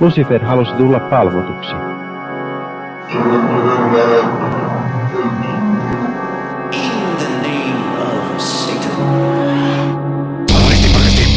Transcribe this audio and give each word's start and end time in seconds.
Lucifer 0.00 0.44
halusi 0.44 0.72
tulla 0.72 1.00
palvotuksi. 1.00 1.72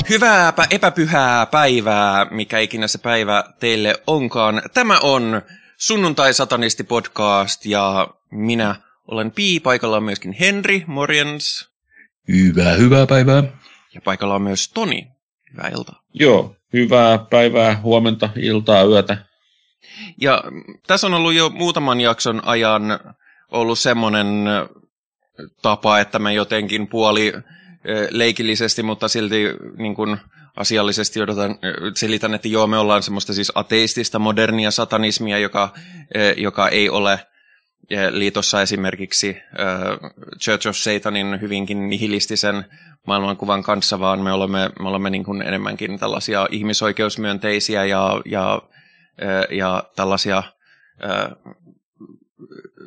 Hyvää 0.10 0.54
epäpyhää 0.70 1.46
päivää, 1.46 2.26
mikä 2.32 2.60
ikinä 2.60 2.88
se 2.88 2.98
päivä 2.98 3.44
teille 3.60 3.96
onkaan. 4.08 4.62
Tämä 4.74 5.00
on 5.00 5.42
Sunnuntai-satanisti 5.78 6.84
podcast 6.84 7.66
ja 7.66 8.08
minä 8.32 8.76
olen 9.08 9.32
Pii, 9.32 9.60
paikalla 9.60 9.98
on 9.98 10.04
myöskin 10.04 10.34
Henri, 10.40 10.84
morjens. 10.88 11.70
Hyvää, 12.28 12.74
hyvää 12.74 13.08
päivää. 13.08 13.44
Ja 13.94 14.02
paikalla 14.02 14.36
on 14.36 14.42
myös 14.42 14.72
Toni. 14.74 15.08
Hyvää 15.52 15.70
iltaa. 15.70 16.04
Joo, 16.14 16.56
hyvää 16.74 17.18
päivää, 17.18 17.80
huomenta, 17.84 18.30
iltaa, 18.36 18.84
yötä. 18.84 19.18
Ja 20.22 20.44
tässä 20.88 21.08
on 21.08 21.14
ollut 21.14 21.34
jo 21.34 21.50
muutaman 21.50 22.02
jakson 22.02 22.42
ajan 22.46 23.00
ollut 23.52 23.80
semmoinen 23.80 24.46
tapa, 25.62 26.00
että 26.00 26.20
me 26.20 26.34
jotenkin 26.34 26.88
puoli 26.88 27.34
leikillisesti, 28.10 28.84
mutta 28.84 29.08
silti 29.08 29.46
niin 29.78 29.96
kuin 29.96 30.18
asiallisesti 30.58 31.22
odotan, 31.22 31.56
selitän, 31.96 32.34
että 32.34 32.48
joo, 32.48 32.68
me 32.68 32.78
ollaan 32.78 33.04
semmoista 33.04 33.34
siis 33.34 33.52
ateistista, 33.56 34.20
modernia 34.20 34.72
satanismia, 34.72 35.38
joka, 35.38 35.74
joka 36.38 36.70
ei 36.70 36.90
ole 36.90 37.20
liitossa 38.10 38.62
esimerkiksi 38.62 39.38
Church 40.40 40.68
of 40.68 40.76
Satanin 40.76 41.42
hyvinkin 41.42 41.90
nihilistisen 41.90 42.66
maailmankuvan 43.08 43.64
kanssa, 43.64 44.00
vaan 44.00 44.20
me 44.20 44.32
olemme, 44.32 44.70
me 44.80 44.90
olemme 44.90 45.10
niin 45.10 45.24
kuin 45.24 45.42
enemmänkin 45.42 46.00
tällaisia 46.00 46.48
ihmisoikeusmyönteisiä 46.52 47.86
ja, 47.86 48.22
ja, 48.26 48.62
ja 49.50 49.84
tällaisia 49.96 50.44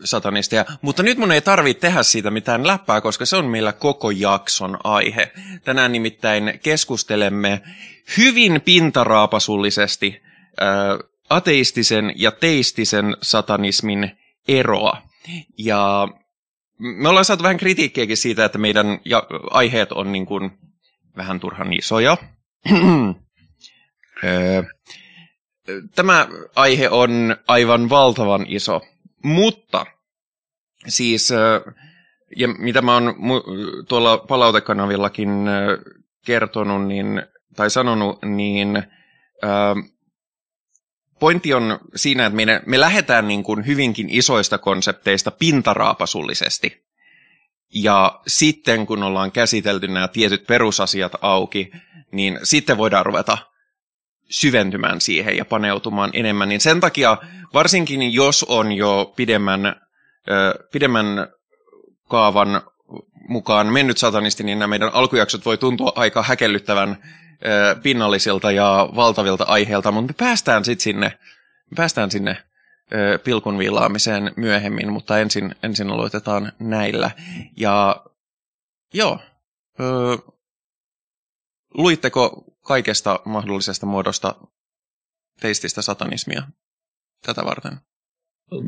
satanisteja. 0.04 0.64
Mutta 0.82 1.02
nyt 1.02 1.18
mun 1.18 1.32
ei 1.32 1.40
tarvitse 1.40 1.80
tehdä 1.80 2.02
siitä 2.02 2.30
mitään 2.30 2.66
läppää, 2.66 3.00
koska 3.00 3.26
se 3.26 3.36
on 3.36 3.46
meillä 3.46 3.72
koko 3.72 4.10
jakson 4.10 4.78
aihe. 4.84 5.32
Tänään 5.64 5.92
nimittäin 5.92 6.60
keskustelemme 6.62 7.60
hyvin 8.16 8.60
pintaraapasullisesti 8.64 10.22
ateistisen 11.30 12.12
ja 12.16 12.30
teistisen 12.30 13.16
satanismin 13.22 14.18
eroa. 14.48 15.02
Ja 15.58 16.08
me 16.78 17.08
ollaan 17.08 17.24
saatu 17.24 17.42
vähän 17.42 17.56
kritiikkiäkin 17.56 18.16
siitä, 18.16 18.44
että 18.44 18.58
meidän 18.58 18.86
aiheet 19.50 19.92
on 19.92 20.12
niin 20.12 20.26
kuin 20.26 20.50
vähän 21.16 21.40
turhan 21.40 21.72
isoja. 21.72 22.16
Tämä 25.94 26.28
aihe 26.56 26.88
on 26.88 27.36
aivan 27.48 27.90
valtavan 27.90 28.46
iso, 28.48 28.80
mutta 29.22 29.86
siis, 30.86 31.30
ja 32.36 32.48
mitä 32.48 32.82
mä 32.82 32.94
oon 32.94 33.14
tuolla 33.88 34.18
palautekanavillakin 34.18 35.28
kertonut 36.26 36.86
niin, 36.86 37.22
tai 37.56 37.70
sanonut, 37.70 38.22
niin 38.22 38.82
pointti 41.20 41.54
on 41.54 41.78
siinä, 41.94 42.26
että 42.26 42.36
me, 42.36 42.62
me 42.66 42.80
lähdetään 42.80 43.28
niin 43.28 43.42
kuin 43.42 43.66
hyvinkin 43.66 44.08
isoista 44.10 44.58
konsepteista 44.58 45.30
pintaraapasullisesti. 45.30 46.84
Ja 47.74 48.20
sitten 48.26 48.86
kun 48.86 49.02
ollaan 49.02 49.32
käsitelty 49.32 49.88
nämä 49.88 50.08
tietyt 50.08 50.46
perusasiat 50.46 51.12
auki, 51.20 51.70
niin 52.12 52.38
sitten 52.42 52.76
voidaan 52.76 53.06
ruveta 53.06 53.38
syventymään 54.30 55.00
siihen 55.00 55.36
ja 55.36 55.44
paneutumaan 55.44 56.10
enemmän. 56.12 56.48
Niin 56.48 56.60
sen 56.60 56.80
takia, 56.80 57.16
varsinkin 57.54 58.12
jos 58.14 58.44
on 58.48 58.72
jo 58.72 59.12
pidemmän, 59.16 59.66
ö, 59.66 60.68
pidemmän 60.72 61.06
kaavan 62.08 62.62
mukaan 63.28 63.72
mennyt 63.72 63.98
satanisti, 63.98 64.44
niin 64.44 64.58
nämä 64.58 64.68
meidän 64.68 64.90
alkujaksot 64.92 65.44
voi 65.44 65.58
tuntua 65.58 65.92
aika 65.96 66.22
häkellyttävän 66.22 66.96
pinnallisilta 67.82 68.52
ja 68.52 68.88
valtavilta 68.96 69.44
aiheilta, 69.44 69.92
mutta 69.92 70.12
me 70.12 70.14
päästään 70.26 70.64
sitten 70.64 70.84
sinne, 70.84 71.18
me 71.70 71.74
päästään 71.76 72.10
sinne 72.10 72.44
pilkun 73.24 73.58
viilaamiseen 73.58 74.32
myöhemmin, 74.36 74.92
mutta 74.92 75.18
ensin, 75.18 75.54
ensin 75.62 75.90
aloitetaan 75.90 76.52
näillä. 76.58 77.10
Ja 77.56 78.04
joo, 78.94 79.20
ö, 79.80 79.84
luitteko 81.74 82.44
kaikesta 82.60 83.20
mahdollisesta 83.24 83.86
muodosta 83.86 84.34
teististä 85.40 85.82
satanismia 85.82 86.42
tätä 87.26 87.44
varten? 87.44 87.80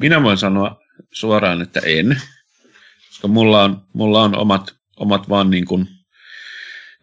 Minä 0.00 0.22
voin 0.22 0.38
sanoa 0.38 0.80
suoraan, 1.12 1.62
että 1.62 1.80
en, 1.84 2.22
koska 3.08 3.28
mulla 3.28 3.62
on, 3.62 3.86
mulla 3.92 4.22
on 4.22 4.38
omat, 4.38 4.74
omat 4.96 5.28
vaan 5.28 5.50
niin 5.50 5.64
kuin, 5.64 5.88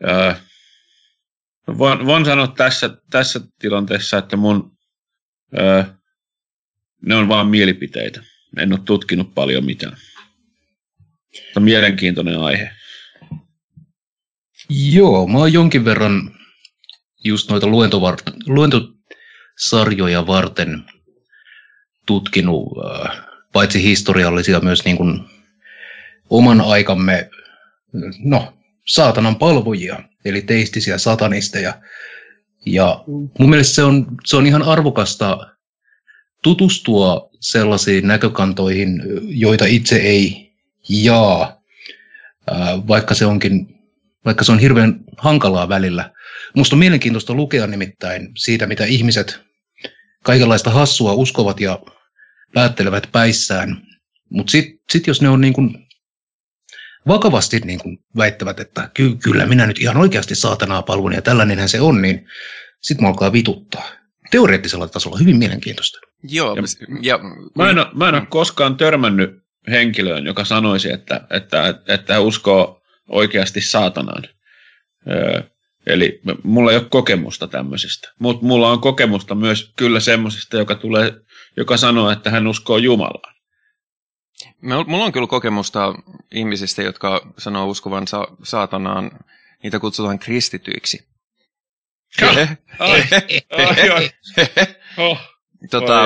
ö, 0.09 0.35
Voin, 1.67 2.05
voin 2.05 2.25
sanoa 2.25 2.47
tässä, 2.47 2.97
tässä 3.09 3.41
tilanteessa, 3.59 4.17
että 4.17 4.37
mun, 4.37 4.71
öö, 5.57 5.83
ne 7.01 7.15
on 7.15 7.27
vain 7.27 7.47
mielipiteitä. 7.47 8.23
En 8.57 8.73
ole 8.73 8.79
tutkinut 8.85 9.33
paljon 9.33 9.65
mitään. 9.65 9.97
Se 11.33 11.51
on 11.55 11.63
mielenkiintoinen 11.63 12.39
aihe. 12.39 12.71
Joo, 14.69 15.27
mä 15.27 15.37
oon 15.37 15.53
jonkin 15.53 15.85
verran 15.85 16.31
just 17.23 17.49
noita 17.49 17.67
luentovart- 17.67 18.33
luentosarjoja 18.45 20.27
varten 20.27 20.83
tutkinut 22.05 22.67
äh, 22.85 23.25
paitsi 23.53 23.83
historiallisia 23.83 24.59
myös 24.59 24.85
niin 24.85 24.97
kuin 24.97 25.19
oman 26.29 26.61
aikamme 26.61 27.29
no, 28.23 28.53
saatanan 28.87 29.35
palvojia 29.35 29.99
eli 30.25 30.41
teistisiä 30.41 30.97
satanisteja. 30.97 31.81
Ja 32.65 33.03
mun 33.39 33.49
mielestä 33.49 33.75
se 33.75 33.83
on, 33.83 34.07
se 34.25 34.37
on 34.37 34.47
ihan 34.47 34.63
arvokasta 34.63 35.37
tutustua 36.43 37.29
sellaisiin 37.39 38.07
näkökantoihin, 38.07 39.01
joita 39.27 39.65
itse 39.65 39.95
ei 39.95 40.51
jaa, 40.89 41.61
vaikka 42.87 43.13
se 43.13 43.25
onkin 43.25 43.73
vaikka 44.25 44.43
se 44.43 44.51
on 44.51 44.59
hirveän 44.59 44.99
hankalaa 45.17 45.69
välillä. 45.69 46.11
Musta 46.55 46.75
on 46.75 46.79
mielenkiintoista 46.79 47.33
lukea 47.33 47.67
nimittäin 47.67 48.31
siitä, 48.37 48.67
mitä 48.67 48.85
ihmiset 48.85 49.39
kaikenlaista 50.23 50.69
hassua 50.69 51.13
uskovat 51.13 51.59
ja 51.59 51.79
päättelevät 52.53 53.07
päissään. 53.11 53.81
Mutta 54.29 54.51
sitten 54.51 54.79
sit 54.89 55.07
jos 55.07 55.21
ne 55.21 55.29
on 55.29 55.41
niin 55.41 55.53
kun 55.53 55.82
vakavasti 57.07 57.59
niin 57.59 57.79
kuin 57.79 57.97
väittävät, 58.17 58.59
että 58.59 58.89
ky- 58.93 59.15
kyllä 59.15 59.45
minä 59.45 59.67
nyt 59.67 59.79
ihan 59.79 59.97
oikeasti 59.97 60.35
saatanaa 60.35 60.81
palvon 60.81 61.13
ja 61.13 61.21
tällainenhän 61.21 61.69
se 61.69 61.81
on, 61.81 62.01
niin 62.01 62.27
sitten 62.81 63.03
mä 63.03 63.09
alkaa 63.09 63.33
vituttaa. 63.33 63.89
Teoreettisella 64.31 64.87
tasolla 64.87 65.17
hyvin 65.17 65.37
mielenkiintoista. 65.37 65.99
Joo. 66.23 66.55
Ja, 66.55 66.61
ja, 67.01 67.19
mä, 67.57 67.69
en 67.69 67.79
ole, 67.79 67.87
mä 67.93 68.09
en 68.09 68.15
ole 68.15 68.25
koskaan 68.29 68.77
törmännyt 68.77 69.29
henkilöön, 69.71 70.25
joka 70.25 70.45
sanoisi, 70.45 70.91
että, 70.91 71.21
että, 71.29 71.79
että 71.87 72.19
uskoo 72.19 72.81
oikeasti 73.09 73.61
saatanaan. 73.61 74.23
Öö, 75.07 75.41
eli 75.87 76.21
mulla 76.43 76.71
ei 76.71 76.77
ole 76.77 76.85
kokemusta 76.89 77.47
tämmöisistä, 77.47 78.13
mutta 78.19 78.45
mulla 78.45 78.71
on 78.71 78.81
kokemusta 78.81 79.35
myös 79.35 79.73
kyllä 79.75 79.99
semmoisesta, 79.99 80.57
joka, 80.57 80.75
tulee, 80.75 81.13
joka 81.57 81.77
sanoo, 81.77 82.11
että 82.11 82.29
hän 82.29 82.47
uskoo 82.47 82.77
Jumalaan. 82.77 83.32
Mulla 84.61 85.05
on 85.05 85.11
kyllä 85.11 85.27
kokemusta 85.27 85.93
ihmisistä, 86.31 86.81
jotka 86.81 87.33
sanoo 87.37 87.65
uskovansa 87.65 88.27
saatanaan, 88.43 89.11
niitä 89.63 89.79
kutsutaan 89.79 90.19
kristityiksi. 90.19 91.07
tota, 95.71 96.05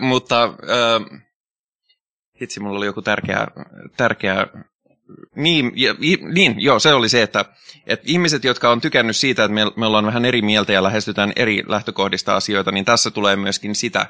mutta 0.00 0.54
itse 2.40 2.60
mulla 2.60 2.78
oli 2.78 2.86
joku 2.86 3.02
tärkeä, 3.02 3.46
tärkeä 3.96 4.46
niin, 5.36 5.72
ja, 5.74 5.94
niin, 6.32 6.60
joo, 6.60 6.78
se 6.78 6.94
oli 6.94 7.08
se, 7.08 7.22
että, 7.22 7.44
että 7.86 8.04
ihmiset, 8.08 8.44
jotka 8.44 8.70
on 8.70 8.80
tykännyt 8.80 9.16
siitä, 9.16 9.44
että 9.44 9.54
me, 9.54 9.60
me 9.76 9.86
ollaan 9.86 10.06
vähän 10.06 10.24
eri 10.24 10.42
mieltä 10.42 10.72
ja 10.72 10.82
lähestytään 10.82 11.32
eri 11.36 11.62
lähtökohdista 11.66 12.36
asioita, 12.36 12.72
niin 12.72 12.84
tässä 12.84 13.10
tulee 13.10 13.36
myöskin 13.36 13.74
sitä, 13.74 14.06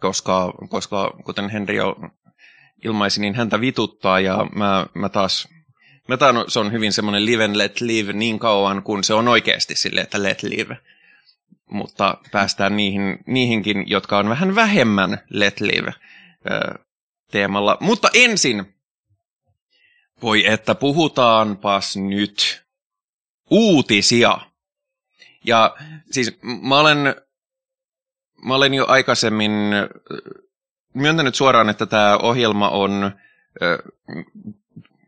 koska, 0.00 0.52
koska 0.68 1.10
kuten 1.24 1.50
Henri 1.50 1.76
jo 1.76 1.96
ilmaisi, 2.84 3.20
niin 3.20 3.34
häntä 3.34 3.60
vituttaa 3.60 4.20
ja 4.20 4.46
mä, 4.54 4.86
mä 4.94 5.08
taas 5.08 5.48
Mä 6.08 6.16
taas, 6.16 6.36
se 6.48 6.58
on 6.58 6.72
hyvin 6.72 6.92
semmoinen 6.92 7.26
live 7.26 7.44
and 7.44 7.56
let 7.56 7.80
live 7.80 8.12
niin 8.12 8.38
kauan, 8.38 8.82
kun 8.82 9.04
se 9.04 9.14
on 9.14 9.28
oikeasti 9.28 9.74
sille, 9.74 10.00
että 10.00 10.22
let 10.22 10.42
live. 10.42 10.78
Mutta 11.70 12.18
päästään 12.32 12.76
niihin, 12.76 13.18
niihinkin, 13.26 13.84
jotka 13.86 14.18
on 14.18 14.28
vähän 14.28 14.54
vähemmän 14.54 15.18
let 15.30 15.60
live 15.60 15.94
teemalla. 17.30 17.76
Mutta 17.80 18.08
ensin, 18.14 18.74
voi 20.22 20.46
että 20.46 20.74
puhutaanpas 20.74 21.96
nyt 21.96 22.64
uutisia. 23.50 24.38
Ja 25.44 25.76
siis 26.10 26.38
mä 26.62 26.78
olen 26.78 27.14
mä 28.44 28.54
olen 28.54 28.74
jo 28.74 28.86
aikaisemmin 28.88 29.52
myöntänyt 30.94 31.34
suoraan, 31.34 31.68
että 31.68 31.86
tämä 31.86 32.16
ohjelma 32.16 32.68
on 32.68 33.12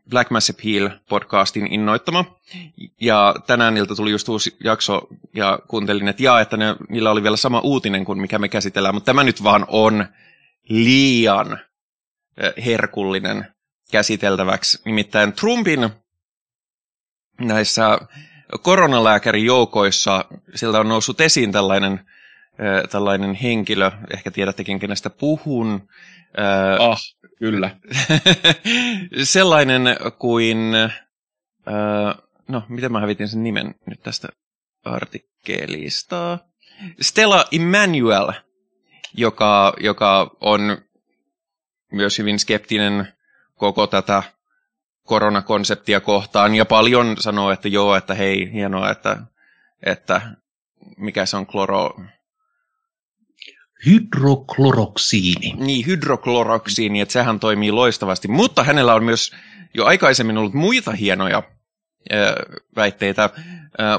Black 0.09 0.31
Mass 0.31 0.49
Appeal 0.49 0.89
podcastin 1.09 1.73
innoittama. 1.73 2.25
Ja 3.01 3.35
tänään 3.47 3.73
niiltä 3.73 3.95
tuli 3.95 4.11
just 4.11 4.29
uusi 4.29 4.55
jakso 4.63 5.07
ja 5.35 5.59
kuuntelin, 5.67 6.07
että 6.07 6.23
jaa, 6.23 6.41
että 6.41 6.57
ne, 6.57 6.75
niillä 6.89 7.11
oli 7.11 7.23
vielä 7.23 7.37
sama 7.37 7.59
uutinen 7.59 8.05
kuin 8.05 8.21
mikä 8.21 8.39
me 8.39 8.49
käsitellään, 8.49 8.95
mutta 8.95 9.05
tämä 9.05 9.23
nyt 9.23 9.43
vaan 9.43 9.65
on 9.67 10.05
liian 10.69 11.59
herkullinen 12.65 13.47
käsiteltäväksi. 13.91 14.81
Nimittäin 14.85 15.33
Trumpin 15.33 15.89
näissä 17.39 17.99
koronalääkärijoukoissa, 18.61 20.25
sieltä 20.55 20.79
on 20.79 20.89
noussut 20.89 21.21
esiin 21.21 21.51
tällainen, 21.51 22.05
tällainen 22.91 23.33
henkilö, 23.33 23.91
ehkä 24.13 24.31
tiedättekin 24.31 24.79
kenestä 24.79 25.09
puhun. 25.09 25.87
Ah, 26.79 26.99
kyllä. 27.39 27.77
sellainen 29.23 29.83
kuin, 30.19 30.57
no 32.47 32.63
miten 32.69 32.91
mä 32.91 32.99
hävitin 32.99 33.27
sen 33.27 33.43
nimen 33.43 33.75
nyt 33.85 33.99
tästä 34.03 34.27
artikkelista. 34.83 36.39
Stella 37.01 37.45
Emmanuel, 37.51 38.31
joka, 39.13 39.73
joka 39.79 40.35
on 40.41 40.77
myös 41.91 42.17
hyvin 42.17 42.39
skeptinen 42.39 43.07
koko 43.55 43.87
tätä 43.87 44.23
koronakonseptia 45.03 46.01
kohtaan 46.01 46.55
ja 46.55 46.65
paljon 46.65 47.15
sanoo, 47.19 47.51
että 47.51 47.67
joo, 47.67 47.95
että 47.95 48.13
hei, 48.13 48.53
hienoa, 48.53 48.91
että, 48.91 49.17
että 49.83 50.21
mikä 50.97 51.25
se 51.25 51.37
on 51.37 51.45
kloro... 51.45 51.95
Hydrokloroksiini. 53.85 55.53
Niin, 55.57 55.85
hydrokloroksiini, 55.85 57.01
että 57.01 57.11
sehän 57.11 57.39
toimii 57.39 57.71
loistavasti, 57.71 58.27
mutta 58.27 58.63
hänellä 58.63 58.95
on 58.95 59.03
myös 59.03 59.31
jo 59.73 59.85
aikaisemmin 59.85 60.37
ollut 60.37 60.53
muita 60.53 60.91
hienoja 60.91 61.43
väitteitä. 62.75 63.29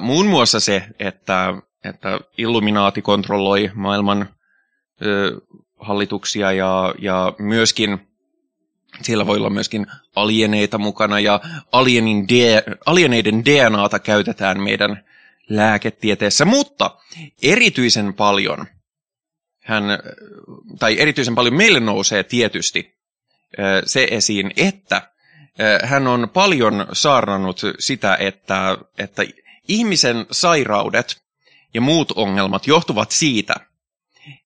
Muun 0.00 0.26
muassa 0.26 0.60
se, 0.60 0.86
että, 0.98 1.54
että 1.84 2.20
Illuminaati 2.38 3.02
kontrolloi 3.02 3.70
maailman 3.74 4.22
äh, 4.22 4.28
hallituksia 5.80 6.52
ja, 6.52 6.94
ja 6.98 7.32
myöskin 7.38 8.08
siellä 9.02 9.26
voi 9.26 9.36
olla 9.36 9.50
myöskin 9.50 9.86
alieneita 10.16 10.78
mukana 10.78 11.20
ja 11.20 11.40
alienin 11.72 12.28
de, 12.28 12.64
alieneiden 12.86 13.44
DNAta 13.44 13.98
käytetään 13.98 14.60
meidän 14.60 15.04
lääketieteessä, 15.48 16.44
mutta 16.44 16.96
erityisen 17.42 18.14
paljon 18.14 18.66
hän, 19.68 19.84
tai 20.78 21.00
erityisen 21.00 21.34
paljon 21.34 21.54
meille 21.54 21.80
nousee 21.80 22.22
tietysti 22.22 22.98
se 23.84 24.08
esiin, 24.10 24.52
että 24.56 25.10
hän 25.84 26.06
on 26.06 26.30
paljon 26.32 26.86
saarnannut 26.92 27.60
sitä, 27.78 28.16
että, 28.20 28.78
että 28.98 29.22
ihmisen 29.68 30.26
sairaudet 30.30 31.22
ja 31.74 31.80
muut 31.80 32.12
ongelmat 32.12 32.66
johtuvat 32.66 33.10
siitä, 33.10 33.54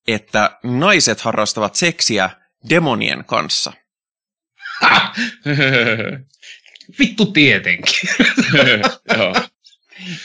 että 0.08 0.58
naiset 0.62 1.20
harrastavat 1.20 1.74
seksiä 1.74 2.30
demonien 2.68 3.24
kanssa. 3.24 3.72
Vittu 6.98 7.26
tietenkin. 7.26 8.08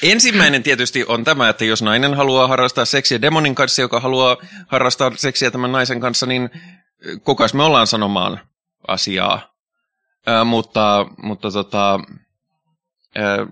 Ensimmäinen 0.03 0.63
tietysti 0.63 1.05
on 1.07 1.23
tämä, 1.23 1.49
että 1.49 1.65
jos 1.65 1.81
nainen 1.81 2.13
haluaa 2.13 2.47
harrastaa 2.47 2.85
seksiä 2.85 3.21
demonin 3.21 3.55
kanssa, 3.55 3.81
joka 3.81 3.99
haluaa 3.99 4.37
harrastaa 4.67 5.11
seksiä 5.15 5.51
tämän 5.51 5.71
naisen 5.71 5.99
kanssa, 5.99 6.25
niin 6.25 6.49
kokas 7.23 7.53
me 7.53 7.63
ollaan 7.63 7.87
sanomaan 7.87 8.39
asiaa. 8.87 9.53
Ä, 10.27 10.43
mutta, 10.43 11.05
mutta, 11.17 11.51
tota, 11.51 11.99
ä, 13.17 13.47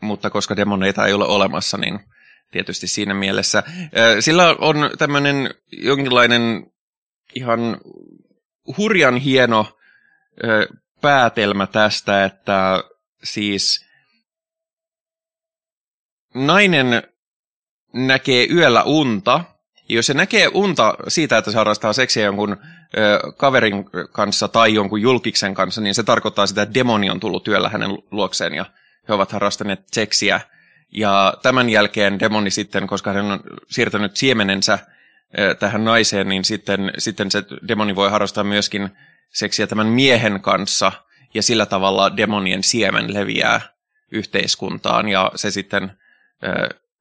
mutta 0.00 0.30
koska 0.30 0.56
demoneita 0.56 1.06
ei 1.06 1.12
ole 1.12 1.24
olemassa, 1.24 1.78
niin 1.78 2.00
tietysti 2.50 2.86
siinä 2.86 3.14
mielessä. 3.14 3.58
Ä, 3.58 4.20
sillä 4.20 4.56
on 4.58 4.90
tämmöinen 4.98 5.54
jonkinlainen 5.72 6.66
ihan 7.34 7.80
hurjan 8.76 9.16
hieno 9.16 9.66
päätelmä 11.00 11.66
tästä, 11.66 12.24
että 12.24 12.84
siis 13.24 13.89
nainen 16.34 17.02
näkee 17.92 18.46
yöllä 18.50 18.82
unta, 18.82 19.44
ja 19.88 19.96
jos 19.96 20.06
se 20.06 20.14
näkee 20.14 20.48
unta 20.54 20.94
siitä, 21.08 21.38
että 21.38 21.50
se 21.50 21.56
harrastaa 21.56 21.92
seksiä 21.92 22.24
jonkun 22.24 22.56
ö, 22.98 23.32
kaverin 23.36 23.84
kanssa 24.12 24.48
tai 24.48 24.74
jonkun 24.74 25.02
julkiksen 25.02 25.54
kanssa, 25.54 25.80
niin 25.80 25.94
se 25.94 26.02
tarkoittaa 26.02 26.46
sitä, 26.46 26.62
että 26.62 26.74
demoni 26.74 27.10
on 27.10 27.20
tullut 27.20 27.48
yöllä 27.48 27.68
hänen 27.68 27.90
luokseen 28.10 28.54
ja 28.54 28.64
he 29.08 29.14
ovat 29.14 29.32
harrastaneet 29.32 29.80
seksiä. 29.92 30.40
Ja 30.92 31.34
tämän 31.42 31.70
jälkeen 31.70 32.20
demoni 32.20 32.50
sitten, 32.50 32.86
koska 32.86 33.12
hän 33.12 33.30
on 33.30 33.40
siirtänyt 33.68 34.16
siemenensä 34.16 34.78
ö, 35.38 35.54
tähän 35.54 35.84
naiseen, 35.84 36.28
niin 36.28 36.44
sitten, 36.44 36.92
sitten 36.98 37.30
se 37.30 37.42
demoni 37.68 37.96
voi 37.96 38.10
harrastaa 38.10 38.44
myöskin 38.44 38.90
seksiä 39.32 39.66
tämän 39.66 39.86
miehen 39.86 40.40
kanssa, 40.40 40.92
ja 41.34 41.42
sillä 41.42 41.66
tavalla 41.66 42.16
demonien 42.16 42.62
siemen 42.62 43.14
leviää 43.14 43.60
yhteiskuntaan, 44.12 45.08
ja 45.08 45.32
se 45.34 45.50
sitten, 45.50 45.92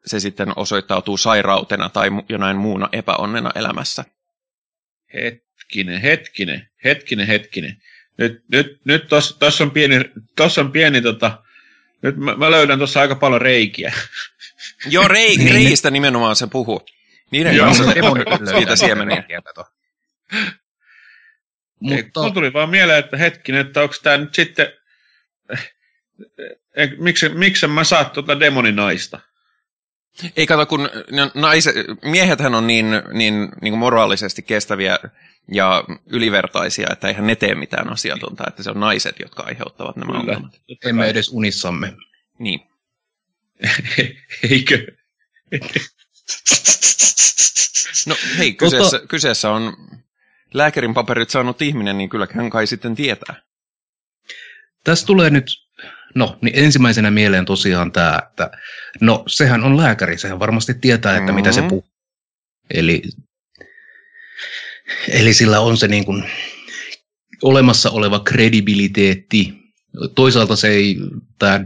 se 0.05 0.19
sitten 0.19 0.53
osoittautuu 0.55 1.17
sairautena 1.17 1.89
tai 1.89 2.09
jonain 2.29 2.57
muuna 2.57 2.89
epäonnena 2.91 3.51
elämässä. 3.55 4.05
Hetkinen, 5.13 6.01
hetkinen, 6.01 6.69
hetkinen, 6.83 7.27
hetkinen. 7.27 7.81
Nyt, 8.17 8.43
nyt, 8.51 8.81
nyt 8.85 9.07
tuossa 9.39 9.63
on 9.63 9.71
pieni, 9.71 9.95
tossa 10.35 10.61
on 10.61 10.71
pieni 10.71 11.01
tota, 11.01 11.43
nyt 12.01 12.17
mä, 12.17 12.35
mä 12.35 12.51
löydän 12.51 12.77
tuossa 12.77 13.01
aika 13.01 13.15
paljon 13.15 13.41
reikiä. 13.41 13.93
Joo, 14.89 15.07
rei, 15.07 15.37
niin. 15.37 15.53
reistä 15.53 15.91
nimenomaan 15.91 16.35
se 16.35 16.47
puhuu. 16.47 16.85
Niiden 17.31 17.55
Joo. 17.55 17.65
kanssa 17.65 17.83
siitä 18.57 18.75
siemeniä. 18.75 19.23
Mutta... 21.79 22.19
Mulla 22.19 22.33
tuli 22.33 22.53
vaan 22.53 22.69
mieleen, 22.69 22.99
että 22.99 23.17
hetkinen, 23.17 23.67
että 23.67 23.81
onko 23.81 23.95
tämä 24.03 24.17
nyt 24.17 24.35
sitten... 24.35 24.67
Miksi, 26.97 27.29
miksi 27.29 27.67
mä 27.67 27.83
saa 27.83 28.05
tuota 28.05 28.39
demoninaista? 28.39 29.19
Ei 30.37 30.47
kato, 30.47 30.65
kun 30.65 30.89
naiset, 31.33 31.75
miehethän 32.03 32.55
on 32.55 32.67
niin, 32.67 32.85
niin, 33.13 33.33
niin 33.61 33.71
kuin 33.71 33.79
moraalisesti 33.79 34.41
kestäviä 34.41 34.99
ja 35.51 35.83
ylivertaisia, 36.05 36.87
että 36.91 37.07
eihän 37.07 37.27
ne 37.27 37.35
tee 37.35 37.55
mitään 37.55 37.89
asiatonta, 37.89 38.43
että 38.47 38.63
se 38.63 38.71
on 38.71 38.79
naiset, 38.79 39.19
jotka 39.19 39.43
aiheuttavat 39.43 39.95
nämä 39.95 40.07
Kyllä. 40.07 40.19
ongelmat. 40.19 40.61
Emme 40.85 41.07
edes 41.07 41.29
unissamme. 41.33 41.93
Niin. 42.39 42.59
Eikö? 44.49 44.85
No 48.07 48.15
hei, 48.37 48.53
kyseessä, 48.53 49.01
kyseessä 49.07 49.51
on 49.51 49.73
lääkärin 50.53 50.93
paperit 50.93 51.29
saanut 51.29 51.61
ihminen, 51.61 51.97
niin 51.97 52.09
kyllä 52.09 52.27
hän 52.31 52.49
kai 52.49 52.67
sitten 52.67 52.95
tietää. 52.95 53.41
Tässä 54.83 55.05
tulee 55.05 55.29
nyt, 55.29 55.45
no 56.15 56.37
niin 56.41 56.55
ensimmäisenä 56.55 57.11
mieleen 57.11 57.45
tosiaan 57.45 57.91
tämä, 57.91 58.21
että 58.29 58.51
no 59.01 59.23
sehän 59.27 59.63
on 59.63 59.77
lääkäri, 59.77 60.17
sehän 60.17 60.39
varmasti 60.39 60.73
tietää, 60.73 61.11
että 61.11 61.21
mm-hmm. 61.21 61.35
mitä 61.35 61.51
se 61.51 61.61
puhuu. 61.61 61.89
Eli, 62.73 63.01
eli 65.07 65.33
sillä 65.33 65.59
on 65.59 65.77
se 65.77 65.87
niin 65.87 66.05
kuin 66.05 66.23
olemassa 67.43 67.89
oleva 67.89 68.19
kredibiliteetti. 68.19 69.53
Toisaalta 70.15 70.55
se 70.55 70.67
ei, 70.67 70.97
tämä 71.39 71.65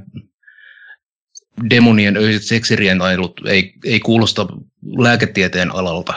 demonien 1.70 2.18
öiset 2.18 2.44
seksirientailut 2.44 3.42
ei, 3.48 3.74
ei 3.86 4.00
kuulosta 4.00 4.48
lääketieteen 4.98 5.72
alalta, 5.72 6.14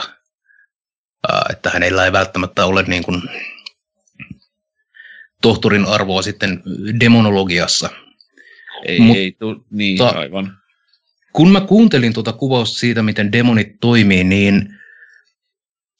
että 1.49 1.69
hänellä 1.69 2.05
ei 2.05 2.11
välttämättä 2.11 2.65
ole 2.65 2.83
niin 2.83 3.03
kuin 3.03 3.21
tohtorin 5.41 5.85
arvoa 5.85 6.21
sitten 6.21 6.63
demonologiassa. 6.99 7.89
Ei, 8.85 8.99
Mut- 8.99 9.17
ei 9.17 9.31
tu, 9.31 9.65
niin, 9.71 9.97
ta- 9.97 10.09
aivan. 10.09 10.57
Kun 11.33 11.51
mä 11.51 11.61
kuuntelin 11.61 12.13
tuota 12.13 12.33
kuvausta 12.33 12.79
siitä, 12.79 13.03
miten 13.03 13.31
demonit 13.31 13.79
toimii, 13.81 14.23
niin 14.23 14.79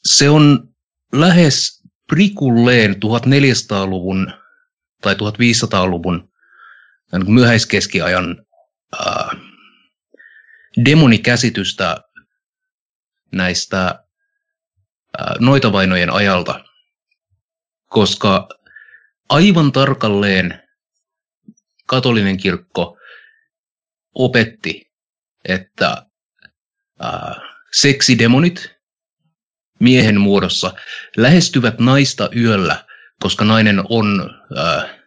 se 0.05 0.29
on 0.29 0.69
lähes 1.13 1.83
prikulleen 2.07 2.95
1400-luvun 2.95 4.33
tai 5.01 5.13
1500-luvun 5.13 6.31
tämän 7.11 7.31
myöhäiskeskiajan 7.31 8.45
ää, 8.99 9.29
demonikäsitystä 10.85 11.97
näistä 13.31 14.03
ää, 15.17 15.35
noitavainojen 15.39 16.09
ajalta, 16.09 16.65
koska 17.85 18.49
aivan 19.29 19.71
tarkalleen 19.71 20.66
katolinen 21.87 22.37
kirkko 22.37 22.97
opetti, 24.13 24.91
että 25.45 26.05
ää, 26.99 27.35
seksidemonit 27.71 28.75
miehen 29.79 30.21
muodossa 30.21 30.73
lähestyvät 31.17 31.79
naista 31.79 32.29
yöllä, 32.35 32.85
koska 33.19 33.45
nainen 33.45 33.83
on 33.89 34.29
ää, 34.55 34.99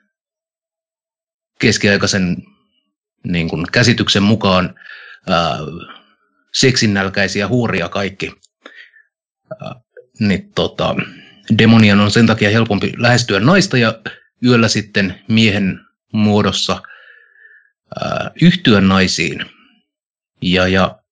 keskiaikaisen 1.59 2.37
niin 3.25 3.49
kuin, 3.49 3.67
käsityksen 3.73 4.23
mukaan 4.23 4.75
ää, 5.29 5.59
seksinnälkäisiä 6.55 7.49
huuria 7.49 7.89
kaikki. 7.89 8.33
Ää, 9.61 9.75
niin, 10.21 10.53
tota, 10.53 10.97
demonian 11.59 12.01
on 12.01 12.11
sen 12.11 12.27
takia 12.27 12.51
helpompi 12.51 12.93
lähestyä 12.97 13.41
naista 13.41 13.79
ja 13.79 14.01
yöllä 14.45 14.69
sitten 14.69 15.21
miehen 15.29 15.81
muodossa 16.13 16.83
ää, 18.01 18.31
yhtyä 18.43 18.81
naisiin. 18.81 19.47
Ja, 20.43 20.69
ja 20.69 21.03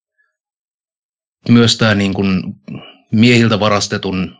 myös 1.48 1.78
tämä 1.78 1.94
niin 1.94 2.14
kuin, 2.14 2.42
miehiltä 3.12 3.60
varastetun 3.60 4.36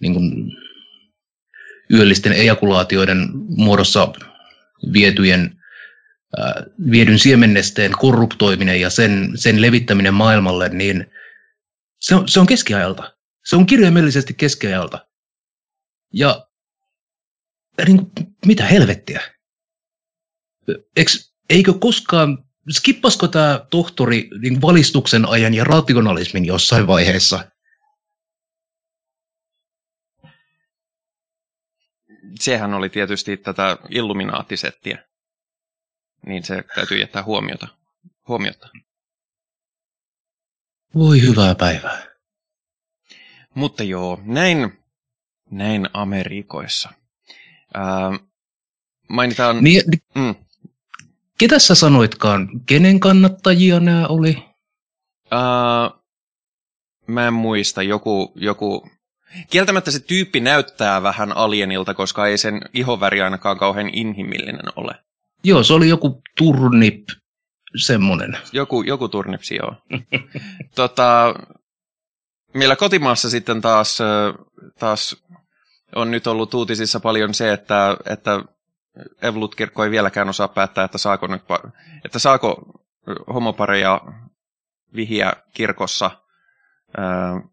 niin 0.00 0.14
kuin, 0.14 0.52
yöllisten 1.92 2.32
ejakulaatioiden 2.32 3.28
muodossa 3.48 4.12
vietyjen, 4.92 5.62
ää, 6.38 6.62
viedyn 6.90 7.18
siemennesteen 7.18 7.92
korruptoiminen 7.92 8.80
ja 8.80 8.90
sen, 8.90 9.32
sen 9.34 9.62
levittäminen 9.62 10.14
maailmalle, 10.14 10.68
niin 10.68 11.06
se 12.00 12.14
on, 12.14 12.28
se 12.28 12.40
on 12.40 12.46
keskiajalta. 12.46 13.16
Se 13.44 13.56
on 13.56 13.66
kirjaimellisesti 13.66 14.34
keskiajalta. 14.34 15.06
Ja 16.12 16.46
niin 17.86 17.98
kuin, 17.98 18.36
mitä 18.46 18.66
helvettiä? 18.66 19.33
Eks, 20.96 21.34
eikö 21.50 21.72
koskaan, 21.72 22.44
skippasko 22.70 23.28
tämä 23.28 23.66
tohtori 23.70 24.28
niin 24.40 24.62
valistuksen 24.62 25.28
ajan 25.28 25.54
ja 25.54 25.64
rationalismin 25.64 26.44
jossain 26.44 26.86
vaiheessa? 26.86 27.50
Sehän 32.40 32.74
oli 32.74 32.88
tietysti 32.88 33.36
tätä 33.36 33.78
illuminaattisettiä. 33.90 35.04
Niin 36.26 36.44
se 36.44 36.64
täytyy 36.74 36.98
jättää 36.98 37.22
huomiota. 37.22 37.68
huomiota. 38.28 38.68
Voi 40.94 41.22
hyvää 41.22 41.54
päivää. 41.54 42.06
Mutta 43.54 43.82
joo, 43.82 44.20
näin, 44.24 44.78
näin 45.50 45.88
Amerikoissa. 45.92 46.92
Ää, 47.74 48.10
mainitaan... 49.08 49.64
Niin, 49.64 49.82
Mm, 50.14 50.34
ketä 51.38 51.58
sä 51.58 51.74
sanoitkaan, 51.74 52.48
kenen 52.66 53.00
kannattajia 53.00 53.80
nämä 53.80 54.06
oli? 54.06 54.44
ää, 55.30 55.90
mä 57.06 57.26
en 57.26 57.34
muista, 57.34 57.82
joku, 57.82 58.32
joku... 58.34 58.90
Kieltämättä 59.50 59.90
se 59.90 60.00
tyyppi 60.00 60.40
näyttää 60.40 61.02
vähän 61.02 61.36
alienilta, 61.36 61.94
koska 61.94 62.26
ei 62.26 62.38
sen 62.38 62.60
ihoväri 62.74 63.22
ainakaan 63.22 63.58
kauhean 63.58 63.90
inhimillinen 63.92 64.66
ole. 64.76 64.94
Joo, 65.44 65.62
se 65.62 65.72
oli 65.72 65.88
joku 65.88 66.22
turnip, 66.38 67.08
semmonen. 67.76 68.38
Joku, 68.52 68.82
joku 68.82 69.08
turnipsi, 69.08 69.56
joo. 69.56 69.74
tota, 70.76 71.34
meillä 72.54 72.76
kotimaassa 72.76 73.30
sitten 73.30 73.60
taas, 73.60 73.98
taas 74.78 75.16
on 75.94 76.10
nyt 76.10 76.26
ollut 76.26 76.54
uutisissa 76.54 77.00
paljon 77.00 77.34
se, 77.34 77.52
että, 77.52 77.96
että 78.06 78.40
Evolut-kirkko 79.22 79.84
ei 79.84 79.90
vieläkään 79.90 80.28
osaa 80.28 80.48
päättää, 80.48 80.84
että 80.84 80.98
saako, 80.98 81.26
nyt, 81.26 81.42
että 82.04 82.18
saako 82.18 82.62
homopareja 83.34 84.00
vihiä 84.94 85.32
kirkossa, 85.54 86.10
ö, 86.98 87.00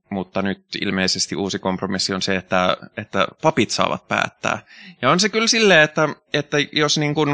mutta 0.09 0.41
nyt 0.41 0.65
ilmeisesti 0.81 1.35
uusi 1.35 1.59
kompromissi 1.59 2.13
on 2.13 2.21
se, 2.21 2.35
että, 2.35 2.77
että 2.97 3.27
papit 3.41 3.69
saavat 3.69 4.07
päättää. 4.07 4.59
Ja 5.01 5.09
on 5.09 5.19
se 5.19 5.29
kyllä 5.29 5.47
silleen, 5.47 5.81
että, 5.81 6.09
että 6.33 6.57
jos 6.71 6.97
niin 6.97 7.15
kuin, 7.15 7.29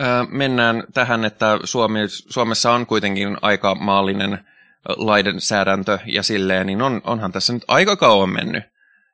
ö, 0.00 0.26
mennään 0.28 0.84
tähän, 0.94 1.24
että 1.24 1.58
Suomi, 1.64 2.00
Suomessa 2.08 2.72
on 2.72 2.86
kuitenkin 2.86 3.36
aika 3.42 3.74
maallinen 3.74 4.46
lainsäädäntö 4.88 5.98
ja 6.06 6.22
silleen, 6.22 6.66
niin 6.66 6.82
on, 6.82 7.00
onhan 7.04 7.32
tässä 7.32 7.52
nyt 7.52 7.64
aika 7.68 7.96
kauan 7.96 8.30
mennyt, 8.30 8.64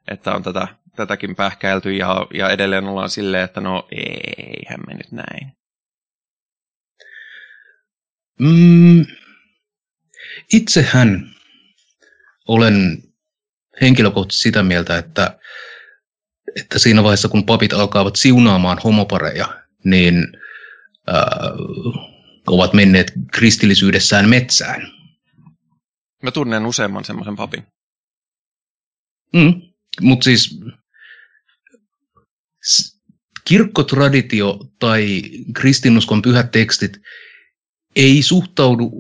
että 0.08 0.34
on 0.34 0.42
tätä, 0.42 0.68
tätäkin 0.96 1.36
pähkäilty 1.36 1.92
ja, 1.92 2.26
ja 2.34 2.50
edelleen 2.50 2.84
ollaan 2.84 3.10
silleen, 3.10 3.44
että 3.44 3.60
no 3.60 3.88
eihän 3.90 4.80
me 4.86 4.94
nyt 4.94 5.12
näin. 5.12 5.52
Mm, 8.40 9.06
itsehän 10.52 11.30
olen 12.48 13.02
henkilökohtaisesti 13.80 14.42
sitä 14.42 14.62
mieltä, 14.62 14.98
että, 14.98 15.38
että 16.56 16.78
siinä 16.78 17.02
vaiheessa 17.02 17.28
kun 17.28 17.46
papit 17.46 17.72
alkavat 17.72 18.16
siunaamaan 18.16 18.78
homopareja, 18.84 19.64
niin 19.84 20.26
äh, 21.08 21.24
ovat 22.46 22.72
menneet 22.72 23.12
kristillisyydessään 23.32 24.28
metsään. 24.28 24.92
Mä 26.22 26.30
tunnen 26.30 26.66
useamman 26.66 27.04
semmoisen 27.04 27.36
papin. 27.36 27.66
Mm. 29.32 29.62
Mutta 30.00 30.24
siis 30.24 30.60
kirkkotraditio 33.44 34.58
tai 34.78 35.22
kristinuskon 35.54 36.22
pyhät 36.22 36.50
tekstit 36.50 37.00
ei 37.96 38.22
suhtaudu 38.22 38.90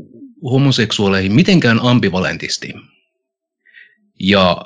homoseksuaaleihin 0.50 1.34
mitenkään 1.34 1.80
ambivalentisti. 1.82 2.74
Ja 4.20 4.62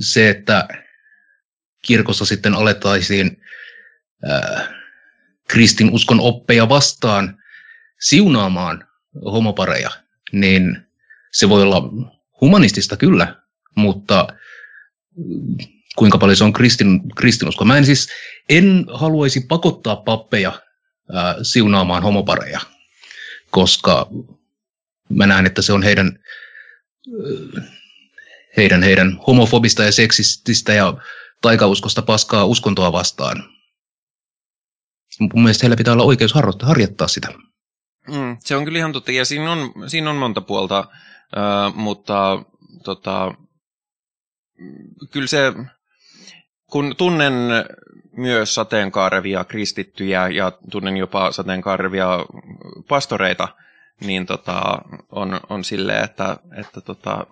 se, 0.00 0.28
että 0.28 0.68
kirkossa 1.86 2.24
sitten 2.24 2.54
alettaisiin 2.54 3.42
ää, 4.24 4.74
kristinuskon 5.48 6.20
oppeja 6.20 6.68
vastaan 6.68 7.38
siunaamaan 8.00 8.88
homopareja, 9.24 9.90
niin 10.32 10.86
se 11.32 11.48
voi 11.48 11.62
olla 11.62 11.82
humanistista 12.40 12.96
kyllä, 12.96 13.42
mutta 13.76 14.28
kuinka 15.98 16.18
paljon 16.18 16.36
se 16.36 16.44
on 16.44 16.52
kristin, 16.52 17.00
kristinusko. 17.16 17.64
Mä 17.64 17.76
en 17.76 17.86
siis, 17.86 18.08
en 18.48 18.86
haluaisi 18.92 19.40
pakottaa 19.40 19.96
pappeja 19.96 20.62
ää, 21.12 21.36
siunaamaan 21.42 22.02
homopareja, 22.02 22.60
koska 23.50 24.06
mä 25.08 25.26
näen, 25.26 25.46
että 25.46 25.62
se 25.62 25.72
on 25.72 25.82
heidän, 25.82 26.18
heidän, 28.56 28.82
heidän 28.82 29.18
homofobista 29.26 29.84
ja 29.84 29.92
seksististä 29.92 30.72
ja 30.72 30.94
taikauskosta 31.42 32.02
paskaa 32.02 32.44
uskontoa 32.44 32.92
vastaan. 32.92 33.44
Mun 35.20 35.42
mielestä 35.42 35.64
heillä 35.64 35.76
pitää 35.76 35.92
olla 35.92 36.04
oikeus 36.04 36.34
harjoittaa, 36.62 37.08
sitä. 37.08 37.28
Mm, 38.08 38.36
se 38.40 38.56
on 38.56 38.64
kyllä 38.64 38.78
ihan 38.78 38.92
totta, 38.92 39.12
ja 39.12 39.24
siinä 39.24 39.52
on, 39.52 39.72
siinä 39.86 40.10
on 40.10 40.16
monta 40.16 40.40
puolta, 40.40 40.78
äh, 40.78 41.74
mutta 41.74 42.44
tota, 42.84 43.34
kyllä 45.10 45.26
se, 45.26 45.52
kun 46.70 46.94
tunnen 46.96 47.34
myös 48.16 48.54
sateenkaarevia 48.54 49.44
kristittyjä 49.44 50.28
ja 50.28 50.52
tunnen 50.70 50.96
jopa 50.96 51.32
sateenkaarevia 51.32 52.08
pastoreita, 52.88 53.48
niin 54.00 54.26
tota, 54.26 54.62
on, 55.08 55.40
on 55.48 55.64
silleen, 55.64 56.04
että, 56.04 56.36
että 56.60 56.80
tota, 56.80 57.26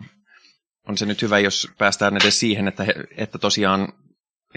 on 0.88 0.98
se 0.98 1.06
nyt 1.06 1.22
hyvä, 1.22 1.38
jos 1.38 1.68
päästään 1.78 2.16
edes 2.16 2.40
siihen, 2.40 2.68
että, 2.68 2.84
he, 2.84 2.94
että 3.16 3.38
tosiaan 3.38 3.92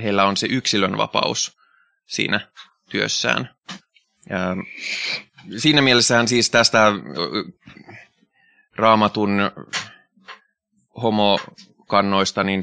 heillä 0.03 0.25
on 0.25 0.37
se 0.37 0.47
yksilön 0.47 0.97
vapaus 0.97 1.57
siinä 2.05 2.47
työssään. 2.89 3.49
Ja 4.29 4.39
siinä 5.57 5.81
mielessähän 5.81 6.27
siis 6.27 6.49
tästä 6.49 6.87
ö, 6.87 6.93
raamatun 8.75 9.39
homokannoista, 11.01 12.43
niin 12.43 12.61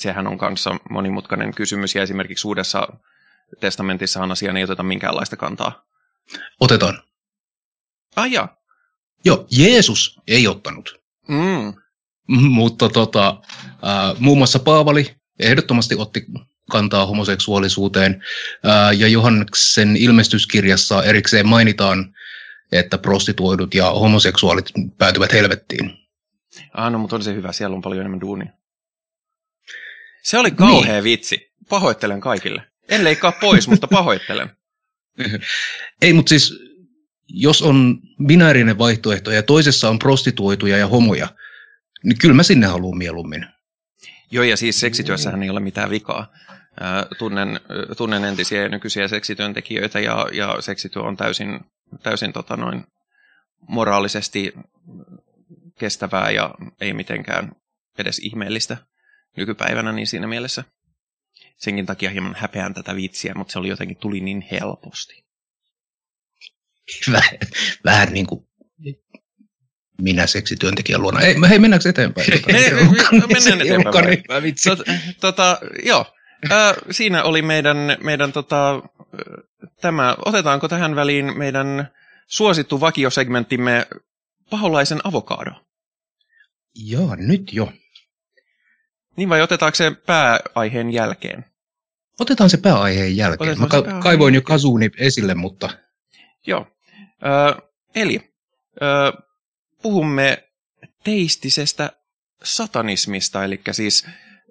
sehän 0.00 0.26
on 0.26 0.38
kanssa 0.38 0.76
monimutkainen 0.90 1.54
kysymys, 1.54 1.94
ja 1.94 2.02
esimerkiksi 2.02 2.48
Uudessa 2.48 2.88
testamentissahan 3.60 4.32
asiaan 4.32 4.56
ei 4.56 4.64
oteta 4.64 4.82
minkäänlaista 4.82 5.36
kantaa. 5.36 5.84
Otetaan. 6.60 7.02
Ah 8.16 8.30
jaa. 8.30 8.56
Joo, 9.24 9.46
Jeesus 9.50 10.20
ei 10.28 10.48
ottanut. 10.48 11.00
Mm. 11.28 11.74
Mutta 12.28 12.88
tota, 12.88 13.40
ää, 13.82 14.14
muun 14.18 14.38
muassa 14.38 14.58
Paavali 14.58 15.16
ehdottomasti 15.38 15.94
otti 15.98 16.26
kantaa 16.70 17.06
homoseksuaalisuuteen. 17.06 18.22
Ää, 18.64 18.92
ja 18.92 19.08
Johanneksen 19.08 19.96
ilmestyskirjassa 19.96 21.02
erikseen 21.02 21.48
mainitaan, 21.48 22.14
että 22.72 22.98
prostituoidut 22.98 23.74
ja 23.74 23.90
homoseksuaalit 23.90 24.70
päätyvät 24.98 25.32
helvettiin. 25.32 25.90
Ah, 26.72 26.92
no, 26.92 26.98
mutta 26.98 27.16
on 27.16 27.22
se 27.22 27.34
hyvä, 27.34 27.52
siellä 27.52 27.74
on 27.74 27.82
paljon 27.82 28.00
enemmän 28.00 28.20
duunia. 28.20 28.52
Se 30.26 30.38
oli 30.38 30.50
kauhea 30.50 30.92
niin. 30.92 31.04
vitsi. 31.04 31.52
Pahoittelen 31.68 32.20
kaikille. 32.20 32.62
En 32.88 33.04
leikkaa 33.04 33.32
pois, 33.32 33.68
mutta 33.68 33.88
pahoittelen. 33.88 34.50
Ei, 36.02 36.12
mutta 36.12 36.28
siis 36.28 36.54
jos 37.28 37.62
on 37.62 37.98
binäärinen 38.26 38.78
vaihtoehto 38.78 39.30
ja 39.30 39.42
toisessa 39.42 39.90
on 39.90 39.98
prostituoituja 39.98 40.76
ja 40.76 40.86
homoja, 40.86 41.28
niin 42.04 42.18
kyllä 42.18 42.34
mä 42.34 42.42
sinne 42.42 42.66
haluan 42.66 42.98
mieluummin. 42.98 43.46
Joo, 44.30 44.44
ja 44.44 44.56
siis 44.56 44.80
seksityössähän 44.80 45.42
ei 45.42 45.50
ole 45.50 45.60
mitään 45.60 45.90
vikaa. 45.90 46.32
Tunnen, 47.18 47.60
tunnen 47.96 48.24
entisiä 48.24 48.62
ja 48.62 48.68
nykyisiä 48.68 49.08
seksityöntekijöitä, 49.08 50.00
ja, 50.00 50.26
ja 50.32 50.56
seksityö 50.60 51.02
on 51.02 51.16
täysin, 51.16 51.60
täysin 52.02 52.32
tota 52.32 52.56
noin, 52.56 52.84
moraalisesti 53.68 54.52
kestävää 55.78 56.30
ja 56.30 56.54
ei 56.80 56.92
mitenkään 56.92 57.52
edes 57.98 58.18
ihmeellistä 58.18 58.76
nykypäivänä, 59.36 59.92
niin 59.92 60.06
siinä 60.06 60.26
mielessä 60.26 60.64
senkin 61.56 61.86
takia 61.86 62.10
hieman 62.10 62.36
häpeän 62.38 62.74
tätä 62.74 62.96
vitsiä, 62.96 63.34
mutta 63.34 63.52
se 63.52 63.58
oli 63.58 63.68
jotenkin 63.68 63.96
tuli 63.96 64.20
niin 64.20 64.46
helposti. 64.50 65.26
Vähän, 67.12 67.38
vähän 67.84 68.12
niin 68.12 68.26
kuin 68.26 68.46
minä 70.02 70.26
seksityöntekijän 70.26 71.02
luona. 71.02 71.20
Ei, 71.20 71.34
hei, 71.48 71.58
mennäänkö 71.58 71.88
eteenpäin? 71.88 72.26
Me, 72.46 73.22
mennään 73.34 73.60
eteenpäin. 73.60 74.22
Tota, 74.64 74.84
tota, 75.20 75.58
joo, 75.84 76.14
äh, 76.52 76.74
siinä 76.90 77.22
oli 77.22 77.42
meidän, 77.42 77.76
meidän 78.00 78.32
tota, 78.32 78.82
tämä, 79.80 80.16
otetaanko 80.26 80.68
tähän 80.68 80.96
väliin 80.96 81.38
meidän 81.38 81.90
suosittu 82.26 82.80
vakiosegmenttimme 82.80 83.86
paholaisen 84.50 85.00
avokado? 85.04 85.50
Joo, 86.74 87.16
nyt 87.18 87.52
jo. 87.52 87.72
Niin 89.16 89.28
vai 89.28 89.42
otetaanko 89.42 89.74
se 89.76 89.90
pääaiheen 90.06 90.90
jälkeen? 90.92 91.44
Otetaan 92.20 92.50
se 92.50 92.56
pääaiheen 92.56 93.16
jälkeen. 93.16 93.50
Otetaan 93.50 93.60
Mä 93.60 93.68
ka- 93.68 93.82
pääaiheen. 93.82 94.02
kaivoin 94.02 94.34
jo 94.34 94.42
kasuuni 94.42 94.90
esille, 94.98 95.34
mutta... 95.34 95.68
Joo. 96.46 96.66
Ö, 97.56 97.62
eli 97.94 98.34
ö, 98.82 99.22
puhumme 99.82 100.48
teistisestä 101.04 101.90
satanismista, 102.42 103.44
eli 103.44 103.60
siis, 103.70 104.06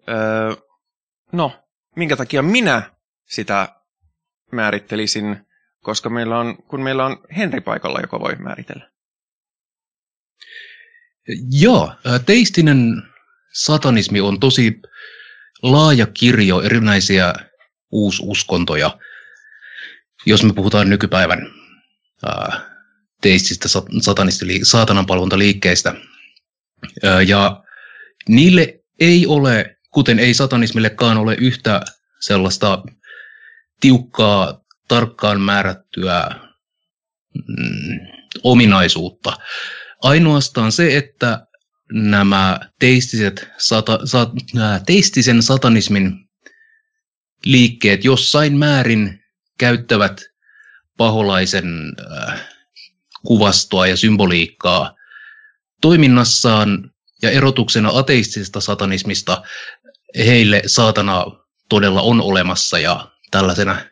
ö, 0.10 0.58
no, 1.32 1.64
minkä 1.96 2.16
takia 2.16 2.42
minä 2.42 2.92
sitä 3.26 3.76
määrittelisin, 4.52 5.46
koska 5.84 6.10
meillä 6.10 6.40
on, 6.40 6.58
kun 6.64 6.82
meillä 6.82 7.06
on 7.06 7.18
Henri 7.38 7.62
paikalla, 7.62 8.00
joka 8.00 8.20
voi 8.20 8.36
määritellä. 8.36 8.92
Joo, 11.52 11.94
teistinen 12.26 13.04
satanismi 13.56 14.22
on 14.22 14.40
tosi 14.40 14.82
laaja 15.62 16.08
kirjo 16.08 16.62
erinäisiä 16.62 17.34
uususkontoja, 17.92 18.98
jos 20.26 20.44
me 20.44 20.54
puhutaan 20.54 20.90
nykypäivän 20.90 21.48
ää, 22.26 22.62
teististä 23.22 23.68
saatananpalvontaliikkeistä. 24.64 25.96
Ää, 27.04 27.22
ja 27.22 27.64
niille 28.30 28.80
ei 29.00 29.28
ole, 29.28 29.78
kuten 29.92 30.20
ei 30.20 30.34
satanismillekaan 30.34 31.18
ole 31.18 31.36
yhtä 31.40 31.82
sellaista 32.20 32.84
tiukkaa, 33.80 34.62
tarkkaan 34.88 35.42
määrättyä 35.42 36.30
mm, 37.48 38.00
ominaisuutta. 38.44 39.38
Ainoastaan 40.04 40.72
se, 40.72 40.98
että 40.98 41.48
nämä 41.92 42.60
teistiset 42.80 43.50
sata, 43.58 44.00
sa, 44.06 44.32
nämä 44.54 44.82
teistisen 44.86 45.44
satanismin 45.44 46.30
liikkeet 47.46 48.06
jossain 48.06 48.58
määrin 48.58 49.24
käyttävät 49.58 50.22
paholaisen 50.98 51.66
äh, 52.12 52.48
kuvastoa 53.26 53.88
ja 53.88 53.98
symboliikkaa 53.98 54.96
toiminnassaan 55.82 56.92
ja 57.22 57.32
erotuksena 57.32 57.90
ateistisesta 57.94 58.62
satanismista 58.62 59.44
heille 60.18 60.62
saatana 60.66 61.26
todella 61.70 62.02
on 62.02 62.22
olemassa 62.22 62.80
ja 62.80 63.12
tällaisena 63.32 63.86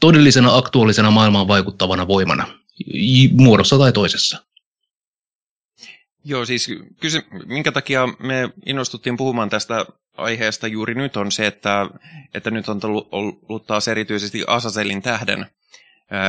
todellisena 0.00 0.56
aktuaalisena 0.56 1.10
maailmaan 1.10 1.48
vaikuttavana 1.48 2.08
voimana 2.08 2.46
muodossa 3.32 3.78
tai 3.78 3.92
toisessa. 3.92 4.44
Joo, 6.24 6.44
siis 6.44 6.68
kysy, 7.00 7.22
minkä 7.46 7.72
takia 7.72 8.08
me 8.18 8.50
innostuttiin 8.66 9.16
puhumaan 9.16 9.50
tästä 9.50 9.86
aiheesta 10.16 10.66
juuri 10.66 10.94
nyt 10.94 11.16
on 11.16 11.32
se, 11.32 11.46
että, 11.46 11.86
että 12.34 12.50
nyt 12.50 12.68
on 12.68 12.80
ollut 12.82 13.66
taas 13.66 13.88
erityisesti 13.88 14.44
Asaselin 14.46 15.02
tähden. 15.02 15.46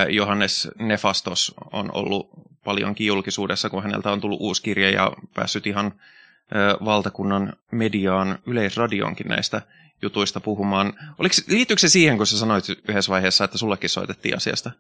Johannes 0.10 0.68
Nefastos 0.80 1.56
on 1.72 1.90
ollut 1.94 2.30
paljonkin 2.64 3.08
julkisuudessa, 3.08 3.70
kun 3.70 3.84
häneltä 3.84 4.12
on 4.12 4.22
tullut 4.22 4.42
uusi 4.42 4.62
kirja 4.62 4.90
ja 4.90 5.12
päässyt 5.34 5.68
ihan 5.68 5.94
valtakunnan 6.86 7.54
mediaan, 7.72 8.40
yleisradionkin 8.46 9.28
näistä 9.28 9.62
jutuista 10.02 10.40
puhumaan. 10.40 10.94
Oliko, 11.18 11.36
liittyykö 11.48 11.80
se 11.80 11.90
siihen, 11.90 12.18
kun 12.18 12.28
sä 12.28 12.38
sanoit 12.38 12.66
yhdessä 12.90 13.10
vaiheessa, 13.10 13.44
että 13.44 13.58
sullekin 13.58 13.90
soitettiin 13.90 14.38
asiasta? 14.38 14.72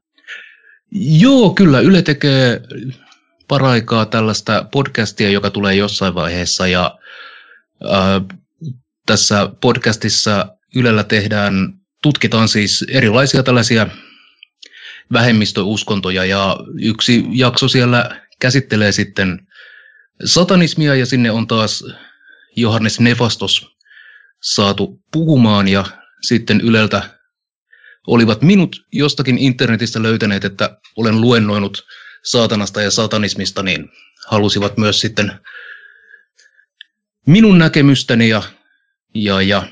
Joo, 0.91 1.49
kyllä. 1.49 1.79
Yle 1.79 2.01
tekee 2.01 2.61
paraikaa 3.51 4.05
tällaista 4.05 4.65
podcastia, 4.71 5.29
joka 5.29 5.49
tulee 5.49 5.75
jossain 5.75 6.15
vaiheessa. 6.15 6.67
Ja 6.67 6.99
äh, 7.85 8.39
tässä 9.05 9.49
podcastissa 9.61 10.47
Ylellä 10.75 11.03
tehdään, 11.03 11.73
tutkitaan 12.03 12.47
siis 12.47 12.85
erilaisia 12.91 13.43
tällaisia 13.43 13.87
vähemmistöuskontoja. 15.13 16.25
Ja 16.25 16.57
yksi 16.81 17.25
jakso 17.31 17.67
siellä 17.67 18.21
käsittelee 18.39 18.91
sitten 18.91 19.47
satanismia 20.25 20.95
ja 20.95 21.05
sinne 21.05 21.31
on 21.31 21.47
taas 21.47 21.83
Johannes 22.55 22.99
Nefastos 22.99 23.67
saatu 24.41 25.01
puhumaan. 25.11 25.67
Ja 25.67 25.85
sitten 26.21 26.61
Yleltä 26.61 27.19
olivat 28.07 28.41
minut 28.41 28.85
jostakin 28.91 29.37
internetistä 29.37 30.03
löytäneet, 30.03 30.45
että 30.45 30.77
olen 30.97 31.21
luennoinut 31.21 31.85
saatanasta 32.23 32.81
ja 32.81 32.91
satanismista, 32.91 33.63
niin 33.63 33.89
halusivat 34.27 34.77
myös 34.77 35.01
sitten 35.01 35.31
minun 37.27 37.57
näkemystäni 37.57 38.29
ja, 38.29 38.43
ja, 39.15 39.41
ja 39.41 39.67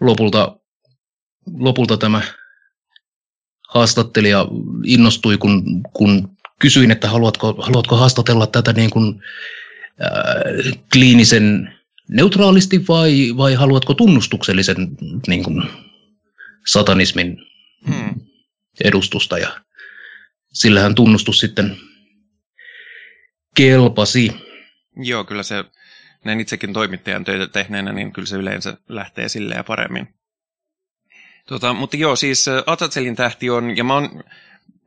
lopulta, 0.00 0.56
lopulta 1.58 1.96
tämä 1.96 2.22
haastattelija 3.68 4.46
innostui, 4.84 5.38
kun, 5.38 5.82
kun 5.92 6.36
kysyin, 6.58 6.90
että 6.90 7.08
haluatko, 7.08 7.52
haluatko 7.52 7.96
haastatella 7.96 8.46
tätä 8.46 8.72
niin 8.72 8.90
kuin, 8.90 9.22
äh, 10.02 10.80
kliinisen 10.92 11.74
neutraalisti 12.08 12.84
vai, 12.88 13.32
vai 13.36 13.54
haluatko 13.54 13.94
tunnustuksellisen 13.94 14.88
niin 15.26 15.44
kuin, 15.44 15.62
satanismin 16.66 17.36
hmm. 17.86 18.20
edustusta. 18.84 19.38
Ja 19.38 19.60
sillähän 20.52 20.94
tunnustus 20.94 21.40
sitten 21.40 21.76
kelpasi. 23.56 24.32
Joo, 24.96 25.24
kyllä 25.24 25.42
se, 25.42 25.64
näin 26.24 26.40
itsekin 26.40 26.72
toimittajan 26.72 27.24
töitä 27.24 27.46
tehneenä, 27.46 27.92
niin 27.92 28.12
kyllä 28.12 28.26
se 28.26 28.36
yleensä 28.36 28.76
lähtee 28.88 29.28
silleen 29.28 29.64
paremmin. 29.64 30.14
Tota, 31.46 31.72
mutta 31.72 31.96
joo, 31.96 32.16
siis 32.16 32.46
Atatselin 32.66 33.16
tähti 33.16 33.50
on, 33.50 33.76
ja 33.76 33.84
mä 33.84 33.94
oon, 33.94 34.24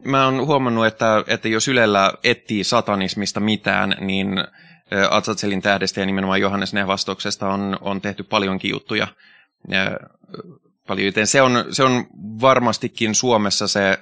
mä 0.06 0.25
oon 0.25 0.45
huomannut, 0.45 0.86
että, 0.86 1.23
että 1.28 1.47
jos 1.47 1.67
Ylellä 1.67 2.13
etsii 2.23 2.63
satanismista 2.63 3.39
mitään, 3.39 3.95
niin 3.99 4.30
Atsatselin 5.10 5.62
tähdestä 5.62 5.99
ja 5.99 6.06
nimenomaan 6.06 6.41
Johannes 6.41 6.73
Nevastoksesta 6.73 7.49
on, 7.49 7.78
on 7.82 8.01
tehty 8.01 8.23
paljonkin 8.23 8.71
juttuja. 8.71 9.08
Ja, 9.67 9.99
paljon, 10.88 11.06
joten 11.06 11.28
se 11.28 11.41
on, 11.41 11.65
se 11.71 11.84
on 11.84 12.08
varmastikin 12.41 13.15
Suomessa 13.15 13.67
se 13.67 13.99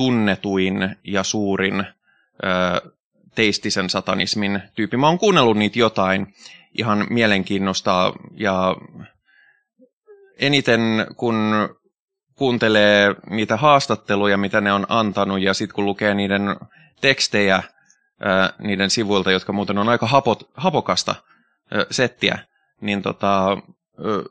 tunnetuin 0.00 0.96
ja 1.04 1.22
suurin 1.22 1.80
ö, 1.80 1.86
teistisen 3.34 3.90
satanismin 3.90 4.62
tyyppi. 4.74 4.96
Mä 4.96 5.06
oon 5.06 5.18
kuunnellut 5.18 5.56
niitä 5.56 5.78
jotain 5.78 6.34
ihan 6.78 7.06
mielenkiinnosta 7.10 8.12
ja 8.34 8.76
eniten 10.38 10.80
kun 11.16 11.68
kuuntelee 12.34 13.14
niitä 13.30 13.56
haastatteluja, 13.56 14.36
mitä 14.36 14.60
ne 14.60 14.72
on 14.72 14.86
antanut 14.88 15.40
ja 15.40 15.54
sitten 15.54 15.74
kun 15.74 15.84
lukee 15.84 16.14
niiden 16.14 16.42
tekstejä 17.00 17.62
ö, 17.62 18.52
niiden 18.58 18.90
sivuilta, 18.90 19.32
jotka 19.32 19.52
muuten 19.52 19.78
on 19.78 19.88
aika 19.88 20.06
hapot, 20.06 20.50
hapokasta 20.54 21.14
ö, 21.74 21.86
settiä, 21.90 22.38
niin 22.80 23.02
tota, 23.02 23.50
ö, 24.04 24.24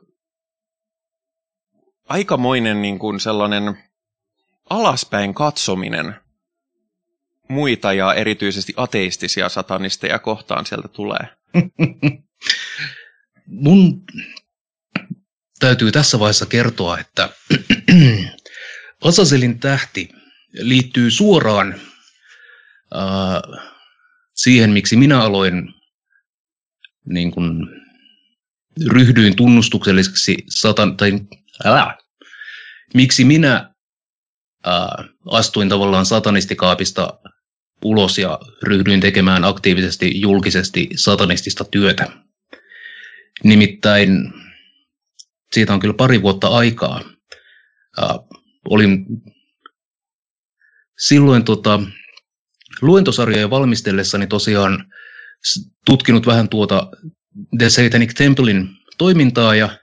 aikamoinen 2.08 2.82
niin 2.82 2.98
kuin 2.98 3.20
sellainen 3.20 3.89
alaspäin 4.70 5.34
katsominen 5.34 6.14
muita 7.48 7.92
ja 7.92 8.14
erityisesti 8.14 8.74
ateistisia 8.76 9.48
satanisteja 9.48 10.18
kohtaan 10.18 10.66
sieltä 10.66 10.88
tulee? 10.88 11.28
Mun 13.46 14.04
täytyy 15.58 15.92
tässä 15.92 16.18
vaiheessa 16.18 16.46
kertoa, 16.46 16.98
että 16.98 17.28
Asaselin 19.04 19.60
tähti 19.60 20.08
liittyy 20.52 21.10
suoraan 21.10 21.74
äh, 22.96 23.64
siihen, 24.34 24.70
miksi 24.70 24.96
minä 24.96 25.22
aloin 25.22 25.74
niin 27.04 27.30
kuin, 27.30 27.68
ryhdyin 28.90 29.36
tunnustukselliseksi 29.36 30.36
satan, 30.48 30.96
tai 30.96 31.20
älä, 31.64 31.98
miksi 32.94 33.24
minä 33.24 33.69
ää, 34.64 35.04
astuin 35.26 35.68
tavallaan 35.68 36.06
satanistikaapista 36.06 37.18
ulos 37.84 38.18
ja 38.18 38.38
ryhdyin 38.62 39.00
tekemään 39.00 39.44
aktiivisesti 39.44 40.20
julkisesti 40.20 40.88
satanistista 40.96 41.64
työtä. 41.64 42.08
Nimittäin 43.44 44.32
siitä 45.52 45.74
on 45.74 45.80
kyllä 45.80 45.94
pari 45.94 46.22
vuotta 46.22 46.48
aikaa. 46.48 47.00
Ää, 48.00 48.18
olin 48.68 49.06
silloin 50.98 51.44
tota, 51.44 51.80
luentosarjoja 52.82 53.50
valmistellessani 53.50 54.26
tosiaan 54.26 54.84
tutkinut 55.86 56.26
vähän 56.26 56.48
tuota 56.48 56.90
The 57.58 57.70
Satanic 57.70 58.14
Templein 58.14 58.68
toimintaa 58.98 59.54
ja 59.54 59.78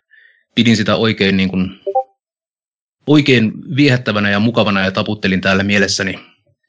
pidin 0.55 0.77
sitä 0.77 0.95
oikein, 0.95 1.37
niin 1.37 1.49
kuin, 1.49 1.79
oikein 3.07 3.75
viehättävänä 3.75 4.29
ja 4.29 4.39
mukavana 4.39 4.85
ja 4.85 4.91
taputtelin 4.91 5.41
täällä 5.41 5.63
mielessäni 5.63 6.19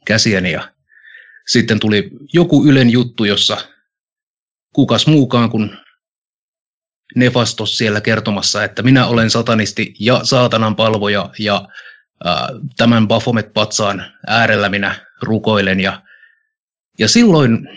käsiäni 0.07 0.53
ja 0.53 0.73
sitten 1.47 1.81
tuli 1.81 2.11
joku 2.33 2.67
Ylen 2.67 2.91
juttu, 2.91 3.25
jossa 3.25 3.57
kukas 4.73 5.07
muukaan 5.07 5.51
kuin 5.51 5.71
Nefastos 7.15 7.79
siellä 7.79 8.01
kertomassa, 8.01 8.65
että 8.65 8.83
minä 8.83 9.07
olen 9.07 9.31
satanisti 9.31 9.95
ja 10.01 10.21
saatanan 10.25 10.77
palvoja 10.77 11.31
ja 11.39 11.69
ää, 12.25 12.49
tämän 12.77 13.09
Baphomet-patsaan 13.09 14.13
äärellä 14.27 14.69
minä 14.69 15.07
rukoilen. 15.23 15.81
Ja, 15.81 16.03
ja 16.99 17.09
silloin 17.09 17.69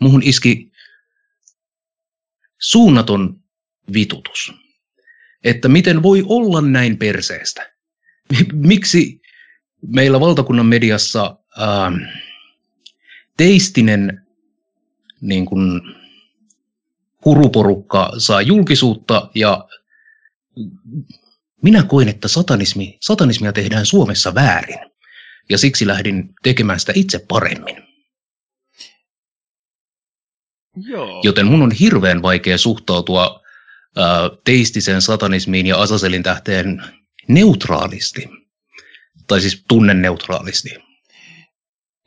muhun 0.00 0.22
iski 0.22 0.72
suunnaton 2.58 3.40
vitutus, 3.92 4.52
että 5.44 5.68
miten 5.68 6.02
voi 6.02 6.22
olla 6.26 6.60
näin 6.60 6.96
perseestä. 6.98 7.69
Miksi 8.52 9.20
meillä 9.86 10.20
valtakunnan 10.20 10.66
mediassa 10.66 11.38
ää, 11.58 11.92
teistinen 13.36 14.26
niin 15.20 15.46
kuin, 15.46 15.80
kuruporukka 17.20 18.12
saa 18.18 18.42
julkisuutta 18.42 19.30
ja 19.34 19.68
minä 21.62 21.82
koin, 21.82 22.08
että 22.08 22.28
satanismi, 22.28 22.98
satanismia 23.00 23.52
tehdään 23.52 23.86
Suomessa 23.86 24.34
väärin 24.34 24.90
ja 25.48 25.58
siksi 25.58 25.86
lähdin 25.86 26.34
tekemään 26.42 26.80
sitä 26.80 26.92
itse 26.94 27.24
paremmin. 27.28 27.76
Joo. 30.76 31.20
Joten 31.24 31.46
mun 31.46 31.62
on 31.62 31.70
hirveän 31.70 32.22
vaikea 32.22 32.58
suhtautua 32.58 33.40
ää, 33.96 34.30
teistiseen 34.44 35.02
satanismiin 35.02 35.66
ja 35.66 35.80
Asaselin 35.80 36.22
tähteen 36.22 36.82
neutraalisti. 37.34 38.28
Tai 39.26 39.40
siis 39.40 39.64
tunnenneutraalisti. 39.68 40.70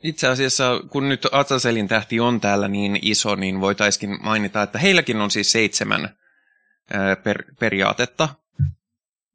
Itse 0.02 0.28
asiassa, 0.28 0.80
kun 0.90 1.08
nyt 1.08 1.26
Atsaselin 1.32 1.88
tähti 1.88 2.20
on 2.20 2.40
täällä 2.40 2.68
niin 2.68 2.98
iso, 3.02 3.34
niin 3.34 3.60
voitaisiin 3.60 4.18
mainita, 4.22 4.62
että 4.62 4.78
heilläkin 4.78 5.20
on 5.20 5.30
siis 5.30 5.52
seitsemän 5.52 6.16
per, 7.24 7.44
periaatetta. 7.60 8.28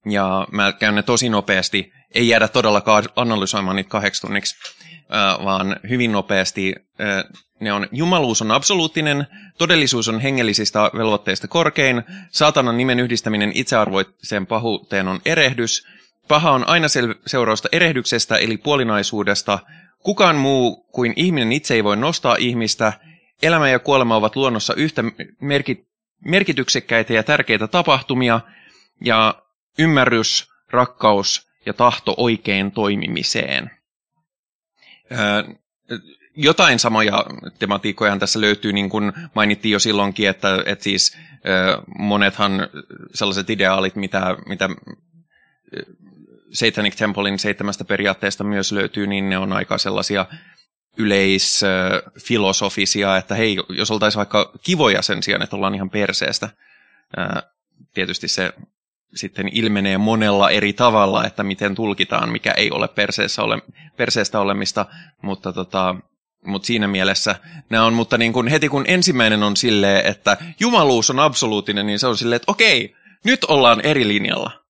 Ja 0.10 0.48
mä 0.52 0.74
käyn 0.74 0.96
ne 0.96 1.04
tosi 1.04 1.30
nopeasti. 1.30 1.94
Ei 2.16 2.28
jäädä 2.28 2.48
todellakaan 2.48 3.04
analysoimaan 3.16 3.76
niitä 3.76 3.90
kahdeksi 3.90 4.22
tunniksi, 4.22 4.56
vaan 5.44 5.80
hyvin 5.90 6.12
nopeasti. 6.12 6.76
Ne 7.60 7.74
on, 7.74 7.88
jumaluus 7.92 8.42
on 8.42 8.52
absoluuttinen, 8.52 9.28
todellisuus 9.58 10.08
on 10.08 10.20
hengellisistä 10.20 10.92
velvoitteista 10.98 11.48
korkein, 11.48 12.04
saatanan 12.32 12.78
nimen 12.78 13.00
yhdistäminen 13.00 13.52
itsearvoiseen 13.56 14.48
pahuuteen 14.48 15.08
on 15.08 15.20
erehdys, 15.26 15.88
paha 16.28 16.52
on 16.52 16.68
aina 16.68 16.88
sel- 16.88 17.20
seurausta 17.26 17.70
erehdyksestä 17.72 18.38
eli 18.38 18.58
puolinaisuudesta, 18.58 19.60
Kukaan 20.04 20.36
muu 20.36 20.76
kuin 20.92 21.14
ihminen 21.16 21.52
itse 21.52 21.74
ei 21.74 21.84
voi 21.84 21.98
nostaa 21.98 22.36
ihmistä. 22.40 22.94
Elämä 23.42 23.70
ja 23.70 23.80
kuolema 23.80 24.16
ovat 24.16 24.36
luonnossa 24.36 24.74
yhtä 24.74 25.02
merkit- 25.42 25.86
merkityksekkäitä 26.26 27.14
ja 27.14 27.24
tärkeitä 27.24 27.68
tapahtumia, 27.68 28.42
ja 29.06 29.44
ymmärrys, 29.80 30.50
rakkaus 30.70 31.50
ja 31.66 31.74
tahto 31.74 32.14
oikein 32.18 32.72
toimimiseen. 32.72 33.72
Öö, 35.12 35.44
jotain 36.36 36.80
samoja 36.80 37.26
tematiikkoja 37.60 38.18
tässä 38.18 38.42
löytyy, 38.42 38.74
niin 38.74 38.90
kuin 38.90 39.14
mainittiin 39.36 39.74
jo 39.74 39.80
silloinkin, 39.80 40.30
että, 40.30 40.64
että 40.66 40.84
siis 40.84 41.18
monethan 41.98 42.68
sellaiset 43.14 43.50
ideaalit, 43.50 43.96
mitä, 43.96 44.38
mitä 44.46 44.70
Satanic 46.54 46.96
Templein 46.96 47.40
seitsemästä 47.40 47.86
periaatteesta 47.86 48.44
myös 48.44 48.72
löytyy, 48.72 49.08
niin 49.08 49.30
ne 49.30 49.38
on 49.38 49.54
aika 49.54 49.78
sellaisia 49.78 50.26
yleisfilosofisia, 50.98 53.18
että 53.18 53.36
hei, 53.36 53.58
jos 53.70 53.92
oltaisiin 53.92 54.18
vaikka 54.18 54.52
kivoja 54.64 55.02
sen 55.02 55.24
sijaan, 55.24 55.42
että 55.42 55.56
ollaan 55.56 55.76
ihan 55.76 55.90
perseestä. 55.90 56.50
Tietysti 57.94 58.28
se 58.28 58.54
sitten 59.16 59.50
ilmenee 59.52 59.98
monella 59.98 60.50
eri 60.50 60.74
tavalla, 60.74 61.26
että 61.26 61.44
miten 61.44 61.76
tulkitaan, 61.76 62.30
mikä 62.30 62.52
ei 62.52 62.72
ole 62.72 62.88
perseessä 62.88 63.44
ole, 63.44 63.62
perseestä 63.98 64.40
olemista, 64.40 64.86
mutta, 65.22 65.54
tota, 65.54 65.96
mutta 66.46 66.66
siinä 66.66 66.88
mielessä 66.88 67.36
nämä 67.70 67.86
on, 67.86 67.94
mutta 67.94 68.18
niin 68.18 68.34
kun 68.34 68.48
heti 68.48 68.70
kun 68.70 68.86
ensimmäinen 68.88 69.44
on 69.44 69.58
silleen, 69.58 70.06
että 70.06 70.38
jumaluus 70.60 71.10
on 71.10 71.20
absoluuttinen, 71.20 71.86
niin 71.86 72.00
se 72.00 72.08
on 72.08 72.18
silleen, 72.18 72.36
että 72.36 72.52
okei, 72.52 72.96
nyt 73.26 73.44
ollaan 73.44 73.82
eri 73.82 74.08
linjalla. 74.08 74.64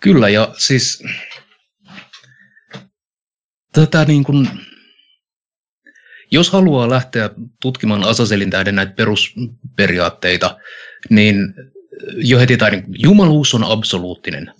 Kyllä, 0.00 0.28
ja 0.28 0.54
siis 0.58 1.02
tätä 3.72 4.04
niin 4.04 4.24
kuin, 4.24 4.48
jos 6.30 6.50
haluaa 6.50 6.90
lähteä 6.90 7.30
tutkimaan 7.62 8.04
Asaselin 8.04 8.50
tähden 8.50 8.74
näitä 8.74 8.92
perusperiaatteita, 8.92 10.56
niin 11.10 11.36
jo 12.16 12.38
heti 12.38 12.56
tai 12.56 12.70
niin, 12.70 12.84
jumaluus 12.88 13.54
on 13.54 13.64
absoluuttinen. 13.64 14.52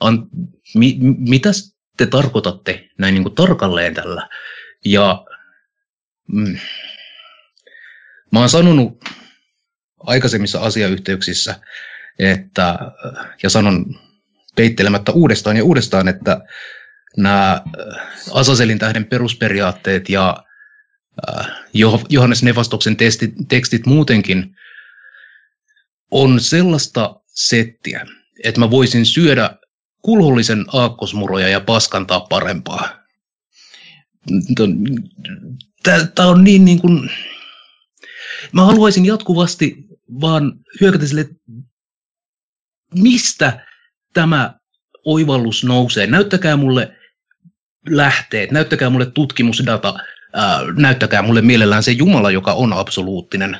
An, 0.00 0.26
mi, 0.74 0.96
mitä 1.28 1.50
te 1.96 2.06
tarkoitatte 2.06 2.88
näin 2.98 3.14
niin 3.14 3.22
kuin 3.22 3.34
tarkalleen 3.34 3.94
tällä? 3.94 4.28
Ja 4.84 5.24
mm, 6.32 6.58
mä 8.32 8.38
oon 8.38 8.48
sanonut 8.48 9.04
aikaisemmissa 10.00 10.60
asiayhteyksissä, 10.60 11.60
että, 12.18 12.78
ja 13.42 13.50
sanon 13.50 13.86
peittelemättä 14.56 15.12
uudestaan 15.12 15.56
ja 15.56 15.64
uudestaan, 15.64 16.08
että 16.08 16.40
nämä 17.16 17.52
äh, 17.52 17.62
Asaselin 18.32 18.78
tähden 18.78 19.04
perusperiaatteet 19.04 20.08
ja 20.08 20.44
äh, 21.28 21.46
Johannes 22.08 22.42
Nevastoksen 22.42 22.96
tekstit, 22.96 23.34
tekstit 23.48 23.86
muutenkin 23.86 24.56
on 26.10 26.40
sellaista 26.40 27.20
settiä, 27.26 28.06
että 28.44 28.60
mä 28.60 28.70
voisin 28.70 29.06
syödä 29.06 29.50
kulhollisen 30.04 30.64
aakkosmuroja 30.72 31.48
ja 31.48 31.60
paskantaa 31.60 32.20
parempaa. 32.20 33.04
Tämä 36.14 36.28
on 36.28 36.44
niin, 36.44 36.64
niin 36.64 36.80
kuin... 36.80 37.10
Mä 38.52 38.64
haluaisin 38.64 39.06
jatkuvasti 39.06 39.76
vaan 40.20 40.52
hyökätä 40.80 41.06
sille, 41.06 41.28
mistä 42.94 43.66
tämä 44.12 44.54
oivallus 45.04 45.64
nousee. 45.64 46.06
Näyttäkää 46.06 46.56
mulle 46.56 46.96
lähteet, 47.88 48.50
näyttäkää 48.50 48.90
mulle 48.90 49.06
tutkimusdata, 49.06 49.94
ää, 50.32 50.60
näyttäkää 50.76 51.22
mulle 51.22 51.42
mielellään 51.42 51.82
se 51.82 51.92
Jumala, 51.92 52.30
joka 52.30 52.52
on 52.52 52.72
absoluuttinen. 52.72 53.56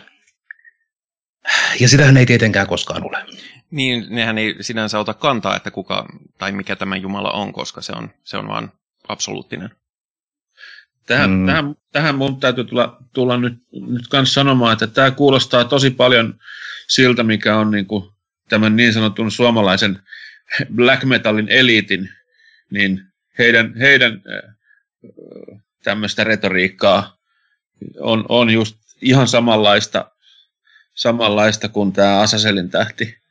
Ja 1.81 1.89
sitähän 1.89 2.17
ei 2.17 2.27
tietenkään 2.27 2.67
koskaan 2.67 3.05
ole. 3.05 3.27
Niin, 3.71 4.07
nehän 4.09 4.39
ei 4.39 4.57
sinänsä 4.61 4.99
ota 4.99 5.15
kantaa, 5.15 5.57
että 5.57 5.71
kuka 5.71 6.07
tai 6.39 6.53
mikä 6.53 6.77
tämä 6.77 6.97
Jumala 6.97 7.31
on, 7.31 7.53
koska 7.53 7.83
se 7.83 7.93
on, 7.93 8.11
se 8.25 8.37
on 8.37 8.49
vaan 8.49 8.73
absoluuttinen. 9.09 9.71
Tähän, 11.07 11.31
mm. 11.31 11.47
tähän, 11.47 11.75
tähän 11.93 12.15
mun 12.15 12.41
täytyy 12.41 12.65
tulla, 12.65 12.97
tulla 13.13 13.37
nyt, 13.37 13.55
nyt 13.73 14.09
kanssa 14.09 14.35
sanomaan, 14.35 14.73
että 14.73 14.87
tämä 14.87 15.11
kuulostaa 15.11 15.65
tosi 15.65 15.91
paljon 15.91 16.39
siltä, 16.89 17.23
mikä 17.23 17.57
on 17.57 17.71
niin 17.71 17.87
kuin 17.87 18.11
tämän 18.49 18.77
niin 18.77 18.93
sanotun 18.93 19.31
suomalaisen 19.31 19.99
black 20.75 21.05
metalin 21.05 21.49
eliitin, 21.49 22.09
niin 22.71 23.03
heidän, 23.39 23.75
heidän 23.77 24.23
tämmöistä 25.83 26.25
retoriikkaa 26.25 27.17
on, 28.01 28.25
on 28.29 28.51
just 28.51 28.77
ihan 29.01 29.29
samanlaista, 29.29 30.11
samanlaista 30.95 31.69
kuin 31.69 31.93
tämä 31.93 32.21
Asaselin 32.21 32.71
tähti. 32.71 33.24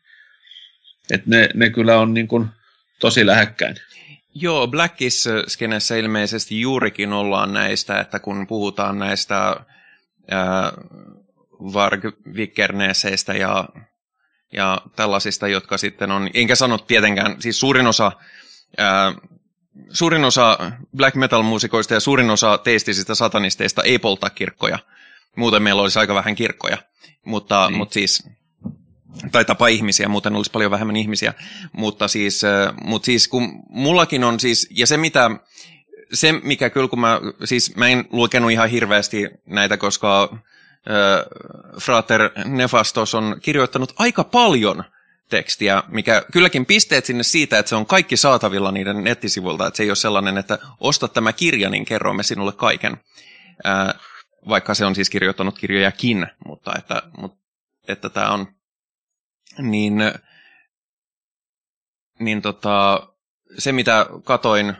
Et 1.11 1.25
ne, 1.25 1.49
ne 1.53 1.69
kyllä 1.69 1.99
on 1.99 2.13
niin 2.13 2.27
kuin 2.27 2.47
tosi 2.99 3.25
lähekkäin. 3.25 3.75
Joo, 4.35 4.67
Blackis-skenessä 4.67 5.95
ilmeisesti 5.95 6.61
juurikin 6.61 7.13
ollaan 7.13 7.53
näistä, 7.53 7.99
että 7.99 8.19
kun 8.19 8.47
puhutaan 8.47 8.99
näistä 8.99 9.55
ää, 10.31 10.71
Varg 11.51 12.03
ja, 13.33 13.65
ja 14.53 14.81
tällaisista, 14.95 15.47
jotka 15.47 15.77
sitten 15.77 16.11
on, 16.11 16.29
enkä 16.33 16.55
sano 16.55 16.77
tietenkään, 16.77 17.41
siis 17.41 17.59
suurin 17.59 17.87
osa, 17.87 18.11
ää, 18.77 19.13
suurin 19.89 20.25
osa 20.25 20.57
black 20.97 21.15
metal-muusikoista 21.15 21.93
ja 21.93 21.99
suurin 21.99 22.29
osa 22.29 22.57
teistisistä 22.57 23.15
satanisteista 23.15 23.83
ei 23.83 23.99
polta 23.99 24.29
kirkkoja. 24.29 24.79
Muuten 25.35 25.63
meillä 25.63 25.81
olisi 25.81 25.99
aika 25.99 26.15
vähän 26.15 26.35
kirkkoja, 26.35 26.77
mutta, 27.25 27.67
niin. 27.67 27.77
mutta 27.77 27.93
siis 27.93 28.29
tai 29.31 29.45
tapa 29.45 29.67
ihmisiä, 29.67 30.07
muuten 30.07 30.35
olisi 30.35 30.51
paljon 30.51 30.71
vähemmän 30.71 30.95
ihmisiä, 30.95 31.33
mutta 31.71 32.07
siis, 32.07 32.41
mutta 32.83 33.05
siis 33.05 33.27
kun 33.27 33.63
mullakin 33.69 34.23
on 34.23 34.39
siis, 34.39 34.67
ja 34.71 34.87
se 34.87 34.97
mitä, 34.97 35.31
se 36.13 36.31
mikä 36.31 36.69
kyllä 36.69 36.87
kun 36.87 36.99
mä, 36.99 37.19
siis 37.43 37.75
mä 37.75 37.87
en 37.87 38.05
lukenut 38.11 38.51
ihan 38.51 38.69
hirveästi 38.69 39.29
näitä, 39.45 39.77
koska 39.77 40.29
äh, 40.31 40.39
Frater 41.81 42.29
Nefastos 42.45 43.15
on 43.15 43.37
kirjoittanut 43.41 43.93
aika 43.97 44.23
paljon 44.23 44.83
tekstiä, 45.29 45.83
mikä 45.87 46.25
kylläkin 46.31 46.65
pisteet 46.65 47.05
sinne 47.05 47.23
siitä, 47.23 47.59
että 47.59 47.69
se 47.69 47.75
on 47.75 47.85
kaikki 47.85 48.17
saatavilla 48.17 48.71
niiden 48.71 49.03
nettisivuilta, 49.03 49.67
että 49.67 49.77
se 49.77 49.83
ei 49.83 49.89
ole 49.89 49.95
sellainen, 49.95 50.37
että 50.37 50.59
osta 50.79 51.07
tämä 51.07 51.33
kirja, 51.33 51.69
niin 51.69 51.85
kerromme 51.85 52.23
sinulle 52.23 52.51
kaiken. 52.51 52.97
Äh, 53.65 53.95
vaikka 54.49 54.73
se 54.73 54.85
on 54.85 54.95
siis 54.95 55.09
kirjoittanut 55.09 55.59
kirjojakin, 55.59 56.27
mutta 56.45 56.71
että, 56.77 57.01
mutta, 57.17 57.37
että 57.87 58.09
tämä 58.09 58.29
on 58.29 58.47
niin, 59.59 59.93
niin 62.19 62.41
tota, 62.41 63.07
se 63.57 63.71
mitä 63.71 64.05
katoin, 64.23 64.73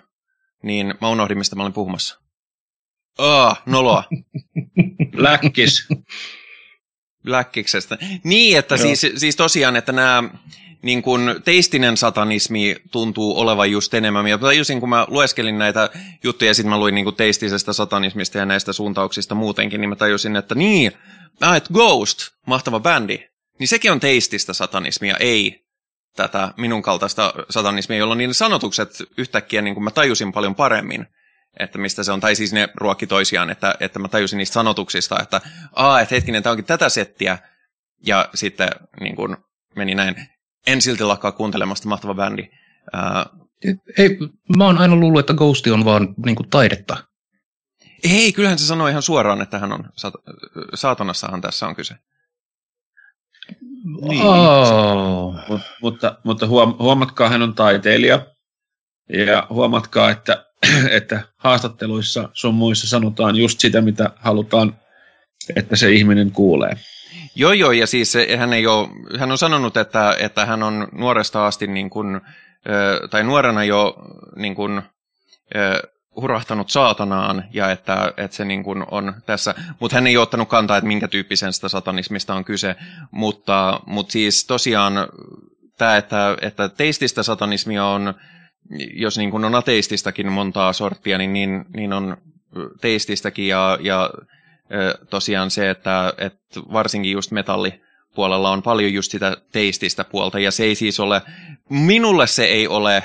niin 0.64 0.96
mä 1.02 1.10
unohdin, 1.10 1.38
mistä 1.38 1.56
mä 1.56 1.64
olin 1.64 1.74
puhumassa. 1.74 2.20
Ah, 3.18 3.62
noloa. 3.66 4.04
Läkkis. 5.14 5.88
Läkkiksestä. 7.24 7.98
Niin, 8.24 8.58
että 8.58 8.78
siis, 8.78 9.08
siis 9.16 9.36
tosiaan, 9.36 9.76
että 9.76 9.92
nämä 9.92 10.24
niin 10.82 11.02
kun 11.02 11.42
teistinen 11.46 11.98
satanismi 11.98 12.76
tuntuu 12.92 13.40
olevan 13.40 13.72
just 13.72 13.94
enemmän. 13.94 14.28
Ja 14.28 14.38
tajusin, 14.38 14.80
kun 14.80 14.90
mä 14.90 15.06
lueskelin 15.10 15.58
näitä 15.58 15.90
juttuja, 16.24 16.50
ja 16.50 16.56
sitten 16.56 16.70
mä 16.70 16.80
luin 16.80 16.96
niin 16.96 17.06
kuin 17.06 17.16
teistisestä 17.16 17.74
satanismista 17.74 18.38
ja 18.38 18.46
näistä 18.46 18.74
suuntauksista 18.74 19.36
muutenkin, 19.36 19.82
niin 19.82 19.90
mä 19.90 19.96
tajusin, 19.96 20.36
että 20.36 20.56
niin, 20.56 20.92
ah, 21.42 21.56
että 21.56 21.74
Ghost, 21.74 22.20
mahtava 22.48 22.80
bändi, 22.80 23.33
niin 23.60 23.68
sekin 23.68 23.92
on 23.92 24.00
teististä 24.00 24.54
satanismia, 24.54 25.18
ei 25.18 25.66
tätä 26.16 26.54
minun 26.58 26.82
kaltaista 26.82 27.34
satanismia, 27.50 27.98
jolloin 27.98 28.18
niin 28.18 28.34
sanotukset 28.34 28.89
yhtäkkiä 29.18 29.62
niin 29.62 29.74
kuin 29.74 29.84
mä 29.84 29.92
tajusin 29.92 30.32
paljon 30.32 30.56
paremmin, 30.56 31.08
että 31.60 31.78
mistä 31.78 32.04
se 32.04 32.12
on, 32.12 32.20
tai 32.20 32.36
siis 32.36 32.54
ne 32.54 32.70
ruokki 32.76 33.08
toisiaan, 33.08 33.50
että, 33.50 33.76
että 33.80 34.00
mä 34.00 34.08
tajusin 34.08 34.38
niistä 34.38 34.54
sanotuksista, 34.54 35.20
että 35.22 35.42
aa, 35.74 36.02
että 36.02 36.16
hetkinen, 36.16 36.44
tämä 36.44 36.52
onkin 36.52 36.66
tätä 36.66 36.89
settiä, 36.89 37.38
ja 38.06 38.30
sitten 38.34 38.70
niin 39.00 39.16
kuin 39.16 39.38
meni 39.76 39.96
näin. 39.96 40.16
En 40.68 40.82
silti 40.82 41.04
lakkaa 41.04 41.32
kuuntelemasta 41.32 41.88
mahtava 41.88 42.13
bändi. 42.13 42.50
Ää... 42.94 43.26
Ei, 43.98 44.18
mä 44.58 44.66
oon 44.66 44.78
aina 44.78 44.96
luullut, 44.96 45.20
että 45.20 45.34
Ghosti 45.34 45.72
on 45.72 45.86
vaan 45.86 46.13
niin 46.26 46.36
kuin 46.36 46.50
taidetta. 46.50 46.98
Ei, 48.04 48.34
kyllähän 48.34 48.60
se 48.60 48.66
sanoi 48.66 48.89
ihan 48.89 49.02
suoraan, 49.02 49.42
että 49.42 49.60
hän 49.60 49.72
on, 49.72 49.89
saatanassahan 50.74 51.42
tässä 51.42 51.68
on 51.68 51.76
kyse. 51.76 51.96
Niin, 53.84 54.22
oh. 54.22 55.36
Mut, 55.50 55.62
mutta, 55.82 56.17
mutta 56.24 56.48
huom, 56.48 56.76
huomatkaa, 56.80 57.30
hän 57.30 57.41
on 57.41 57.56
taiteilija. 57.56 58.26
Ja 59.10 59.48
huomatkaa, 59.50 60.10
että, 60.10 60.46
että 60.98 61.22
haastatteluissa 61.38 62.30
sun 62.34 62.56
muissa 62.56 62.88
sanotaan 62.88 63.36
just 63.36 63.60
sitä, 63.60 63.82
mitä 63.82 64.12
halutaan, 64.15 64.78
että 65.56 65.76
se 65.76 65.91
ihminen 65.91 66.32
kuulee. 66.32 66.78
Joo, 67.36 67.54
joo, 67.54 67.72
ja 67.72 67.88
siis 67.88 68.13
hän, 68.38 68.54
ei 68.54 68.67
ole, 68.67 68.89
hän 69.19 69.32
on 69.32 69.38
sanonut, 69.38 69.78
että, 69.78 70.15
että 70.19 70.46
hän 70.46 70.63
on 70.63 70.88
nuoresta 70.91 71.48
asti, 71.48 71.67
niin 71.67 71.89
kuin, 71.89 72.22
tai 73.12 73.24
nuorena 73.24 73.63
jo 73.63 73.96
niin 74.36 74.56
kuin, 74.56 74.82
hurahtanut 76.15 76.69
saatanaan 76.69 77.43
ja 77.54 77.71
että, 77.71 78.13
että 78.17 78.38
se 78.38 78.45
niin 78.45 78.63
kuin 78.63 78.86
on 78.91 79.13
tässä, 79.26 79.56
mutta 79.80 79.97
hän 79.97 80.08
ei 80.08 80.17
ottanut 80.17 80.49
kantaa, 80.49 80.78
että 80.78 80.88
minkä 80.88 81.08
tyyppisestä 81.08 81.69
satanismista 81.69 82.36
on 82.36 82.45
kyse, 82.45 82.76
mutta, 83.12 83.80
mutta 83.86 84.12
siis 84.12 84.45
tosiaan 84.45 84.93
tämä, 85.78 85.97
että, 85.97 86.38
että 86.41 86.69
teististä 86.69 87.23
satanismia 87.23 87.86
on, 87.86 88.13
jos 88.93 89.17
niin 89.17 89.32
kuin 89.32 89.45
on 89.45 89.56
ateististakin 89.56 90.32
montaa 90.32 90.73
sorttia, 90.73 91.17
niin, 91.17 91.34
niin, 91.34 91.65
niin 91.76 91.93
on 91.93 92.17
teististäkin 92.82 93.47
ja, 93.47 93.78
ja 93.82 94.10
tosiaan 95.10 95.52
se, 95.52 95.69
että, 95.69 96.13
että 96.17 96.60
varsinkin 96.73 97.12
just 97.12 97.32
metalli 97.32 97.82
puolella 98.15 98.52
on 98.52 98.63
paljon 98.63 98.93
just 98.93 99.12
sitä 99.12 99.38
teististä 99.52 100.04
puolta, 100.04 100.39
ja 100.39 100.52
se 100.52 100.63
ei 100.63 100.76
siis 100.76 100.99
ole, 100.99 101.21
minulle 101.69 102.28
se 102.28 102.45
ei 102.45 102.67
ole, 102.67 103.04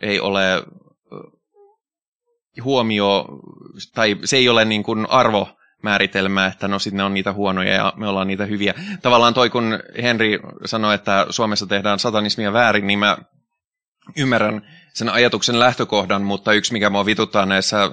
ei 0.00 0.20
ole 0.20 0.62
huomio, 2.64 3.26
tai 3.94 4.16
se 4.24 4.36
ei 4.36 4.48
ole 4.48 4.64
niin 4.64 4.82
kuin 4.82 5.06
arvo 5.10 5.48
määritelmä, 5.82 6.46
että 6.46 6.68
no 6.68 6.78
sitten 6.78 6.96
ne 6.96 7.04
on 7.04 7.14
niitä 7.14 7.32
huonoja 7.32 7.72
ja 7.72 7.92
me 7.96 8.08
ollaan 8.08 8.26
niitä 8.26 8.44
hyviä. 8.44 8.74
Tavallaan 9.02 9.34
toi, 9.34 9.50
kun 9.50 9.78
Henri 10.02 10.38
sanoi, 10.64 10.94
että 10.94 11.26
Suomessa 11.30 11.66
tehdään 11.66 11.98
satanismia 11.98 12.52
väärin, 12.52 12.86
niin 12.86 12.98
mä 12.98 13.18
ymmärrän 14.16 14.62
sen 14.94 15.08
ajatuksen 15.08 15.58
lähtökohdan, 15.58 16.22
mutta 16.22 16.52
yksi, 16.52 16.72
mikä 16.72 16.90
mua 16.90 17.06
vituttaa 17.06 17.46
näissä 17.46 17.90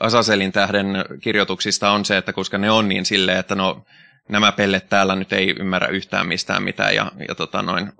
Asaselin 0.00 0.52
tähden 0.52 1.04
kirjoituksista 1.20 1.90
on 1.90 2.04
se, 2.04 2.16
että 2.16 2.32
koska 2.32 2.58
ne 2.58 2.70
on 2.70 2.88
niin 2.88 3.04
silleen, 3.04 3.38
että 3.38 3.54
no 3.54 3.84
nämä 4.28 4.52
pellet 4.52 4.88
täällä 4.88 5.16
nyt 5.16 5.32
ei 5.32 5.54
ymmärrä 5.58 5.88
yhtään 5.88 6.28
mistään 6.28 6.62
mitään 6.62 6.94
ja, 6.94 7.12
ja, 7.28 7.34
tota 7.34 7.62
noin, 7.62 7.92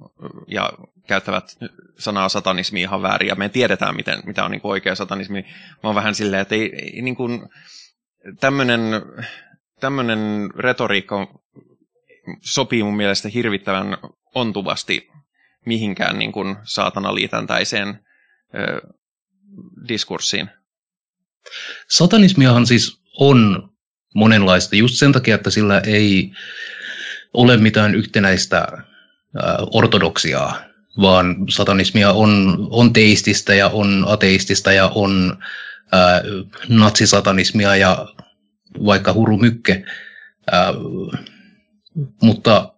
ja 0.49 0.73
käyttävät 1.07 1.59
sanaa 1.99 2.29
satanismi 2.29 2.81
ihan 2.81 3.03
väärin 3.03 3.29
ja 3.29 3.35
me 3.35 3.49
tiedetään, 3.49 3.97
miten, 3.97 4.23
mitä 4.27 4.45
on 4.45 4.51
niin 4.51 4.61
oikea 4.65 4.95
satanismi. 4.95 5.43
Mä 5.83 5.89
oon 5.89 5.95
vähän 5.95 6.15
silleen, 6.15 6.43
että 6.43 6.55
ei, 6.55 6.75
ei 6.75 7.03
niin 7.03 7.17
kuin, 7.17 7.49
tämmönen, 8.41 8.81
tämmönen 9.81 10.51
retoriikka 10.59 11.41
sopii 12.41 12.83
mun 12.83 12.97
mielestä 12.97 13.29
hirvittävän 13.29 13.99
ontuvasti 14.35 15.09
mihinkään 15.67 16.19
niin 16.19 16.33
kuin 16.33 16.57
saatanaliitäntäiseen 16.63 17.89
ö, 18.55 18.81
diskurssiin. 19.89 20.51
Satanismiahan 21.89 22.67
siis 22.67 23.03
on 23.19 23.71
monenlaista 24.15 24.77
just 24.77 24.95
sen 24.95 25.13
takia, 25.13 25.35
että 25.35 25.51
sillä 25.51 25.81
ei 25.87 26.33
ole 27.35 27.57
mitään 27.57 27.95
yhtenäistä 27.95 28.67
ortodoksiaa, 29.73 30.61
vaan 31.01 31.37
satanismia 31.51 32.13
on, 32.13 32.59
on 32.71 32.93
teististä 32.93 33.55
ja 33.55 33.69
on 33.69 34.05
ateistista 34.09 34.73
ja 34.73 34.91
on 34.95 35.39
ää, 35.93 36.23
natsisatanismia 36.69 37.77
ja 37.77 38.07
vaikka 38.87 39.13
hurumykke. 39.13 39.85
Ää, 40.53 40.73
mutta 42.23 42.75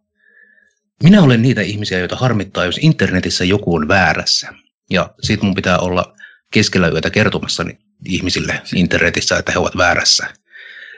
minä 1.03 1.23
olen 1.23 1.43
niitä 1.43 1.61
ihmisiä, 1.61 1.99
joita 1.99 2.17
harmittaa, 2.17 2.65
jos 2.65 2.79
internetissä 2.83 3.45
joku 3.45 3.75
on 3.75 3.89
väärässä. 3.89 4.55
Ja 4.91 5.15
sit 5.23 5.43
mun 5.43 5.55
pitää 5.55 5.79
olla 5.79 6.17
keskellä 6.53 6.89
yötä 6.89 7.11
kertomassa 7.11 7.65
ihmisille 8.09 8.63
internetissä, 8.75 9.39
että 9.39 9.53
he 9.53 9.59
ovat 9.59 9.77
väärässä. 9.77 10.27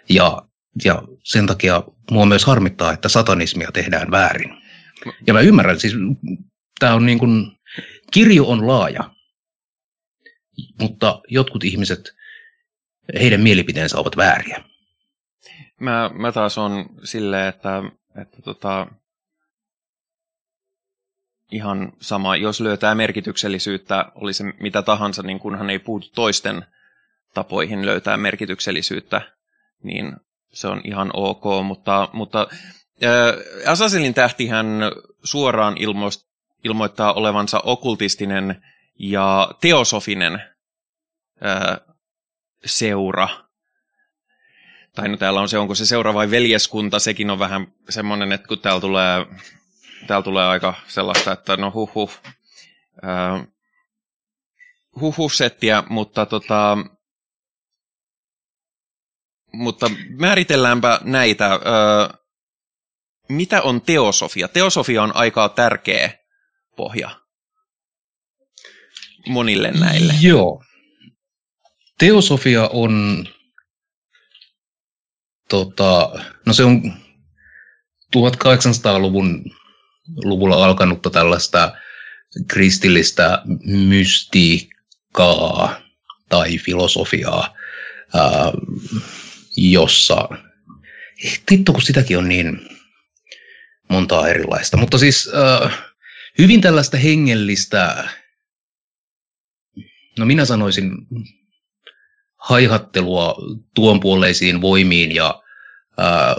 Ja, 0.08 0.42
ja 0.84 1.02
sen 1.24 1.46
takia 1.46 1.82
mua 2.10 2.26
myös 2.26 2.44
harmittaa, 2.44 2.92
että 2.92 3.08
satanismia 3.08 3.72
tehdään 3.72 4.10
väärin. 4.10 4.50
Ja 5.26 5.32
mä 5.32 5.40
ymmärrän, 5.40 5.80
siis 5.80 5.94
tämä 6.78 6.94
on 6.94 7.06
niin 7.06 7.18
kuin, 7.18 7.52
kirjo 8.12 8.44
on 8.44 8.66
laaja, 8.66 9.10
mutta 10.80 11.20
jotkut 11.28 11.64
ihmiset, 11.64 12.00
heidän 13.20 13.40
mielipiteensä 13.40 13.98
ovat 13.98 14.16
vääriä. 14.16 14.64
Mä, 15.80 16.10
mä 16.14 16.32
taas 16.32 16.58
on 16.58 16.86
silleen, 17.04 17.48
että, 17.48 17.82
että 18.22 18.42
tota, 18.42 18.86
ihan 21.52 21.92
sama, 22.00 22.36
jos 22.36 22.60
löytää 22.60 22.94
merkityksellisyyttä, 22.94 24.04
oli 24.14 24.32
se 24.32 24.44
mitä 24.60 24.82
tahansa, 24.82 25.22
niin 25.22 25.38
kunhan 25.38 25.70
ei 25.70 25.78
puutu 25.78 26.08
toisten 26.14 26.66
tapoihin 27.34 27.86
löytää 27.86 28.16
merkityksellisyyttä, 28.16 29.20
niin 29.82 30.16
se 30.52 30.68
on 30.68 30.80
ihan 30.84 31.10
ok, 31.14 31.44
mutta, 31.64 32.08
mutta 32.12 32.46
äh, 33.04 33.70
Asaselin 33.70 34.14
tähtihän 34.14 34.66
suoraan 35.24 35.76
ilmoist, 35.78 36.25
ilmoittaa 36.66 37.12
olevansa 37.12 37.60
okultistinen 37.64 38.62
ja 38.98 39.50
teosofinen 39.60 40.34
äh, 41.44 41.94
seura. 42.64 43.28
Tai 44.94 45.08
no 45.08 45.16
täällä 45.16 45.40
on 45.40 45.48
se, 45.48 45.58
onko 45.58 45.74
se 45.74 45.86
seura 45.86 46.14
vai 46.14 46.30
veljeskunta, 46.30 46.98
sekin 46.98 47.30
on 47.30 47.38
vähän 47.38 47.66
semmoinen, 47.88 48.32
että 48.32 48.48
kun 48.48 48.58
täällä 48.58 48.80
tulee, 48.80 49.26
täällä 50.06 50.24
tulee 50.24 50.46
aika 50.46 50.74
sellaista, 50.86 51.32
että 51.32 51.56
no 51.56 51.70
huh 51.74 51.94
huh, 51.94 52.20
äh, 53.04 53.46
huh, 55.00 55.16
huh 55.16 55.32
settiä, 55.32 55.82
mutta 55.88 56.26
tota, 56.26 56.78
mutta 59.52 59.90
määritelläänpä 60.08 61.00
näitä. 61.04 61.60
mitä 63.28 63.62
on 63.62 63.80
teosofia? 63.80 64.48
Teosofia 64.48 65.02
on 65.02 65.16
aika 65.16 65.48
tärkeä 65.48 66.25
pohja 66.76 67.20
monille 69.26 69.70
näille. 69.70 70.14
Joo. 70.20 70.64
Teosofia 71.98 72.70
on, 72.72 73.24
tota, 75.48 76.10
no 76.46 76.52
se 76.52 76.64
on 76.64 76.92
1800-luvun 78.16 79.44
luvulla 80.24 80.64
alkanutta 80.64 81.10
tällaista 81.10 81.72
kristillistä 82.48 83.42
mystiikkaa 83.64 85.80
tai 86.28 86.58
filosofiaa, 86.58 87.54
ää, 88.14 88.52
jossa, 89.56 90.28
vittu 91.50 91.72
kun 91.72 91.82
sitäkin 91.82 92.18
on 92.18 92.28
niin 92.28 92.68
montaa 93.88 94.28
erilaista, 94.28 94.76
mutta 94.76 94.98
siis 94.98 95.30
ää, 95.34 95.70
hyvin 96.38 96.60
tällaista 96.60 96.96
hengellistä, 96.96 98.08
no 100.18 100.26
minä 100.26 100.44
sanoisin 100.44 100.90
haihattelua 102.36 103.34
tuonpuoleisiin 103.74 104.60
voimiin 104.60 105.14
ja 105.14 105.42
ää, 105.98 106.36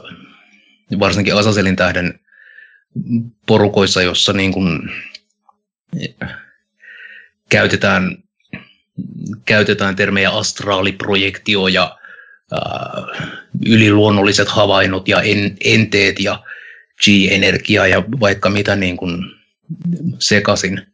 varsinkin 0.99 1.35
Asaselin 1.35 1.75
tähden 1.75 2.19
porukoissa, 3.47 4.01
jossa 4.01 4.33
niin 4.33 4.51
kuin 4.51 4.89
käytetään, 7.49 8.17
käytetään 9.45 9.95
termejä 9.95 10.31
astraaliprojektio 10.31 11.67
ja 11.67 11.97
ää, 12.51 12.59
yliluonnolliset 13.65 14.47
havainnot 14.47 15.07
ja 15.07 15.21
en, 15.21 15.57
enteet 15.63 16.19
ja 16.19 16.43
G-energia 17.03 17.87
ja 17.87 18.03
vaikka 18.19 18.49
mitä 18.49 18.75
niin 18.75 18.97
kuin 18.97 19.36
sekasin. 20.19 20.87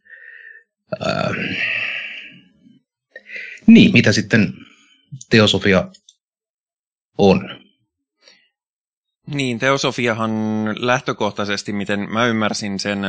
Ää, 1.00 1.30
niin, 3.68 3.94
mitä 3.94 4.12
sitten 4.12 4.54
teosofia 5.30 5.92
on? 7.18 7.64
Niin, 9.28 9.60
teosofiahan 9.60 10.32
lähtökohtaisesti, 10.88 11.74
miten 11.74 12.00
mä 12.00 12.26
ymmärsin 12.26 12.80
sen, 12.80 13.00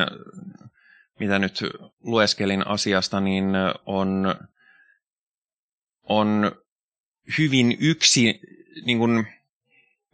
mitä 1.21 1.39
nyt 1.39 1.61
lueskelin 2.03 2.67
asiasta, 2.67 3.21
niin 3.21 3.45
on, 3.87 4.35
on 6.03 6.53
hyvin 7.39 7.77
yksi 7.81 8.41
niin 8.85 8.99
kuin 8.99 9.27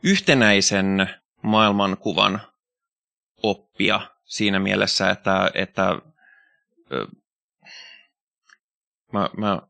yhtenäisen 0.03 1.11
maailmankuvan 1.43 2.41
oppia 3.43 4.01
siinä 4.31 4.59
mielessä, 4.59 5.11
että, 5.11 5.51
että 5.55 5.83
mä, 9.13 9.31
mä, 9.37 9.63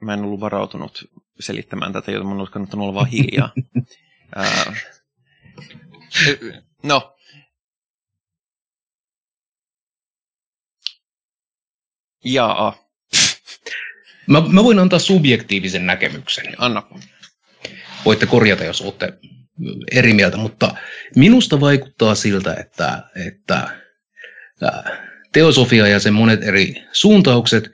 mä 0.00 0.14
en 0.14 0.20
ollut 0.20 0.40
varautunut 0.40 1.10
selittämään 1.40 1.92
tätä, 1.92 2.10
joten 2.10 2.26
mun 2.26 2.38
olisi 2.38 2.52
kannattanut 2.52 2.84
olla 2.84 2.94
vaan 2.94 3.06
hiljaa. 3.06 3.52
No. 6.82 7.16
Jaa. 12.24 12.76
Mä, 14.26 14.40
mä 14.48 14.64
voin 14.64 14.78
antaa 14.78 14.98
subjektiivisen 14.98 15.86
näkemyksen. 15.86 16.54
Anna. 16.58 16.82
Voitte 18.04 18.26
korjata, 18.26 18.64
jos 18.64 18.80
olette 18.80 19.18
eri 19.92 20.14
mieltä, 20.14 20.36
mutta 20.36 20.74
minusta 21.16 21.60
vaikuttaa 21.60 22.14
siltä, 22.14 22.54
että, 22.54 23.02
että 23.26 23.85
teosofia 25.32 25.88
ja 25.88 26.00
sen 26.00 26.14
monet 26.14 26.42
eri 26.42 26.74
suuntaukset 26.92 27.70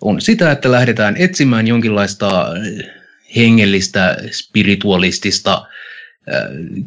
on 0.00 0.20
sitä, 0.20 0.52
että 0.52 0.72
lähdetään 0.72 1.16
etsimään 1.16 1.66
jonkinlaista 1.66 2.46
hengellistä, 3.36 4.16
spiritualistista 4.30 5.66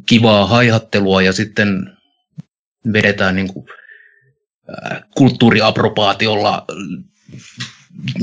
kivaa 0.06 0.48
haihattelua 0.48 1.22
ja 1.22 1.34
sitten 1.34 1.98
vedetään 2.94 3.36
niin 3.36 3.54
kuin, 3.54 3.66
kulttuuriapropaatiolla 5.16 6.66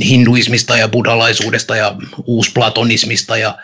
hinduismista 0.04 0.76
ja 0.76 0.88
buddhalaisuudesta 0.88 1.76
ja 1.76 1.96
uusplatonismista 2.24 3.36
ja 3.36 3.58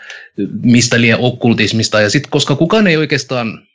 mistä 0.61 1.01
liian 1.01 1.19
okkultismista. 1.19 2.01
Ja 2.01 2.09
sitten 2.09 2.31
koska 2.31 2.55
kukaan 2.55 2.87
ei 2.87 2.97
oikeastaan 2.97 3.67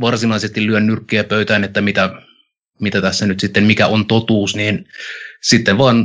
varsinaisesti 0.00 0.66
lyö 0.66 0.80
nyrkkiä 0.80 1.24
pöytään, 1.24 1.64
että 1.64 1.80
mitä, 1.80 2.10
mitä 2.82 3.00
tässä 3.00 3.26
nyt 3.26 3.40
sitten, 3.40 3.64
mikä 3.64 3.86
on 3.86 4.06
totuus, 4.06 4.56
niin 4.56 4.88
sitten 5.42 5.78
vaan 5.78 6.04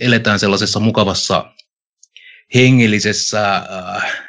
eletään 0.00 0.38
sellaisessa 0.38 0.80
mukavassa 0.80 1.52
hengellisessä 2.54 3.56
äh, 3.56 4.22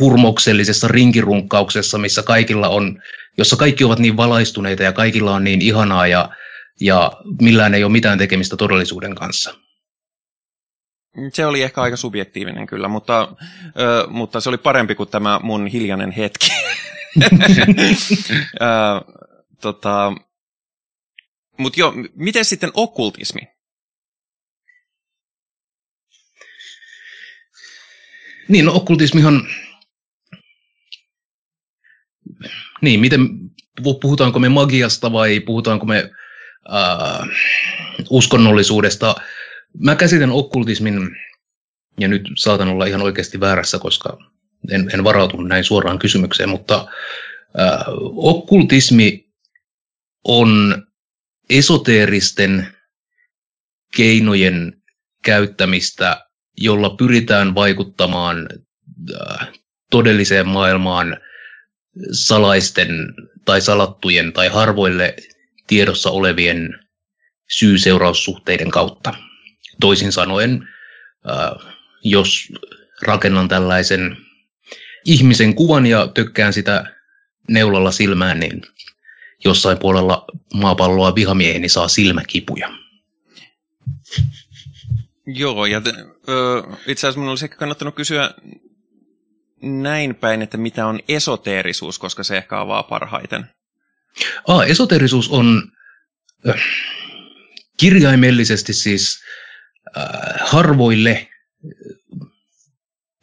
hurmoksellisessa 0.00 0.88
rinkirunkkauksessa, 0.88 1.98
missä 1.98 2.22
kaikilla 2.22 2.68
on, 2.68 3.02
jossa 3.38 3.56
kaikki 3.56 3.84
ovat 3.84 3.98
niin 3.98 4.16
valaistuneita 4.16 4.82
ja 4.82 4.92
kaikilla 4.92 5.34
on 5.34 5.44
niin 5.44 5.62
ihanaa 5.62 6.06
ja, 6.06 6.28
ja 6.80 7.12
millään 7.40 7.74
ei 7.74 7.84
ole 7.84 7.92
mitään 7.92 8.18
tekemistä 8.18 8.56
todellisuuden 8.56 9.14
kanssa. 9.14 9.54
Se 11.32 11.46
oli 11.46 11.62
ehkä 11.62 11.80
aika 11.80 11.96
subjektiivinen 11.96 12.66
kyllä, 12.66 12.88
mutta, 12.88 13.28
ö, 13.80 14.06
mutta 14.08 14.40
se 14.40 14.48
oli 14.48 14.58
parempi 14.58 14.94
kuin 14.94 15.08
tämä 15.08 15.40
mun 15.42 15.66
hiljainen 15.66 16.10
hetki. 16.10 16.50
ö, 18.60 18.66
tota, 19.60 20.12
mutta 21.58 21.80
joo, 21.80 21.94
miten 22.14 22.44
sitten 22.44 22.70
okkultismi? 22.74 23.40
Niin, 28.48 28.64
no 28.64 28.74
okkultismihan 28.74 29.48
niin, 32.80 33.00
miten, 33.00 33.28
puhutaanko 34.00 34.38
me 34.38 34.48
magiasta 34.48 35.12
vai 35.12 35.40
puhutaanko 35.40 35.86
me 35.86 36.10
äh, 36.72 37.28
uskonnollisuudesta. 38.10 39.14
Mä 39.78 39.96
käsitän 39.96 40.32
okkultismin, 40.32 41.16
ja 42.00 42.08
nyt 42.08 42.22
saatan 42.36 42.68
olla 42.68 42.86
ihan 42.86 43.02
oikeasti 43.02 43.40
väärässä, 43.40 43.78
koska 43.78 44.18
en, 44.70 44.90
en 44.94 45.04
varautunut 45.04 45.48
näin 45.48 45.64
suoraan 45.64 45.98
kysymykseen, 45.98 46.48
mutta 46.48 46.86
äh, 47.60 47.84
okkultismi 48.16 49.28
on 50.24 50.82
esoteeristen 51.50 52.76
keinojen 53.96 54.82
käyttämistä, 55.24 56.26
jolla 56.56 56.90
pyritään 56.90 57.54
vaikuttamaan 57.54 58.48
äh, 59.14 59.48
todelliseen 59.90 60.48
maailmaan– 60.48 61.16
salaisten 62.12 62.88
tai 63.44 63.60
salattujen 63.60 64.32
tai 64.32 64.48
harvoille 64.48 65.16
tiedossa 65.66 66.10
olevien 66.10 66.78
syy-seuraussuhteiden 67.48 68.70
kautta. 68.70 69.14
Toisin 69.80 70.12
sanoen, 70.12 70.68
jos 72.04 72.52
rakennan 73.02 73.48
tällaisen 73.48 74.16
ihmisen 75.04 75.54
kuvan 75.54 75.86
ja 75.86 76.08
tökkään 76.14 76.52
sitä 76.52 76.84
neulalla 77.48 77.90
silmään, 77.90 78.40
niin 78.40 78.62
jossain 79.44 79.78
puolella 79.78 80.24
maapalloa 80.54 81.14
vihamieheni 81.14 81.68
saa 81.68 81.88
silmäkipuja. 81.88 82.70
Joo, 85.26 85.66
ja 85.66 85.80
te, 85.80 85.92
ö, 86.28 86.62
itse 86.86 87.06
asiassa 87.06 87.20
minun 87.20 87.30
olisi 87.30 87.44
ehkä 87.44 87.56
kannattanut 87.56 87.94
kysyä 87.94 88.30
näin 89.62 90.14
päin, 90.14 90.42
että 90.42 90.56
mitä 90.56 90.86
on 90.86 91.00
esoteerisuus, 91.08 91.98
koska 91.98 92.22
se 92.22 92.36
ehkä 92.36 92.60
avaa 92.60 92.82
parhaiten. 92.82 93.46
Ah, 94.48 94.70
esoteerisuus 94.70 95.28
on 95.28 95.72
äh, 96.48 96.62
kirjaimellisesti 97.76 98.72
siis 98.72 99.20
äh, 99.98 100.04
harvoille 100.40 101.10
äh, 101.10 102.28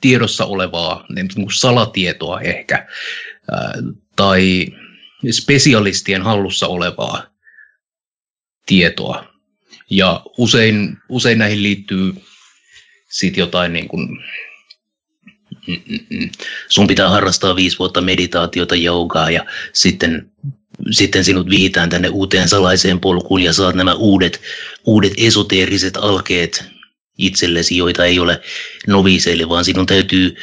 tiedossa 0.01 0.45
olevaa 0.45 1.05
niin 1.09 1.27
kuin 1.35 1.53
salatietoa 1.53 2.41
ehkä, 2.41 2.87
äh, 3.53 3.71
tai 4.15 4.67
spesialistien 5.31 6.21
hallussa 6.21 6.67
olevaa 6.67 7.27
tietoa. 8.65 9.35
Ja 9.89 10.21
usein, 10.37 10.97
usein 11.09 11.37
näihin 11.37 11.63
liittyy 11.63 12.13
sitten 13.09 13.41
jotain 13.41 13.73
niin 13.73 13.87
kuin, 13.87 14.07
sun 16.69 16.87
pitää 16.87 17.09
harrastaa 17.09 17.55
viisi 17.55 17.79
vuotta 17.79 18.01
meditaatiota, 18.01 18.75
joogaa 18.75 19.29
ja 19.29 19.45
sitten, 19.73 20.31
sitten 20.91 21.23
sinut 21.23 21.49
vihitään 21.49 21.89
tänne 21.89 22.09
uuteen 22.09 22.49
salaiseen 22.49 22.99
polkuun 22.99 23.41
ja 23.41 23.53
saat 23.53 23.75
nämä 23.75 23.93
uudet, 23.93 24.41
uudet 24.85 25.13
esoteeriset 25.17 25.97
alkeet 25.97 26.63
itsellesi, 27.17 27.77
joita 27.77 28.05
ei 28.05 28.19
ole 28.19 28.41
noviseille, 28.87 29.49
vaan 29.49 29.65
sinun 29.65 29.85
täytyy 29.85 30.35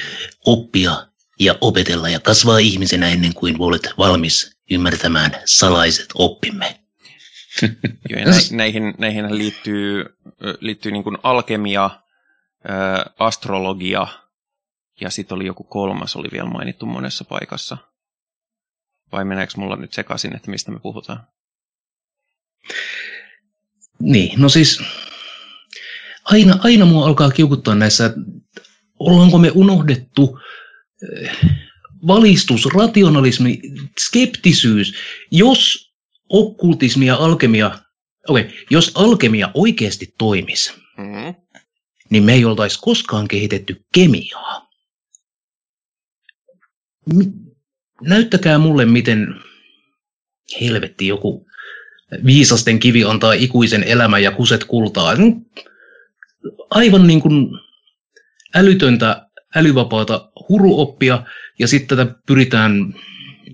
oppia 0.46 1.06
ja 1.40 1.58
opetella 1.60 2.08
ja 2.08 2.20
kasvaa 2.20 2.58
ihmisenä 2.58 3.08
ennen 3.08 3.34
kuin 3.34 3.56
olet 3.58 3.88
valmis 3.98 4.56
ymmärtämään 4.72 5.30
salaiset 5.44 6.06
oppimme. 6.14 6.80
Joo, 8.10 8.20
ja 8.20 8.26
nä, 8.26 8.32
näihin, 8.50 8.94
näihin 8.98 9.38
liittyy, 9.38 10.04
liittyy 10.60 10.92
niin 10.92 11.04
kuin 11.04 11.18
alkemia, 11.22 11.90
astrologia 13.18 14.06
ja 15.00 15.10
sitten 15.10 15.34
oli 15.34 15.46
joku 15.46 15.64
kolmas, 15.64 16.16
oli 16.16 16.28
vielä 16.32 16.48
mainittu 16.48 16.86
monessa 16.86 17.24
paikassa. 17.24 17.76
Vai 19.12 19.24
meneekö 19.24 19.52
mulla 19.56 19.76
nyt 19.76 19.92
sekaisin, 19.92 20.36
että 20.36 20.50
mistä 20.50 20.70
me 20.70 20.80
puhutaan? 20.80 21.26
Niin, 24.00 24.40
no 24.40 24.48
siis 24.48 24.82
aina, 26.24 26.58
aina 26.64 26.84
mua 26.84 27.06
alkaa 27.06 27.30
kiukuttaa 27.30 27.74
näissä, 27.74 28.06
että 28.06 28.20
ollaanko 28.98 29.38
me 29.38 29.50
unohdettu 29.54 30.38
valistus, 32.06 32.66
rationalismi, 32.74 33.60
skeptisyys, 34.00 34.94
jos 35.30 35.92
okkultismi 36.28 37.06
ja 37.06 37.16
alkemia, 37.16 37.78
okay, 38.28 38.50
jos 38.70 38.92
alkemia 38.94 39.50
oikeasti 39.54 40.14
toimisi, 40.18 40.72
mm-hmm. 40.98 41.34
niin 42.10 42.24
me 42.24 42.34
ei 42.34 42.44
oltaisi 42.44 42.78
koskaan 42.82 43.28
kehitetty 43.28 43.84
kemiaa. 43.94 44.68
Näyttäkää 48.00 48.58
mulle, 48.58 48.84
miten 48.84 49.34
helvetti 50.60 51.06
joku 51.06 51.46
viisasten 52.26 52.78
kivi 52.78 53.04
antaa 53.04 53.32
ikuisen 53.32 53.82
elämän 53.82 54.22
ja 54.22 54.30
kuset 54.30 54.64
kultaa. 54.64 55.14
Aivan 56.70 57.06
niin 57.06 57.20
kuin 57.20 57.48
älytöntä, 58.54 59.26
älyvapaata 59.56 60.30
huruoppia, 60.48 61.24
ja 61.62 61.68
sitten 61.68 61.98
tätä 61.98 62.14
pyritään 62.26 62.94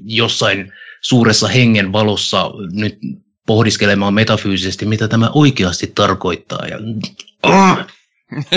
jossain 0.04 0.72
suuressa 1.00 1.48
hengen 1.48 1.92
valossa 1.92 2.50
nyt 2.72 2.98
pohdiskelemaan 3.46 4.14
metafyysisesti, 4.14 4.86
mitä 4.86 5.08
tämä 5.08 5.30
oikeasti 5.34 5.86
tarkoittaa. 5.86 6.66
Ja... 6.66 6.78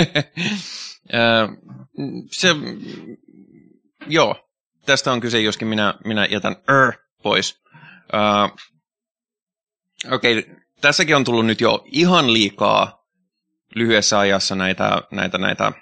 Se, 2.30 2.48
joo, 4.06 4.48
tästä 4.86 5.12
on 5.12 5.20
kyse, 5.20 5.40
joskin 5.40 5.68
minä, 5.68 5.94
minä 6.04 6.26
jätän 6.30 6.56
er 6.56 6.92
pois. 7.22 7.62
Uh, 8.12 8.56
Okei, 10.12 10.38
okay, 10.38 10.54
tässäkin 10.80 11.16
on 11.16 11.24
tullut 11.24 11.46
nyt 11.46 11.60
jo 11.60 11.84
ihan 11.86 12.32
liikaa 12.32 13.04
lyhyessä 13.74 14.18
ajassa 14.18 14.54
näitä, 14.54 15.02
näitä, 15.10 15.38
näitä 15.38 15.72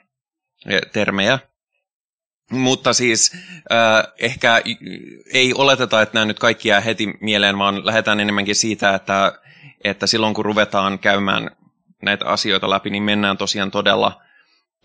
termejä. 0.92 1.38
Mutta 2.50 2.92
siis 2.92 3.32
äh, 3.72 4.12
ehkä 4.18 4.62
ei 5.32 5.54
oleteta, 5.54 6.02
että 6.02 6.14
nämä 6.14 6.24
nyt 6.24 6.38
kaikki 6.38 6.68
jää 6.68 6.80
heti 6.80 7.14
mieleen, 7.20 7.58
vaan 7.58 7.86
lähdetään 7.86 8.20
enemmänkin 8.20 8.54
siitä, 8.54 8.94
että, 8.94 9.32
että 9.84 10.06
silloin 10.06 10.34
kun 10.34 10.44
ruvetaan 10.44 10.98
käymään 10.98 11.50
näitä 12.02 12.26
asioita 12.26 12.70
läpi, 12.70 12.90
niin 12.90 13.02
mennään 13.02 13.36
tosiaan 13.36 13.70
todella, 13.70 14.22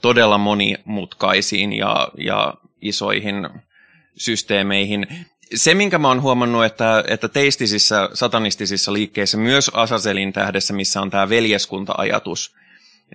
todella 0.02 0.38
monimutkaisiin 0.38 1.74
ja, 1.74 2.08
ja 2.18 2.54
isoihin 2.82 3.50
systeemeihin. 4.18 5.08
Se, 5.56 5.74
minkä 5.74 5.98
mä 5.98 6.08
oon 6.08 6.22
huomannut, 6.22 6.66
että, 6.66 7.04
että 7.08 7.28
teistisissä, 7.28 8.10
satanistisissa 8.14 8.94
liikkeissä, 8.94 9.38
myös 9.38 9.72
Asaselin 9.74 10.34
tähdessä, 10.34 10.74
missä 10.74 11.02
on 11.02 11.10
tämä 11.10 11.30
veljeskunta-ajatus, 11.30 12.56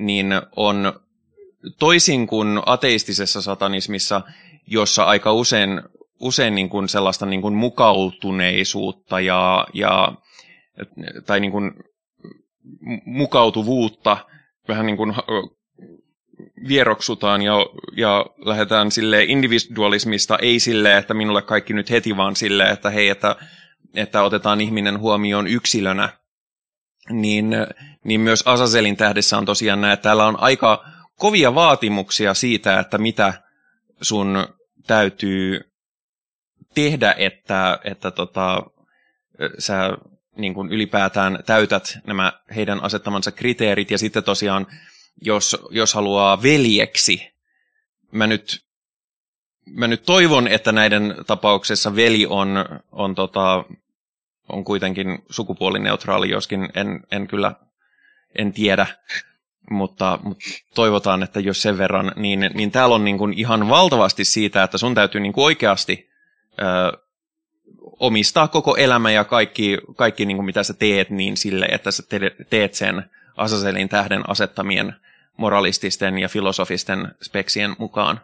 niin 0.00 0.26
on 0.56 1.00
toisin 1.78 2.26
kuin 2.26 2.62
ateistisessa 2.66 3.42
satanismissa, 3.42 4.22
jossa 4.66 5.04
aika 5.04 5.32
usein, 5.32 5.82
usein 6.20 6.54
niin 6.54 6.68
kuin 6.68 6.88
sellaista 6.88 7.26
niin 7.26 7.42
kuin 7.42 7.54
mukautuneisuutta 7.54 9.20
ja, 9.20 9.66
ja 9.74 10.12
tai 11.26 11.40
niin 11.40 11.52
kuin 11.52 11.72
mukautuvuutta 13.04 14.16
vähän 14.68 14.86
niin 14.86 14.96
kuin 14.96 15.14
vieroksutaan 16.68 17.42
ja, 17.42 17.54
ja 17.96 18.26
lähdetään 18.44 18.90
sille 18.90 19.24
individualismista, 19.24 20.38
ei 20.38 20.60
sille, 20.60 20.96
että 20.96 21.14
minulle 21.14 21.42
kaikki 21.42 21.72
nyt 21.72 21.90
heti, 21.90 22.16
vaan 22.16 22.36
sille, 22.36 22.64
että 22.64 22.90
hei, 22.90 23.08
että, 23.08 23.36
että 23.94 24.22
otetaan 24.22 24.60
ihminen 24.60 24.98
huomioon 24.98 25.46
yksilönä, 25.46 26.08
niin, 27.10 27.50
niin 28.04 28.20
myös 28.20 28.42
Asaselin 28.46 28.96
tähdessä 28.96 29.38
on 29.38 29.44
tosiaan 29.44 29.80
näin, 29.80 29.92
että 29.92 30.02
täällä 30.02 30.26
on 30.26 30.40
aika 30.40 30.84
kovia 31.20 31.54
vaatimuksia 31.54 32.34
siitä, 32.34 32.80
että 32.80 32.98
mitä 32.98 33.42
sun 34.00 34.48
täytyy 34.86 35.60
tehdä, 36.74 37.14
että, 37.18 37.78
että 37.84 38.10
tota, 38.10 38.62
sä 39.58 39.96
niin 40.36 40.54
kuin 40.54 40.72
ylipäätään 40.72 41.38
täytät 41.46 41.98
nämä 42.06 42.32
heidän 42.56 42.82
asettamansa 42.82 43.32
kriteerit. 43.32 43.90
Ja 43.90 43.98
sitten 43.98 44.24
tosiaan, 44.24 44.66
jos, 45.22 45.56
jos 45.70 45.94
haluaa 45.94 46.42
veljeksi, 46.42 47.32
mä 48.12 48.26
nyt, 48.26 48.64
mä 49.66 49.86
nyt 49.88 50.02
toivon, 50.02 50.48
että 50.48 50.72
näiden 50.72 51.14
tapauksessa 51.26 51.96
veli 51.96 52.26
on, 52.26 52.48
on, 52.92 53.14
tota, 53.14 53.64
on 54.48 54.64
kuitenkin 54.64 55.18
sukupuolineutraali, 55.30 56.30
joskin 56.30 56.68
en, 56.74 57.00
en 57.10 57.26
kyllä 57.26 57.54
en 58.38 58.52
tiedä 58.52 58.86
mutta, 59.70 60.18
mutta 60.22 60.44
toivotaan, 60.74 61.22
että 61.22 61.40
jos 61.40 61.62
sen 61.62 61.78
verran, 61.78 62.12
niin, 62.16 62.50
niin 62.54 62.70
täällä 62.70 62.94
on 62.94 63.04
niin 63.04 63.18
kuin 63.18 63.32
ihan 63.32 63.68
valtavasti 63.68 64.24
siitä, 64.24 64.62
että 64.62 64.78
sun 64.78 64.94
täytyy 64.94 65.20
niin 65.20 65.32
kuin 65.32 65.44
oikeasti 65.44 66.10
ö, 66.58 66.98
omistaa 68.00 68.48
koko 68.48 68.76
elämä 68.76 69.10
ja 69.10 69.24
kaikki, 69.24 69.78
kaikki 69.96 70.26
niin 70.26 70.36
kuin 70.36 70.46
mitä 70.46 70.62
sä 70.62 70.74
teet, 70.74 71.10
niin 71.10 71.36
sille, 71.36 71.66
että 71.66 71.90
sä 71.90 72.02
teet 72.50 72.74
sen 72.74 73.10
Asaselin 73.36 73.88
tähden 73.88 74.30
asettamien 74.30 74.94
moralististen 75.36 76.18
ja 76.18 76.28
filosofisten 76.28 77.14
speksien 77.22 77.76
mukaan. 77.78 78.20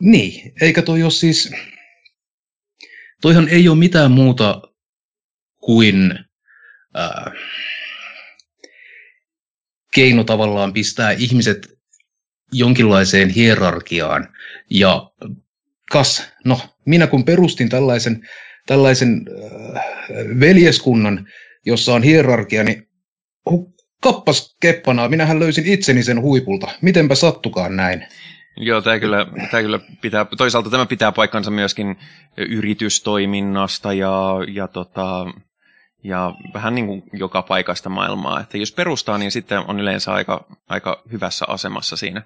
Niin, 0.00 0.52
eikä 0.60 0.82
toi 0.82 1.02
ole 1.02 1.10
siis... 1.10 1.52
Toihan 3.20 3.48
ei 3.48 3.68
ole 3.68 3.78
mitään 3.78 4.10
muuta 4.10 4.62
kuin... 5.56 6.18
Äh, 6.98 7.32
keino 9.94 10.24
tavallaan 10.24 10.72
pistää 10.72 11.10
ihmiset 11.10 11.78
jonkinlaiseen 12.52 13.28
hierarkiaan. 13.28 14.28
Ja 14.70 15.10
kas, 15.90 16.32
no 16.44 16.60
minä 16.86 17.06
kun 17.06 17.24
perustin 17.24 17.68
tällaisen, 17.68 18.28
tällaisen 18.66 19.26
äh, 19.76 19.84
veljeskunnan, 20.40 21.26
jossa 21.66 21.94
on 21.94 22.02
hierarkia, 22.02 22.64
niin 22.64 22.88
kappas 24.02 24.56
keppana, 24.60 25.08
minähän 25.08 25.40
löysin 25.40 25.66
itseni 25.66 26.02
sen 26.02 26.22
huipulta. 26.22 26.68
Mitenpä 26.82 27.14
sattukaan 27.14 27.76
näin? 27.76 28.06
Joo, 28.56 28.82
tämä 28.82 28.98
kyllä, 28.98 29.26
tämä 29.50 29.62
kyllä 29.62 29.80
pitää, 30.00 30.26
toisaalta 30.36 30.70
tämä 30.70 30.86
pitää 30.86 31.12
paikkansa 31.12 31.50
myöskin 31.50 31.96
yritystoiminnasta 32.36 33.92
ja, 33.92 34.12
ja 34.48 34.68
tota, 34.68 35.26
ja 36.04 36.34
vähän 36.54 36.74
niin 36.74 36.86
kuin 36.86 37.02
joka 37.12 37.42
paikasta 37.42 37.88
maailmaa. 37.88 38.40
Että 38.40 38.58
jos 38.58 38.72
perustaa, 38.72 39.18
niin 39.18 39.30
sitten 39.30 39.58
on 39.68 39.80
yleensä 39.80 40.12
aika, 40.12 40.46
aika 40.68 41.02
hyvässä 41.12 41.44
asemassa 41.48 41.96
siinä, 41.96 42.22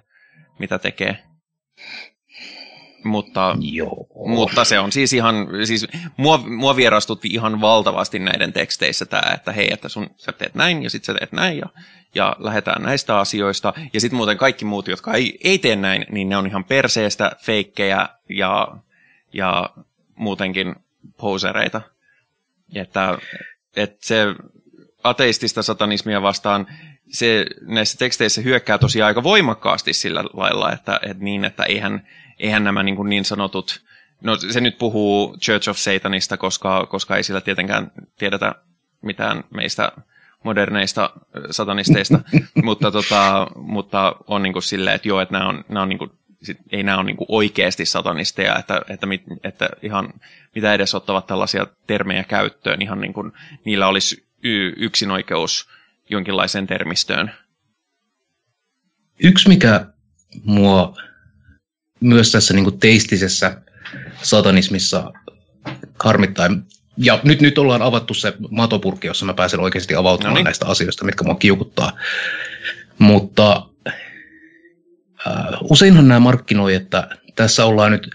mitä 0.59 0.79
tekee. 0.79 1.23
Mutta, 3.03 3.55
Joo. 3.59 4.07
mutta 4.27 4.63
se 4.63 4.79
on 4.79 4.91
siis 4.91 5.13
ihan, 5.13 5.47
siis 5.63 5.87
mua, 6.17 6.37
mua 6.37 6.75
vierastutti 6.75 7.27
ihan 7.27 7.61
valtavasti 7.61 8.19
näiden 8.19 8.53
teksteissä 8.53 9.05
tämä, 9.05 9.33
että 9.33 9.51
hei, 9.51 9.73
että 9.73 9.89
sun, 9.89 10.09
sä 10.17 10.31
teet 10.31 10.55
näin 10.55 10.83
ja 10.83 10.89
sitten 10.89 11.05
sä 11.05 11.19
teet 11.19 11.31
näin 11.31 11.57
ja, 11.57 11.65
ja 12.15 12.35
lähdetään 12.39 12.81
näistä 12.81 13.19
asioista. 13.19 13.73
Ja 13.93 14.01
sitten 14.01 14.17
muuten 14.17 14.37
kaikki 14.37 14.65
muut, 14.65 14.87
jotka 14.87 15.13
ei, 15.13 15.39
ei 15.43 15.59
tee 15.59 15.75
näin, 15.75 16.05
niin 16.11 16.29
ne 16.29 16.37
on 16.37 16.47
ihan 16.47 16.63
perseestä, 16.63 17.31
feikkejä 17.45 18.09
ja, 18.29 18.67
ja 19.33 19.69
muutenkin 20.15 20.75
posereita. 21.17 21.81
Että 22.75 23.17
että 23.81 23.97
se 23.99 24.25
ateistista 25.03 25.63
satanismia 25.63 26.21
vastaan 26.21 26.67
se 27.09 27.45
näissä 27.61 27.97
teksteissä 27.97 28.41
hyökkää 28.41 28.77
tosiaan 28.77 29.07
aika 29.07 29.23
voimakkaasti 29.23 29.93
sillä 29.93 30.23
lailla, 30.33 30.71
että, 30.71 30.99
että 31.03 31.23
niin, 31.23 31.45
että 31.45 31.63
eihän, 31.63 32.07
eihän 32.39 32.63
nämä 32.63 32.83
niin, 32.83 33.09
niin 33.09 33.25
sanotut, 33.25 33.81
no 34.21 34.37
se 34.51 34.61
nyt 34.61 34.77
puhuu 34.77 35.37
Church 35.37 35.69
of 35.69 35.77
Satanista, 35.77 36.37
koska, 36.37 36.85
koska 36.85 37.17
ei 37.17 37.23
sillä 37.23 37.41
tietenkään 37.41 37.91
tiedetä 38.17 38.55
mitään 39.01 39.43
meistä 39.49 39.91
moderneista 40.43 41.09
satanisteista, 41.51 42.19
mutta, 42.63 42.91
tota, 42.91 43.47
mutta 43.55 44.15
on 44.27 44.43
niin 44.43 44.53
kuin 44.53 44.63
silleen, 44.63 44.95
että 44.95 45.07
joo, 45.07 45.21
että 45.21 45.33
nämä 45.33 45.49
on, 45.49 45.65
nämä 45.69 45.81
on 45.81 45.89
niin 45.89 45.99
kuin, 45.99 46.11
sit, 46.43 46.57
ei 46.71 46.83
nämä 46.83 46.97
ole 46.97 47.05
niin 47.05 47.17
kuin 47.17 47.27
oikeasti 47.29 47.85
satanisteja, 47.85 48.59
että, 48.59 48.81
että, 48.89 49.05
mit, 49.05 49.23
että 49.43 49.69
ihan 49.81 50.13
mitä 50.55 50.73
edes 50.73 50.95
ottavat 50.95 51.27
tällaisia 51.27 51.67
termejä 51.87 52.23
käyttöön, 52.23 52.81
ihan 52.81 53.01
niin 53.01 53.13
kuin 53.13 53.31
niillä 53.65 53.87
olisi 53.87 54.27
y- 54.43 54.73
yksinoikeus 54.77 55.69
jonkinlaiseen 56.09 56.67
termistöön. 56.67 57.31
Yksi, 59.23 59.49
mikä 59.49 59.85
mua 60.43 60.93
myös 61.99 62.31
tässä 62.31 62.53
niin 62.53 62.63
kuin 62.63 62.79
teistisessä 62.79 63.61
satanismissa 64.21 65.11
harmittaa. 66.03 66.47
Ja 66.97 67.19
nyt, 67.23 67.41
nyt 67.41 67.57
ollaan 67.57 67.81
avattu 67.81 68.13
se 68.13 68.33
matopurkki, 68.49 69.07
jossa 69.07 69.25
mä 69.25 69.33
pääsen 69.33 69.59
oikeasti 69.59 69.95
avautumaan 69.95 70.33
Noniin. 70.33 70.43
näistä 70.43 70.65
asioista, 70.65 71.05
mitkä 71.05 71.23
mua 71.23 71.35
kiukuttaa. 71.35 71.97
Mutta 72.99 73.68
useinhan 75.61 76.07
nämä 76.07 76.19
markkinoi, 76.19 76.75
että 76.75 77.07
tässä 77.35 77.65
ollaan 77.65 77.91
nyt 77.91 78.09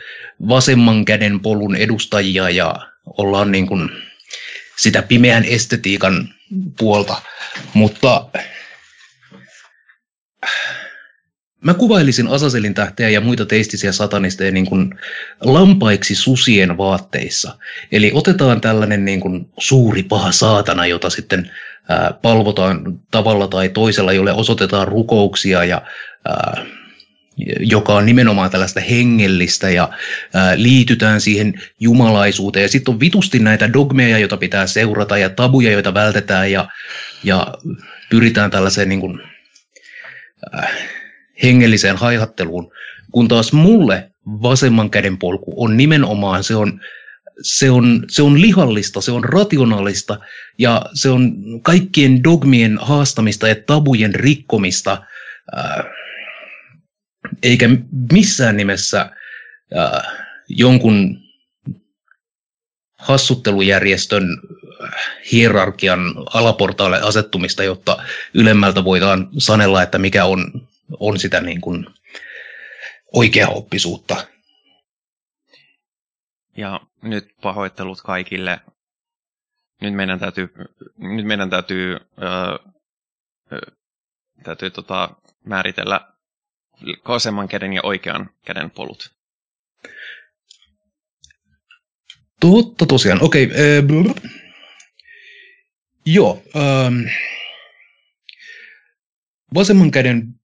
vasemman 0.49 1.05
käden 1.05 1.41
polun 1.41 1.77
edustajia 1.77 2.51
ja 2.51 2.75
ollaan 3.05 3.53
niin 3.53 3.67
kuin 3.67 3.91
sitä 4.77 5.03
pimeän 5.03 5.45
estetiikan 5.45 6.29
puolta. 6.79 7.23
Mutta 7.75 8.29
mä 11.65 11.75
kuvailisin 11.75 12.29
Asaselin 12.29 12.75
tähteä 12.75 13.09
ja 13.09 13.21
muita 13.21 13.47
teistisiä 13.47 13.93
satanisteja 13.93 14.53
niin 14.53 14.67
kuin 14.67 14.95
lampaiksi 15.41 16.15
susien 16.15 16.77
vaatteissa. 16.77 17.59
Eli 17.93 18.11
otetaan 18.15 18.61
tällainen 18.61 19.05
niin 19.05 19.21
kuin 19.21 19.49
suuri 19.59 20.03
paha 20.03 20.33
saatana, 20.33 20.87
jota 20.87 21.11
sitten 21.11 21.51
ää, 21.89 22.15
palvotaan 22.23 23.01
tavalla 23.11 23.49
tai 23.49 23.69
toisella, 23.69 24.13
jolle 24.13 24.33
osoitetaan 24.33 24.89
rukouksia 24.89 25.65
ja 25.65 25.83
ää, 26.29 26.67
joka 27.61 27.95
on 27.95 28.07
nimenomaan 28.07 28.51
tällaista 28.51 28.81
hengellistä 28.81 29.71
ja 29.71 29.89
ää, 30.35 30.55
liitytään 30.57 31.21
siihen 31.21 31.63
jumalaisuuteen. 31.81 32.63
Ja 32.63 32.69
sitten 32.69 32.95
on 32.95 33.01
vitusti 33.01 33.39
näitä 33.39 33.73
dogmeja, 33.73 34.19
joita 34.19 34.37
pitää 34.37 34.67
seurata 34.67 35.19
ja 35.19 35.31
tabuja, 35.31 35.73
joita 35.73 35.95
vältetään 35.95 36.53
ja, 36.53 36.69
ja 37.25 37.47
pyritään 38.11 38.51
tällaiseen 38.51 38.89
niin 38.89 39.01
kuin, 39.01 39.21
ää, 40.53 40.69
hengelliseen 41.43 41.97
haihatteluun, 41.97 42.73
kun 43.13 43.29
taas 43.29 43.53
mulle 43.53 44.11
vasemman 44.27 44.91
käden 44.91 45.19
polku 45.19 45.65
on 45.65 45.77
nimenomaan, 45.77 46.45
se 46.45 46.55
on, 46.55 46.81
se 47.43 47.71
on, 47.71 48.05
se 48.11 48.23
on 48.23 48.41
lihallista, 48.41 49.01
se 49.01 49.13
on 49.13 49.25
rationaalista 49.25 50.19
ja 50.59 50.83
se 50.95 51.09
on 51.09 51.33
kaikkien 51.63 52.25
dogmien 52.25 52.79
haastamista 52.81 53.49
ja 53.49 53.55
tabujen 53.67 54.15
rikkomista, 54.15 55.03
ää, 55.53 55.85
eikä 57.43 57.69
missään 58.13 58.57
nimessä 58.57 59.11
ää, 59.75 60.25
jonkun 60.49 61.19
hassuttelujärjestön 62.99 64.41
hierarkian 65.33 66.01
alaportaalle 66.35 67.01
asettumista, 67.01 67.65
jotta 67.65 68.03
ylemmältä 68.35 68.85
voidaan 68.85 69.29
sanella, 69.39 69.83
että 69.83 69.99
mikä 69.99 70.25
on, 70.25 70.69
on 71.01 71.19
sitä 71.19 71.41
niin 71.41 71.61
kuin 71.61 71.87
oikeaoppisuutta. 73.13 74.27
Ja 76.57 76.81
nyt 77.03 77.29
pahoittelut 77.43 78.01
kaikille. 78.01 78.61
Nyt 79.81 79.95
meidän 79.95 80.19
täytyy, 80.19 80.55
nyt 80.99 81.27
meidän 81.27 81.51
täytyy, 81.51 81.97
öö, 82.23 83.61
täytyy 84.43 84.71
tota, 84.71 85.11
määritellä 85.45 86.14
vasemman 87.09 87.49
käden 87.49 87.73
ja 87.73 87.81
oikean 87.83 88.31
käden 88.47 88.71
polut. 88.71 89.15
Totta 92.41 92.87
tosiaan, 92.87 93.23
okei. 93.23 93.45
Okay, 93.45 93.59
äh, 94.17 94.33
joo. 96.07 96.43
Ähm, 96.57 97.01
vasemman 99.55 99.91
käden 99.91 100.35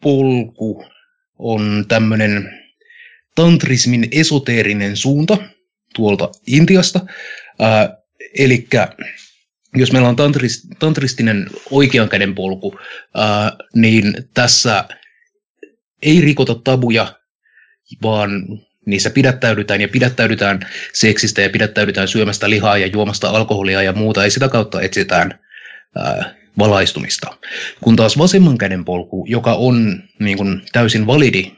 polku 0.00 0.84
on 1.38 1.84
tämmöinen 1.88 2.60
tantrismin 3.34 4.08
esoteerinen 4.12 4.96
suunta 4.96 5.38
tuolta 5.94 6.30
Intiasta. 6.46 7.00
Äh, 7.62 7.98
Eli 8.38 8.66
jos 9.76 9.92
meillä 9.92 10.08
on 10.08 10.16
tantris, 10.16 10.68
tantristinen 10.78 11.46
oikean 11.70 12.08
käden 12.08 12.34
polku, 12.34 12.78
äh, 13.18 13.52
niin 13.74 14.14
tässä 14.34 14.84
ei 16.02 16.20
rikota 16.20 16.54
tabuja, 16.54 17.14
vaan 18.02 18.30
niissä 18.86 19.10
pidättäydytään 19.10 19.80
ja 19.80 19.88
pidättäydytään 19.88 20.60
seksistä 20.92 21.42
ja 21.42 21.50
pidättäydytään 21.50 22.08
syömästä 22.08 22.50
lihaa 22.50 22.78
ja 22.78 22.86
juomasta 22.86 23.30
alkoholia 23.30 23.82
ja 23.82 23.92
muuta, 23.92 24.24
ja 24.24 24.30
sitä 24.30 24.48
kautta 24.48 24.80
etsitään 24.80 25.38
ää, 25.96 26.34
valaistumista. 26.58 27.36
Kun 27.80 27.96
taas 27.96 28.18
vasemman 28.18 28.58
käden 28.58 28.84
polku, 28.84 29.26
joka 29.28 29.54
on 29.54 30.02
niin 30.18 30.36
kuin, 30.36 30.62
täysin 30.72 31.06
validi 31.06 31.52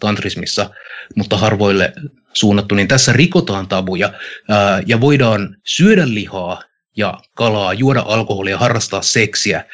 tantrismissa, 0.00 0.70
mutta 1.16 1.36
harvoille 1.36 1.92
suunnattu, 2.32 2.74
niin 2.74 2.88
tässä 2.88 3.12
rikotaan 3.12 3.68
tabuja 3.68 4.12
ää, 4.48 4.82
ja 4.86 5.00
voidaan 5.00 5.56
syödä 5.66 6.14
lihaa 6.14 6.62
ja 6.96 7.14
kalaa, 7.34 7.74
juoda 7.74 8.04
alkoholia, 8.06 8.58
harrastaa 8.58 9.02
seksiä 9.02 9.64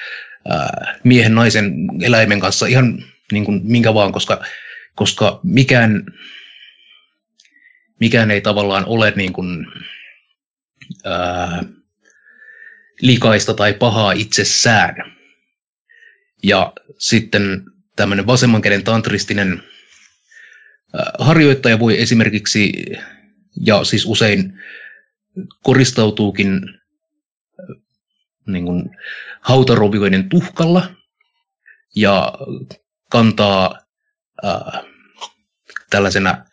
ää, 0.49 0.99
miehen, 1.05 1.35
naisen, 1.35 1.75
eläimen 2.03 2.41
kanssa 2.41 2.67
ihan 2.67 3.05
niin 3.35 3.45
kuin 3.45 3.61
minkä 3.65 3.95
vaan, 3.95 4.13
koska, 4.13 4.45
koska 4.95 5.41
mikään, 5.43 6.07
mikään 8.01 8.31
ei 8.31 8.41
tavallaan 8.41 8.85
ole 8.87 9.13
niin 9.17 9.33
kuin, 9.33 9.67
ää, 11.05 11.65
likaista 13.01 13.55
tai 13.55 13.75
pahaa 13.75 14.13
itsessään. 14.13 14.95
Ja 16.43 16.73
sitten 16.99 17.63
tämmöinen 17.97 18.27
vasemman 18.27 18.63
käden 18.63 18.85
tantristinen 18.85 19.63
harjoittaja 21.19 21.79
voi 21.79 22.01
esimerkiksi, 22.01 22.73
ja 23.61 23.85
siis 23.85 24.07
usein 24.07 24.61
koristautuukin 25.63 26.61
niin 28.47 28.65
kuin 28.65 28.91
hautarovioiden 29.41 30.29
tuhkalla 30.29 30.95
ja 31.97 32.33
kantaa 33.15 33.79
ää, 34.43 34.83
tällaisena 35.91 36.45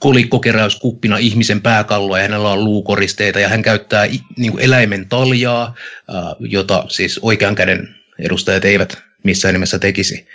kolikkokeräyskuppina 0.00 1.16
ihmisen 1.16 1.62
pääkalloa 1.62 2.18
ja 2.18 2.22
hänellä 2.22 2.48
on 2.48 2.64
luukoristeita 2.64 3.40
ja 3.40 3.48
hän 3.48 3.62
käyttää 3.62 4.06
niin 4.36 4.58
eläimen 4.58 5.08
taljaa, 5.08 5.74
ää, 6.08 6.22
jota 6.40 6.84
siis 6.88 7.18
oikean 7.22 7.54
käden 7.54 7.94
edustajat 8.18 8.64
eivät 8.64 9.02
missään 9.24 9.54
nimessä 9.54 9.78
tekisi. 9.78 10.26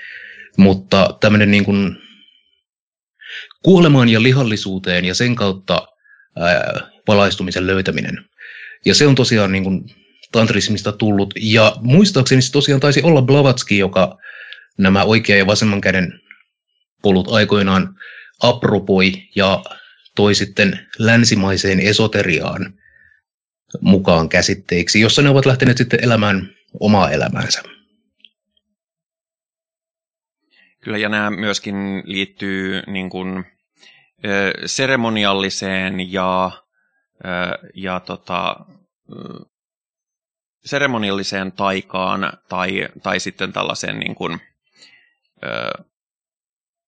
Mutta 0.58 1.18
tämmöinen 1.20 1.52
niin 1.52 1.66
kuin 1.66 1.98
kuolemaan 3.64 4.10
ja 4.10 4.24
lihallisuuteen 4.24 5.06
ja 5.06 5.14
sen 5.14 5.36
kautta 5.36 5.88
ää, 6.40 6.82
valaistumisen 7.08 7.68
löytäminen. 7.68 8.26
Ja 8.86 8.96
se 8.96 9.08
on 9.08 9.16
tosiaan 9.16 9.52
niin 9.52 9.64
kuin 9.64 10.07
tantrismista 10.32 10.92
tullut. 10.92 11.34
Ja 11.42 11.76
muistaakseni 11.82 12.42
se 12.42 12.52
tosiaan 12.52 12.82
taisi 12.82 13.02
olla 13.04 13.22
Blavatsky, 13.22 13.76
joka 13.76 14.18
nämä 14.78 15.04
oikea 15.04 15.38
ja 15.38 15.48
vasemman 15.48 15.82
käden 15.82 16.22
polut 17.02 17.28
aikoinaan 17.28 17.96
apropoi 18.44 19.12
ja 19.36 19.64
toi 20.16 20.36
sitten 20.36 20.88
länsimaiseen 21.00 21.80
esoteriaan 21.80 22.74
mukaan 23.82 24.30
käsitteiksi, 24.30 25.02
jossa 25.02 25.22
ne 25.22 25.30
ovat 25.30 25.46
lähteneet 25.46 25.78
sitten 25.78 26.04
elämään 26.04 26.50
omaa 26.80 27.12
elämäänsä. 27.12 27.62
Kyllä, 30.84 30.98
ja 30.98 31.10
nämä 31.10 31.30
myöskin 31.30 31.76
liittyy 32.06 32.82
niin 32.88 33.10
kuin, 33.10 33.46
ö, 34.26 34.54
seremonialliseen 34.66 36.14
ja, 36.14 36.52
ö, 37.26 37.70
ja 37.76 38.00
tota, 38.00 38.56
seremonialliseen 40.66 41.52
taikaan 41.52 42.34
tai, 42.50 42.88
tai 43.04 43.20
sitten 43.20 43.54
tällaiseen 43.54 44.00
niin 44.00 44.16
kuin, 44.16 44.40
ö, 45.44 45.84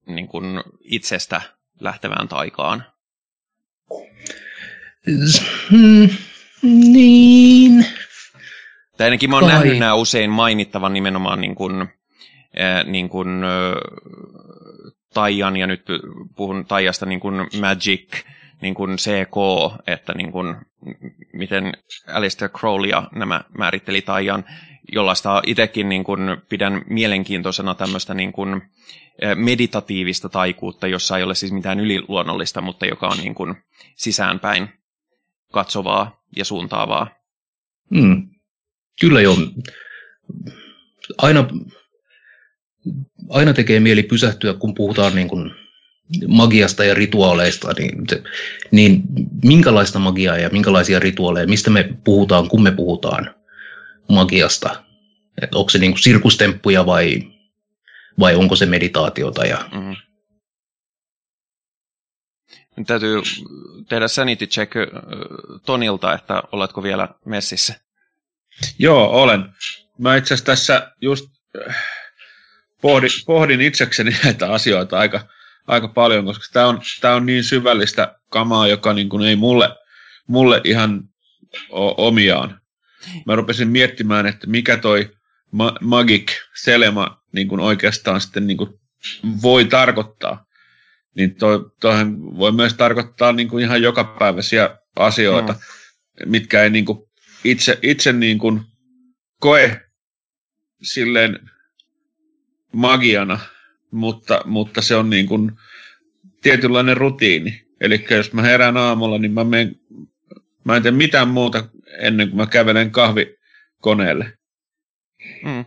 niin 0.05 0.27
kuin 0.27 0.45
itsestä 0.83 1.41
lähtevään 1.79 2.27
taikaan. 2.27 2.83
Hmm, 5.69 6.09
niin. 6.63 7.85
Tai 8.97 9.07
ainakin 9.07 9.29
mä 9.29 9.35
oon 9.35 9.47
nähnyt 9.47 9.77
nämä 9.77 9.93
usein 9.93 10.29
mainittavan 10.29 10.93
nimenomaan 10.93 11.41
niin 11.41 11.55
kuin, 11.55 11.81
äh, 11.81 12.85
niin 12.85 13.09
kuin, 13.09 13.43
äh, 13.43 13.49
Taian, 15.13 15.57
ja 15.57 15.67
nyt 15.67 15.85
puhun 16.35 16.65
Taijasta 16.65 17.05
niin 17.05 17.19
kuin 17.19 17.35
Magic, 17.59 18.23
niin 18.61 18.75
kuin 18.75 18.95
CK, 18.95 19.35
että 19.87 20.13
niin 20.13 20.31
kuin, 20.31 20.55
miten 21.33 21.73
Alistair 22.07 22.51
Crowley 22.51 22.89
ja 22.89 23.09
nämä 23.15 23.41
määritteli 23.57 24.01
Taian, 24.01 24.45
jollaista 24.93 25.41
itsekin 25.45 25.89
niin 25.89 26.03
kuin 26.03 26.21
pidän 26.49 26.81
mielenkiintoisena 26.89 27.75
tämmöistä 27.75 28.13
niin 28.13 28.31
kuin 28.31 28.53
äh, 28.53 29.35
meditatiivista 29.35 30.29
taikuutta, 30.29 30.87
jossa 30.87 31.17
ei 31.17 31.23
ole 31.23 31.35
siis 31.35 31.51
mitään 31.51 31.79
yliluonnollista, 31.79 32.61
mutta 32.61 32.85
joka 32.85 33.07
on 33.07 33.17
niin 33.17 33.35
kuin 33.35 33.55
sisäänpäin 33.95 34.69
katsovaa 35.51 36.23
ja 36.35 36.45
suuntaavaa. 36.45 37.07
Hmm. 37.95 38.29
Kyllä 39.01 39.21
joo. 39.21 39.37
Aina, 41.17 41.47
aina 43.29 43.53
tekee 43.53 43.79
mieli 43.79 44.03
pysähtyä, 44.03 44.53
kun 44.53 44.75
puhutaan 44.75 45.15
niin 45.15 45.27
kuin 45.27 45.51
magiasta 46.27 46.85
ja 46.85 46.93
rituaaleista, 46.93 47.73
niin, 47.79 48.07
niin 48.71 49.03
minkälaista 49.43 49.99
magiaa 49.99 50.37
ja 50.37 50.49
minkälaisia 50.49 50.99
rituaaleja, 50.99 51.47
mistä 51.47 51.69
me 51.69 51.89
puhutaan, 52.03 52.49
kun 52.49 52.63
me 52.63 52.71
puhutaan 52.71 53.35
magiasta? 54.09 54.83
Et 55.41 55.55
onko 55.55 55.69
se 55.69 55.77
niin 55.77 55.91
kuin 55.91 56.01
sirkustemppuja 56.01 56.85
vai, 56.85 57.21
vai 58.19 58.35
onko 58.35 58.55
se 58.55 58.65
meditaatiota? 58.65 59.45
Ja... 59.45 59.69
Mm-hmm. 59.71 59.95
Nyt 62.77 62.87
täytyy 62.87 63.21
tehdä 63.89 64.07
sanity 64.07 64.47
check 64.47 64.73
Tonilta, 65.65 66.13
että 66.13 66.43
oletko 66.51 66.83
vielä 66.83 67.07
messissä. 67.25 67.75
Joo, 68.79 69.09
olen. 69.09 69.45
Mä 69.97 70.15
itse 70.15 70.33
asiassa 70.33 70.45
tässä 70.45 70.91
just 71.01 71.25
pohdin, 72.81 73.09
pohdin 73.25 73.61
itsekseni 73.61 74.15
näitä 74.23 74.51
asioita 74.51 74.99
aika, 74.99 75.27
aika 75.69 75.87
paljon, 75.87 76.25
koska 76.25 76.45
tämä 76.53 76.67
on, 76.67 76.81
tämä 77.01 77.15
on 77.15 77.25
niin 77.25 77.43
syvällistä 77.43 78.15
kamaa, 78.29 78.67
joka 78.67 78.93
niin 78.93 79.09
kuin 79.09 79.25
ei 79.25 79.35
mulle, 79.35 79.69
mulle 80.27 80.61
ihan 80.63 81.03
omiaan. 81.97 82.61
Mä 83.25 83.35
rupesin 83.35 83.67
miettimään, 83.67 84.25
että 84.25 84.47
mikä 84.47 84.77
toi 84.77 85.09
ma- 85.51 85.75
Magic 85.81 86.31
Selema 86.63 87.21
niin 87.31 87.47
kuin 87.47 87.61
oikeastaan 87.61 88.21
sitten 88.21 88.47
niin 88.47 88.57
kuin 88.57 88.69
voi 89.41 89.65
tarkoittaa. 89.65 90.45
Niin 91.15 91.35
toi, 91.35 91.71
toihan 91.81 92.37
voi 92.37 92.51
myös 92.51 92.73
tarkoittaa 92.73 93.31
niin 93.31 93.47
kuin 93.47 93.63
ihan 93.63 93.81
jokapäiväisiä 93.81 94.77
asioita, 94.95 95.53
no. 95.53 95.59
mitkä 96.25 96.63
ei 96.63 96.69
niin 96.69 96.85
kuin 96.85 96.99
itse, 97.43 97.79
itse 97.81 98.13
niin 98.13 98.39
kuin 98.39 98.61
koe 99.39 99.81
silleen 100.81 101.39
magiana, 102.73 103.39
mutta, 103.91 104.41
mutta 104.45 104.81
se 104.81 104.95
on 104.95 105.09
niin 105.09 105.25
kuin 105.25 105.51
tietynlainen 106.41 106.97
rutiini. 106.97 107.65
Eli 107.81 108.05
jos 108.09 108.33
mä 108.33 108.41
herään 108.41 108.77
aamulla, 108.77 109.17
niin 109.17 109.31
mä, 109.31 109.43
menen, 109.43 109.75
mä 110.63 110.75
en 110.75 110.83
tee 110.83 110.91
mitään 110.91 111.27
muuta 111.27 111.69
ennen 111.99 112.29
kuin 112.29 112.37
mä 112.37 112.47
kävelen 112.47 112.91
kahvikoneelle. 112.91 114.37
Mm. 115.43 115.65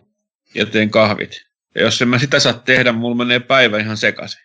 Ja 0.55 0.65
teen 0.65 0.89
kahvit. 0.89 1.45
Ja 1.75 1.81
jos 1.81 2.01
en 2.01 2.07
mä 2.07 2.19
sitä 2.19 2.39
saa 2.39 2.53
tehdä, 2.53 2.91
mulla 2.91 3.15
menee 3.15 3.39
päivä 3.39 3.79
ihan 3.79 3.97
sekaisin. 3.97 4.41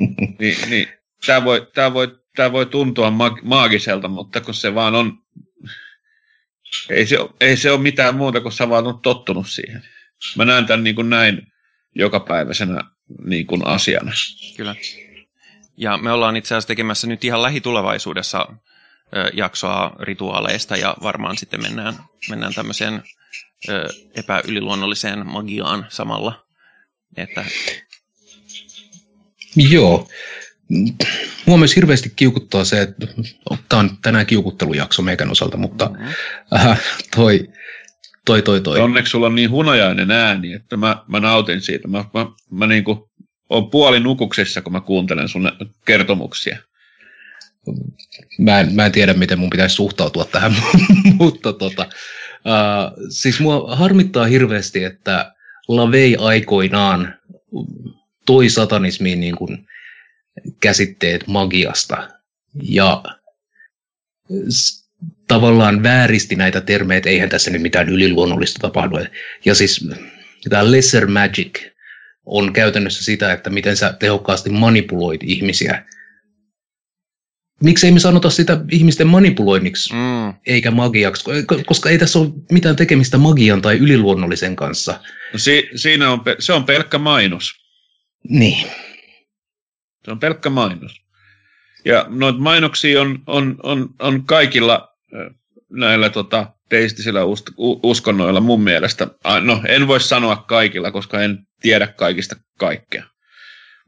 niin, 0.38 0.70
niin 0.70 0.88
tämä 1.26 1.44
voi, 1.44 1.70
tää 1.74 1.94
voi, 1.94 2.18
tää 2.36 2.52
voi 2.52 2.66
tuntua 2.66 3.10
mag- 3.10 3.42
maagiselta, 3.42 4.08
mutta 4.08 4.40
kun 4.40 4.54
se 4.54 4.74
vaan 4.74 4.94
on, 4.94 5.18
ei 6.90 7.06
se, 7.06 7.16
ei 7.40 7.56
se 7.56 7.70
ole 7.70 7.80
mitään 7.80 8.14
muuta, 8.14 8.40
kun 8.40 8.52
sä 8.52 8.68
vaan 8.68 8.86
on 8.86 9.00
tottunut 9.00 9.48
siihen. 9.48 9.82
Mä 10.36 10.44
näen 10.44 10.66
tämän 10.66 10.84
niin 10.84 10.94
kuin 10.94 11.10
näin 11.10 11.49
jokapäiväisenä 11.94 12.80
niin 13.24 13.46
kuin 13.46 13.66
asiana. 13.66 14.12
Kyllä. 14.56 14.74
Ja 15.76 15.98
me 15.98 16.12
ollaan 16.12 16.36
itse 16.36 16.54
asiassa 16.54 16.68
tekemässä 16.68 17.06
nyt 17.06 17.24
ihan 17.24 17.42
lähitulevaisuudessa 17.42 18.46
jaksoa 19.32 19.96
rituaaleista 20.00 20.76
ja 20.76 20.96
varmaan 21.02 21.36
sitten 21.36 21.62
mennään, 21.62 21.94
mennään 22.28 22.54
tämmöiseen 22.54 23.02
epäyliluonnolliseen 24.14 25.26
magiaan 25.26 25.86
samalla. 25.88 26.46
Että... 27.16 27.44
Joo. 29.56 30.08
Mua 31.46 31.58
myös 31.58 31.76
hirveästi 31.76 32.12
kiukuttaa 32.16 32.64
se, 32.64 32.82
että 32.82 33.06
tämä 33.68 33.80
on 33.80 33.98
tänään 34.02 34.26
kiukuttelujakso 34.26 35.02
meikän 35.02 35.30
osalta, 35.30 35.56
mutta 35.56 35.88
mm-hmm. 35.88 36.08
äh, 36.54 36.80
toi, 37.16 37.48
toi, 38.30 38.42
toi, 38.42 38.60
toi. 38.60 38.80
Onneksi 38.80 39.10
sulla 39.10 39.26
on 39.26 39.34
niin 39.34 39.50
hunajainen 39.50 40.10
ääni, 40.10 40.52
että 40.52 40.76
mä, 40.76 41.04
mä 41.08 41.20
nautin 41.20 41.60
siitä. 41.60 41.88
Mä, 41.88 42.04
mä, 42.14 42.26
mä 42.50 42.66
niin 42.66 42.84
kuin 42.84 42.98
olen 43.48 43.70
puoli 43.70 44.00
nukuksessa, 44.00 44.62
kun 44.62 44.72
mä 44.72 44.80
kuuntelen 44.80 45.28
sun 45.28 45.52
kertomuksia. 45.84 46.58
Mä 48.38 48.60
en, 48.60 48.74
mä 48.74 48.86
en 48.86 48.92
tiedä, 48.92 49.14
miten 49.14 49.38
mun 49.38 49.50
pitäisi 49.50 49.74
suhtautua 49.74 50.24
tähän, 50.24 50.56
mutta 51.18 51.52
tota, 51.52 51.82
uh, 51.82 53.08
siis 53.08 53.40
mua 53.40 53.76
harmittaa 53.76 54.24
hirveästi, 54.24 54.84
että 54.84 55.34
Lavei 55.68 56.16
aikoinaan 56.16 57.14
toi 58.26 58.48
satanismiin 58.48 59.20
niin 59.20 59.36
kuin 59.36 59.66
käsitteet 60.60 61.26
magiasta 61.26 62.08
ja 62.62 63.02
tavallaan 65.30 65.82
vääristi 65.82 66.36
näitä 66.36 66.60
termejä, 66.60 66.98
että 66.98 67.10
eihän 67.10 67.28
tässä 67.28 67.50
nyt 67.50 67.62
mitään 67.62 67.88
yliluonnollista 67.88 68.58
tapahdu. 68.58 68.96
Ja 69.44 69.54
siis 69.54 69.88
tämä 70.48 70.70
lesser 70.70 71.06
magic 71.06 71.58
on 72.26 72.52
käytännössä 72.52 73.04
sitä, 73.04 73.32
että 73.32 73.50
miten 73.50 73.76
sä 73.76 73.92
tehokkaasti 73.92 74.50
manipuloit 74.50 75.20
ihmisiä. 75.22 75.84
Miksi 77.62 77.86
ei 77.86 77.92
me 77.92 78.00
sanota 78.00 78.30
sitä 78.30 78.60
ihmisten 78.70 79.06
manipuloinniksi, 79.06 79.92
mm. 79.92 80.34
eikä 80.46 80.70
magiaksi, 80.70 81.24
koska 81.66 81.90
ei 81.90 81.98
tässä 81.98 82.18
ole 82.18 82.30
mitään 82.52 82.76
tekemistä 82.76 83.18
magian 83.18 83.62
tai 83.62 83.76
yliluonnollisen 83.78 84.56
kanssa. 84.56 85.00
No 85.32 85.38
si- 85.38 85.68
siinä 85.74 86.10
on, 86.10 86.22
se 86.38 86.52
on 86.52 86.64
pelkkä 86.64 86.98
mainos. 86.98 87.52
Niin. 88.28 88.66
Se 90.04 90.10
on 90.10 90.20
pelkkä 90.20 90.50
mainos. 90.50 90.92
Ja 91.84 92.06
noita 92.08 92.38
mainoksia 92.38 93.00
on, 93.00 93.22
on, 93.26 93.56
on, 93.62 93.88
on 93.98 94.24
kaikilla 94.26 94.89
näillä 95.70 96.10
tota, 96.10 96.52
teistisillä 96.68 97.20
uskonnoilla 97.82 98.40
mun 98.40 98.62
mielestä. 98.62 99.08
No, 99.40 99.62
en 99.68 99.88
voi 99.88 100.00
sanoa 100.00 100.36
kaikilla, 100.36 100.90
koska 100.90 101.22
en 101.22 101.38
tiedä 101.60 101.86
kaikista 101.86 102.36
kaikkea. 102.58 103.04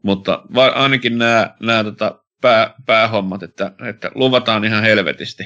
Mutta 0.03 0.43
ainakin 0.75 1.19
nämä, 1.19 1.55
nämä 1.61 1.85
tota, 1.85 2.25
pää, 2.41 2.75
päähommat, 2.87 3.43
että, 3.43 3.73
että 3.89 4.11
luvataan 4.15 4.65
ihan 4.65 4.83
helvetisti. 4.83 5.45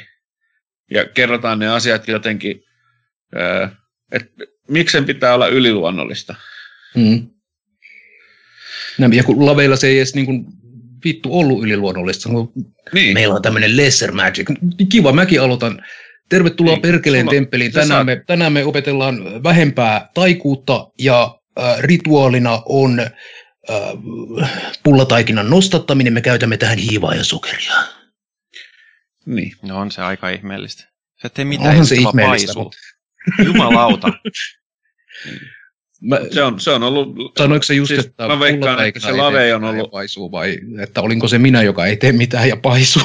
Ja 0.90 1.04
kerrotaan 1.04 1.58
ne 1.58 1.68
asiat 1.68 2.08
jotenkin, 2.08 2.62
että 4.12 4.44
miksen 4.68 5.04
pitää 5.04 5.34
olla 5.34 5.48
yliluonnollista. 5.48 6.34
Mm. 6.94 7.28
Ja 9.12 9.24
kun 9.24 9.46
laveilla 9.46 9.76
se 9.76 9.86
ei 9.86 9.98
edes 9.98 10.14
niin 10.14 10.26
kuin 10.26 10.44
vittu 11.04 11.38
ollut 11.38 11.62
yliluonnollista. 11.62 12.28
Niin. 12.92 13.14
Meillä 13.14 13.34
on 13.34 13.42
tämmöinen 13.42 13.76
lesser 13.76 14.12
magic. 14.12 14.50
Kiva, 14.88 15.12
mäkin 15.12 15.40
aloitan. 15.40 15.82
Tervetuloa 16.28 16.74
niin, 16.74 16.82
Perkeleen 16.82 17.28
temppeliin. 17.28 17.72
Tänään 17.72 18.06
me, 18.06 18.22
tänään 18.26 18.52
me 18.52 18.64
opetellaan 18.64 19.42
vähempää 19.42 20.10
taikuutta 20.14 20.90
ja 20.98 21.38
äh, 21.60 21.78
rituaalina 21.78 22.62
on 22.66 23.00
äh, 23.00 23.10
pullataikinan 24.82 25.50
nostattaminen. 25.50 26.12
Me 26.12 26.20
käytämme 26.20 26.56
tähän 26.56 26.78
hiivaa 26.78 27.14
ja 27.14 27.24
sokeria. 27.24 27.72
Niin. 29.26 29.52
No 29.62 29.80
on 29.80 29.90
se 29.90 30.02
aika 30.02 30.28
ihmeellistä. 30.28 30.84
Se 31.16 31.30
ei 31.38 31.44
mitään, 31.44 31.70
Onhan 31.70 31.86
se 31.86 31.94
ihmeellistä. 31.94 32.52
Mutta... 32.54 32.78
Jumalauta. 33.44 34.08
Mä, 36.00 36.20
se, 36.30 36.42
on, 36.42 36.60
se 36.60 36.70
on 36.70 36.82
ollut... 36.82 37.08
Sanoiko 37.38 37.62
se 37.62 37.74
just, 37.74 37.88
siis 37.88 38.06
että 38.06 38.28
mä 38.28 38.40
veikkaan, 38.40 38.86
että 38.86 39.00
se 39.00 39.12
lave 39.12 39.54
on 39.54 39.64
ollut... 39.64 39.90
Paisuu, 39.90 40.32
vai 40.32 40.58
että 40.82 41.00
olinko 41.00 41.28
se 41.28 41.38
minä, 41.38 41.62
joka 41.62 41.86
ei 41.86 41.96
tee 41.96 42.12
mitään 42.12 42.48
ja 42.48 42.56
paisuu? 42.56 43.02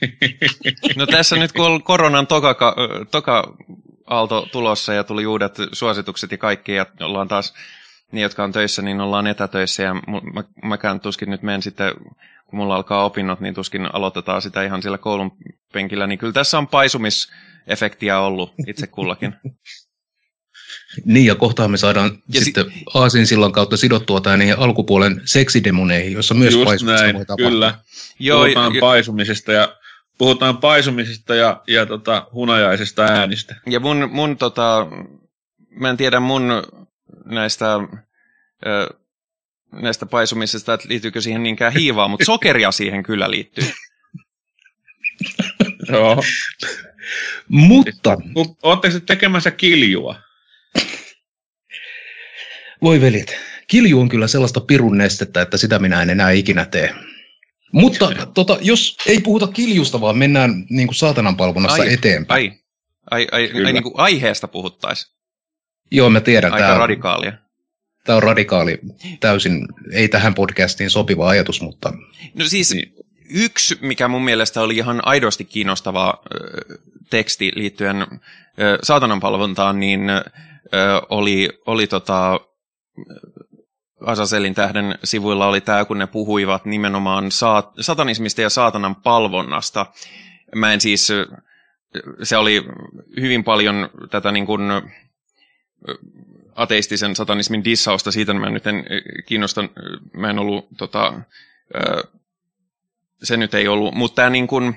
no 0.96 1.06
tässä 1.06 1.36
nyt 1.36 1.52
kun 1.52 1.66
on 1.66 1.82
koronan 1.82 2.26
toka, 2.26 2.76
toka 3.10 3.56
aalto 4.06 4.48
tulossa 4.52 4.92
ja 4.92 5.04
tuli 5.04 5.26
uudet 5.26 5.54
suositukset 5.72 6.30
ja 6.30 6.38
kaikki, 6.38 6.72
ja 6.72 6.86
ollaan 7.00 7.28
taas 7.28 7.54
niin, 8.12 8.22
jotka 8.22 8.44
on 8.44 8.52
töissä, 8.52 8.82
niin 8.82 9.00
ollaan 9.00 9.26
etätöissä, 9.26 9.82
ja 9.82 9.94
mä, 9.94 10.44
mäkään 10.62 11.00
tuskin 11.00 11.30
nyt 11.30 11.42
menen 11.42 11.62
sitten, 11.62 11.94
kun 12.46 12.58
mulla 12.58 12.76
alkaa 12.76 13.04
opinnot, 13.04 13.40
niin 13.40 13.54
tuskin 13.54 13.94
aloitetaan 13.94 14.42
sitä 14.42 14.62
ihan 14.62 14.82
sillä 14.82 14.98
koulun 14.98 15.36
penkillä, 15.72 16.06
niin 16.06 16.18
kyllä 16.18 16.32
tässä 16.32 16.58
on 16.58 16.68
paisumisefektiä 16.68 18.20
ollut 18.20 18.54
itse 18.66 18.86
kullakin. 18.86 19.34
Niin, 21.04 21.26
ja 21.26 21.34
kohtaan 21.34 21.70
me 21.70 21.76
saadaan 21.76 22.22
ja 22.32 22.40
sitten 22.40 22.64
si- 22.64 22.84
Aasinsillan 22.94 23.52
kautta 23.52 23.76
sidottua 23.76 24.20
tämä 24.20 24.36
niihin 24.36 24.58
alkupuolen 24.58 25.20
seksidemoneihin, 25.24 26.12
joissa 26.12 26.34
myös 26.34 26.54
Just 26.54 26.82
näin, 26.82 27.16
voi 27.16 27.24
kyllä. 27.36 27.78
Joo, 28.18 28.42
puhutaan 28.42 28.74
jo, 28.74 28.80
paisumisesta 28.80 29.52
ja 29.52 29.76
puhutaan 30.18 30.56
paisumisesta 30.56 31.34
ja, 31.34 31.62
ja 31.66 31.86
tota, 31.86 32.26
hunajaisesta 32.32 33.02
äänistä. 33.02 33.56
Ja 33.66 33.80
mun, 33.80 34.08
mun 34.12 34.36
tota, 34.36 34.86
mä 35.70 35.90
en 35.90 35.96
tiedä 35.96 36.20
mun 36.20 36.62
näistä, 37.24 37.74
ö, 38.66 38.94
näistä 39.72 40.06
paisumisesta, 40.06 40.74
että 40.74 40.88
liittyykö 40.88 41.20
siihen 41.20 41.42
niinkään 41.42 41.72
hiivaa, 41.72 42.08
mutta 42.08 42.24
sokeria 42.24 42.70
siihen 42.70 43.02
kyllä 43.02 43.30
liittyy. 43.30 43.64
Joo. 45.92 46.22
Mutta... 47.48 48.16
Oletteko 48.62 49.00
tekemässä 49.06 49.50
kiljua? 49.50 50.16
Voi 52.84 53.00
veljet, 53.00 53.36
kilju 53.66 54.00
on 54.00 54.08
kyllä 54.08 54.26
sellaista 54.26 54.60
pirun 54.60 54.98
nestettä, 54.98 55.42
että 55.42 55.56
sitä 55.56 55.78
minä 55.78 56.02
en 56.02 56.10
enää 56.10 56.30
ikinä 56.30 56.64
tee. 56.64 56.94
Mutta 57.72 58.08
tota, 58.34 58.58
jos 58.60 58.96
ei 59.06 59.20
puhuta 59.20 59.46
kiljusta, 59.46 60.00
vaan 60.00 60.18
mennään 60.18 60.66
niin 60.70 60.86
kuin 60.86 60.94
saatanan 60.94 61.36
palvonnassa 61.36 61.82
ai, 61.82 61.92
eteenpäin. 61.92 62.50
Ai, 63.10 63.26
ai, 63.32 63.50
ai, 63.52 63.64
ai 63.66 63.72
niin 63.72 63.82
kuin 63.82 63.94
aiheesta 63.96 64.48
puhuttaisiin. 64.48 65.14
Joo, 65.90 66.10
mä 66.10 66.20
tiedän. 66.20 66.52
Aika 66.52 66.66
tää... 66.66 66.78
radikaalia. 66.78 67.32
Tämä 68.04 68.16
on 68.16 68.22
radikaali, 68.22 68.78
täysin, 69.20 69.66
ei 69.92 70.08
tähän 70.08 70.34
podcastiin 70.34 70.90
sopiva 70.90 71.28
ajatus, 71.28 71.60
mutta... 71.60 71.92
No 72.34 72.44
siis 72.46 72.74
niin. 72.74 72.94
yksi, 73.30 73.78
mikä 73.80 74.08
mun 74.08 74.24
mielestä 74.24 74.60
oli 74.62 74.76
ihan 74.76 75.06
aidosti 75.06 75.44
kiinnostava 75.44 76.22
ö, 76.34 76.78
teksti 77.10 77.52
liittyen 77.54 78.02
ö, 78.02 78.78
saatanan 78.82 79.20
palvontaan, 79.20 79.80
niin 79.80 80.10
ö, 80.10 80.22
oli, 81.08 81.48
oli 81.66 81.86
tota, 81.86 82.40
Asaselin 84.00 84.54
tähden 84.54 84.98
sivuilla 85.04 85.46
oli 85.46 85.60
tämä, 85.60 85.84
kun 85.84 85.98
ne 85.98 86.06
puhuivat 86.06 86.64
nimenomaan 86.64 87.30
saat, 87.30 87.72
satanismista 87.80 88.40
ja 88.40 88.50
saatanan 88.50 88.96
palvonnasta. 88.96 89.86
Mä 90.54 90.72
en 90.72 90.80
siis, 90.80 91.12
se 92.22 92.36
oli 92.36 92.64
hyvin 93.20 93.44
paljon 93.44 93.88
tätä 94.10 94.32
niin 94.32 94.46
kuin, 94.46 94.62
ateistisen 96.54 97.16
satanismin 97.16 97.64
dissausta, 97.64 98.12
siitä 98.12 98.34
mä 98.34 98.50
nyt 98.50 98.66
en 98.66 98.84
kiinnosta, 99.26 99.64
mä 100.12 100.30
en 100.30 100.38
ollut, 100.38 100.68
tota, 100.78 101.20
se 103.22 103.36
nyt 103.36 103.54
ei 103.54 103.68
ollut, 103.68 103.94
mutta 103.94 104.16
tämä 104.16 104.30
niin 104.30 104.46
kuin, 104.46 104.76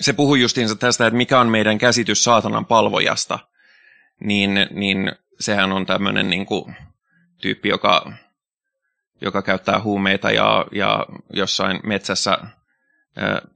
se 0.00 0.12
puhui 0.12 0.40
justiinsa 0.40 0.76
tästä, 0.76 1.06
että 1.06 1.16
mikä 1.16 1.40
on 1.40 1.48
meidän 1.48 1.78
käsitys 1.78 2.24
saatanan 2.24 2.66
palvojasta, 2.66 3.38
niin, 4.20 4.66
niin 4.70 5.12
sehän 5.40 5.72
on 5.72 5.86
tämmöinen 5.86 6.30
niin 6.30 6.46
kuin, 6.46 6.76
tyyppi, 7.40 7.68
joka, 7.68 8.12
joka 9.20 9.42
käyttää 9.42 9.80
huumeita 9.80 10.30
ja, 10.30 10.66
ja 10.72 11.06
jossain 11.32 11.80
metsässä, 11.84 12.38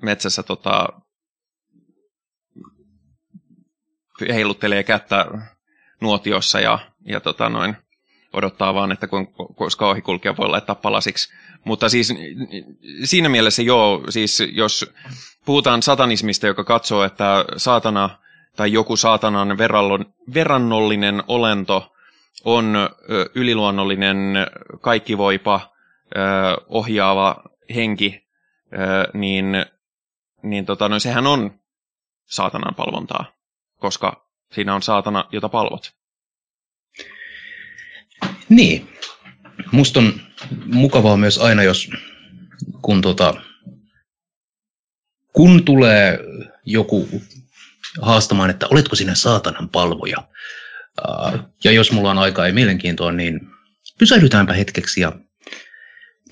metsässä 0.02 0.42
tota, 0.42 0.88
heiluttelee 4.28 4.82
kättä 4.82 5.26
nuotiossa 6.00 6.60
ja, 6.60 6.78
ja 7.06 7.20
tota 7.20 7.48
noin, 7.48 7.76
odottaa 8.32 8.74
vaan, 8.74 8.92
että 8.92 9.08
koska 9.56 9.88
ohikulkija 9.88 10.36
voi 10.36 10.48
laittaa 10.48 10.74
palasiksi. 10.74 11.34
Mutta 11.64 11.88
siis 11.88 12.14
siinä 13.04 13.28
mielessä 13.28 13.62
joo, 13.62 14.04
siis 14.08 14.42
jos 14.52 14.92
puhutaan 15.44 15.82
satanismista, 15.82 16.46
joka 16.46 16.64
katsoo, 16.64 17.04
että 17.04 17.44
saatana 17.56 18.18
tai 18.56 18.72
joku 18.72 18.96
saatanan 18.96 19.58
verrannollinen 20.34 21.22
olento 21.28 21.93
on 22.44 22.74
yliluonnollinen, 23.34 24.16
kaikkivoipa, 24.80 25.74
ohjaava 26.68 27.42
henki, 27.74 28.26
niin, 29.14 29.46
niin 30.42 30.66
tota, 30.66 30.88
no, 30.88 30.98
sehän 30.98 31.26
on 31.26 31.60
saatanan 32.24 32.74
palvontaa, 32.74 33.32
koska 33.78 34.28
siinä 34.52 34.74
on 34.74 34.82
saatana, 34.82 35.28
jota 35.32 35.48
palvot. 35.48 35.92
Niin. 38.48 38.88
Musta 39.72 40.00
on 40.00 40.12
mukavaa 40.66 41.16
myös 41.16 41.38
aina, 41.38 41.62
jos 41.62 41.90
kun, 42.82 43.02
tota, 43.02 43.34
kun 45.32 45.64
tulee 45.64 46.18
joku 46.64 47.08
haastamaan, 48.02 48.50
että 48.50 48.66
oletko 48.70 48.96
sinä 48.96 49.14
saatanan 49.14 49.68
palvoja, 49.68 50.18
ja 51.64 51.72
jos 51.72 51.92
mulla 51.92 52.10
on 52.10 52.18
aikaa 52.18 52.46
ja 52.46 52.52
mielenkiintoa, 52.52 53.12
niin 53.12 53.40
pysähdytäänpä 53.98 54.52
hetkeksi 54.52 55.00
ja 55.00 55.12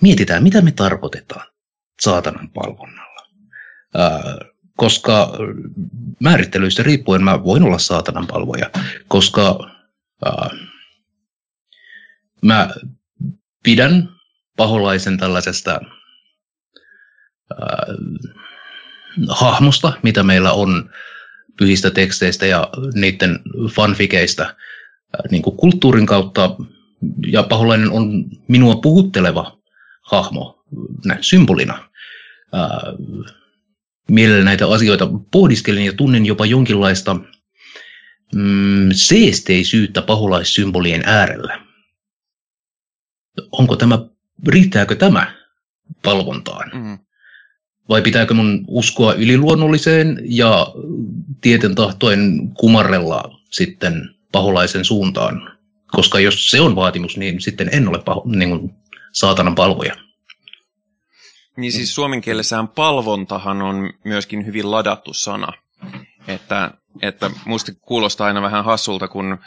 mietitään, 0.01 0.43
mitä 0.43 0.61
me 0.61 0.73
tarkoitetaan 0.73 1.47
saatanan 2.01 2.51
palvonnalla. 2.51 3.29
Koska 4.77 5.33
määrittelyistä 6.21 6.83
riippuen 6.83 7.25
mä 7.25 7.45
voin 7.45 7.63
olla 7.63 7.79
saatanan 7.79 8.27
palvoja, 8.27 8.71
koska 9.09 9.59
mä 12.43 12.71
pidän 13.63 14.09
paholaisen 14.57 15.19
tällaisesta 15.19 15.81
hahmosta, 19.29 19.93
mitä 20.03 20.23
meillä 20.23 20.53
on 20.53 20.91
pyhistä 21.59 21.91
teksteistä 21.91 22.47
ja 22.47 22.69
niiden 22.95 23.41
fanfikeista 23.71 24.43
äh, 24.43 25.31
niin 25.31 25.43
kuin 25.43 25.57
kulttuurin 25.57 26.07
kautta. 26.07 26.57
Ja 27.27 27.43
paholainen 27.43 27.91
on 27.91 28.25
minua 28.49 28.77
puhutteleva 28.77 29.59
hahmo 30.03 30.65
näin 31.05 31.25
symbolina. 31.25 31.89
Äh, 32.55 32.95
mielellä 34.09 34.45
näitä 34.45 34.69
asioita 34.69 35.09
pohdiskelin 35.31 35.87
ja 35.87 35.93
tunnen 35.93 36.27
jopa 36.27 36.47
jonkinlaista 36.47 37.17
mm, 38.35 38.89
seesteisyyttä 38.93 40.03
paholaissymbolien 40.03 41.03
äärellä. 41.07 41.61
Onko 43.53 43.77
tämä, 43.77 43.99
riittääkö 44.49 44.95
tämä 44.95 45.35
valvontaan? 46.05 46.71
Mm. 46.75 46.99
Vai 47.93 48.03
pitääkö 48.03 48.35
mun 48.35 48.65
uskoa 48.69 49.15
yliluonnolliseen 49.15 50.21
ja 50.25 50.67
tieten 51.41 51.75
tahtoen 51.75 52.51
kumarrella 52.55 53.41
sitten 53.51 54.15
paholaisen 54.33 54.85
suuntaan? 54.85 55.59
Koska 55.87 56.21
jos 56.21 56.51
se 56.51 56.61
on 56.61 56.77
vaatimus, 56.77 57.17
niin 57.17 57.41
sitten 57.41 57.69
en 57.73 57.89
ole 57.89 57.99
paho, 57.99 58.23
niin 58.27 58.49
kuin 58.49 58.75
saatanan 59.13 59.55
palvoja. 59.55 59.95
Niin 61.57 61.73
siis 61.73 61.95
suomen 61.95 62.21
kielessähän 62.21 62.69
palvontahan 62.69 63.63
on 63.63 63.93
myöskin 64.05 64.47
hyvin 64.47 64.71
ladattu 64.71 65.15
sana. 65.15 65.53
Että, 66.29 66.71
että 67.03 67.31
musta 67.45 67.73
kuulostaa 67.81 68.27
aina 68.27 68.43
vähän 68.43 68.65
hassulta, 68.65 69.09
kun 69.09 69.39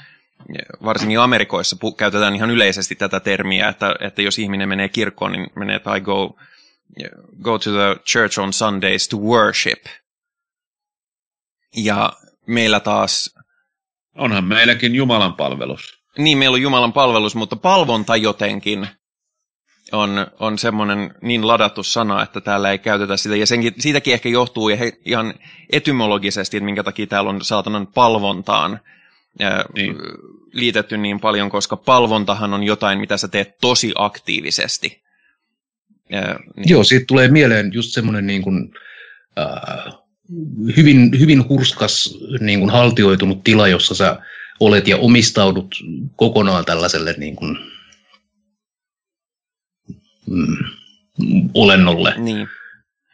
varsinkin 0.84 1.20
Amerikoissa 1.20 1.78
käytetään 1.98 2.36
ihan 2.36 2.52
yleisesti 2.52 2.96
tätä 2.96 3.20
termiä, 3.20 3.70
että, 3.70 3.96
että 4.00 4.22
jos 4.22 4.40
ihminen 4.40 4.70
menee 4.70 4.90
kirkkoon, 4.90 5.32
niin 5.32 5.48
menee 5.56 5.80
tai 5.80 6.02
go 6.02 6.36
go 7.42 7.60
to 7.60 7.72
the 7.72 7.96
church 8.06 8.40
on 8.40 8.54
Sundays 8.54 9.08
to 9.08 9.18
worship. 9.18 9.86
Ja 11.76 12.14
meillä 12.48 12.80
taas... 12.80 13.36
Onhan 14.16 14.44
meilläkin 14.44 14.96
Jumalan 14.96 15.34
palvelus. 15.34 16.00
Niin, 16.18 16.38
meillä 16.38 16.56
on 16.56 16.62
Jumalan 16.62 16.94
palvelus, 16.94 17.36
mutta 17.36 17.56
palvonta 17.56 18.16
jotenkin 18.16 18.88
on, 19.92 20.28
on 20.40 20.58
semmoinen 20.58 21.16
niin 21.22 21.48
ladattu 21.48 21.84
sana, 21.84 22.24
että 22.24 22.42
täällä 22.42 22.72
ei 22.72 22.80
käytetä 22.80 23.18
sitä. 23.18 23.36
Ja 23.36 23.46
senkin, 23.46 23.74
siitäkin 23.80 24.14
ehkä 24.14 24.30
johtuu 24.30 24.70
ihan 25.06 25.34
etymologisesti, 25.72 26.58
että 26.58 26.66
minkä 26.66 26.84
takia 26.84 27.08
täällä 27.08 27.30
on 27.30 27.42
saatanan 27.42 27.88
palvontaan 27.88 28.80
niin. 29.76 29.96
liitetty 30.52 30.98
niin 30.98 31.20
paljon, 31.20 31.50
koska 31.50 31.78
palvontahan 31.78 32.54
on 32.54 32.64
jotain, 32.64 33.00
mitä 33.00 33.18
sä 33.18 33.28
teet 33.28 33.58
tosi 33.62 33.92
aktiivisesti. 33.96 35.05
Ja, 36.10 36.40
niin. 36.56 36.70
Joo, 36.70 36.84
siitä 36.84 37.06
tulee 37.08 37.28
mieleen 37.28 37.74
just 37.74 37.92
semmoinen 37.92 38.28
niin 38.28 38.42
kuin, 38.42 38.74
äh, 39.40 39.94
hyvin, 40.78 41.20
hyvin 41.20 41.50
hurskas 41.50 42.18
niin 42.40 42.60
kuin 42.60 42.70
haltioitunut 42.70 43.44
tila, 43.44 43.68
jossa 43.68 43.96
sä 43.96 44.20
olet 44.60 44.88
ja 44.88 44.98
omistaudut 44.98 45.76
kokonaan 46.16 46.66
tällaiselle 46.66 47.16
niin 47.18 47.36
kuin, 47.36 47.58
mm, 50.28 50.58
olennolle. 51.54 52.14
Niin. 52.18 52.48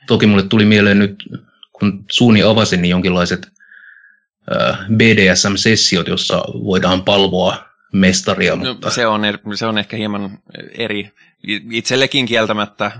Toki 0.08 0.28
mulle 0.28 0.44
tuli 0.44 0.66
mieleen 0.66 1.00
nyt, 1.00 1.24
kun 1.72 2.06
suuni 2.12 2.44
avasin, 2.44 2.82
niin 2.82 2.89
jonkinlaiset 2.89 3.48
äh, 4.56 4.80
BDSM-sessiot, 4.96 6.08
jossa 6.08 6.38
voidaan 6.64 7.04
palvoa 7.04 7.66
mestaria. 7.94 8.56
No, 8.56 8.66
mutta... 8.66 8.88
No, 8.88 8.92
se, 8.92 9.08
on, 9.08 9.22
se 9.56 9.66
on 9.66 9.78
ehkä 9.78 9.98
hieman 9.98 10.39
eri 10.78 11.12
itsellekin 11.72 12.26
kieltämättä 12.26 12.92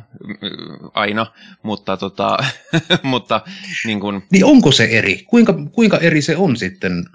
aina, 0.94 1.26
mutta, 1.64 1.98
tota, 1.98 2.38
mutta 3.04 3.42
niin, 3.86 4.00
kun... 4.00 4.24
niin 4.32 4.46
onko 4.46 4.72
se 4.72 4.84
eri? 4.84 5.24
Kuinka, 5.24 5.54
kuinka 5.72 5.98
eri 5.98 6.22
se 6.22 6.38
on 6.38 6.58
sitten 6.58 7.06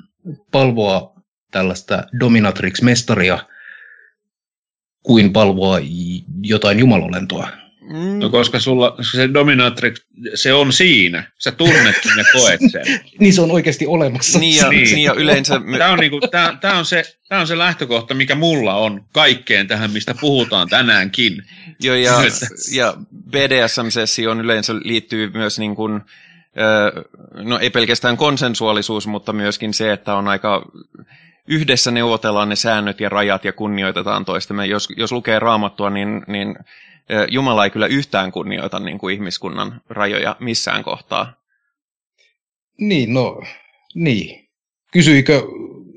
palvoa 0.52 1.12
tällaista 1.50 2.02
dominatrix-mestaria 2.20 3.38
kuin 5.02 5.32
palvoa 5.32 5.78
jotain 6.42 6.78
jumalolentoa? 6.78 7.48
Mm. 7.86 8.18
No 8.18 8.30
koska 8.30 8.60
sulla 8.60 8.96
se 9.12 9.34
dominatrix, 9.34 10.00
se 10.34 10.52
on 10.52 10.72
siinä. 10.72 11.30
Sä 11.38 11.52
tunnet 11.52 11.96
ja 12.16 12.24
koet 12.32 12.60
sen. 12.70 13.00
niin 13.20 13.32
se 13.32 13.40
on 13.40 13.50
oikeasti 13.50 13.86
olemassa. 13.86 14.38
Niin 14.38 14.56
ja, 14.56 14.68
niin. 14.68 14.84
Niin 14.84 15.02
ja 15.02 15.12
yleensä... 15.12 15.58
Me... 15.58 15.78
Tämä, 15.78 15.90
on 15.90 15.98
niinku, 15.98 16.20
tämä, 16.20 16.58
tämä, 16.60 16.78
on 16.78 16.84
se, 16.84 17.02
tämä 17.28 17.40
on 17.40 17.46
se 17.46 17.58
lähtökohta, 17.58 18.14
mikä 18.14 18.34
mulla 18.34 18.74
on 18.74 19.04
kaikkeen 19.12 19.68
tähän, 19.68 19.90
mistä 19.90 20.14
puhutaan 20.20 20.68
tänäänkin. 20.68 21.42
Joo, 21.80 21.96
ja, 21.96 22.12
ja 22.74 22.94
BDSM-sessioon 23.30 24.40
yleensä 24.40 24.74
liittyy 24.84 25.30
myös 25.34 25.58
niin 25.58 25.76
kuin, 25.76 26.00
no 27.32 27.58
ei 27.58 27.70
pelkästään 27.70 28.16
konsensuaalisuus, 28.16 29.06
mutta 29.06 29.32
myöskin 29.32 29.74
se, 29.74 29.92
että 29.92 30.14
on 30.14 30.28
aika 30.28 30.62
yhdessä 31.48 31.90
neuvotellaan 31.90 32.48
ne 32.48 32.56
säännöt 32.56 33.00
ja 33.00 33.08
rajat 33.08 33.44
ja 33.44 33.52
kunnioitetaan 33.52 34.24
toistemme. 34.24 34.66
Jos, 34.66 34.88
jos 34.96 35.12
lukee 35.12 35.38
raamattua, 35.38 35.90
niin, 35.90 36.22
niin 36.26 36.56
Jumala 37.30 37.64
ei 37.64 37.70
kyllä 37.70 37.86
yhtään 37.86 38.32
kunnioita 38.32 38.80
niin 38.80 38.98
kuin 38.98 39.14
ihmiskunnan 39.14 39.80
rajoja 39.88 40.36
missään 40.40 40.84
kohtaa. 40.84 41.34
Niin, 42.80 43.14
no, 43.14 43.42
niin. 43.94 44.48
Kysyikö 44.92 45.42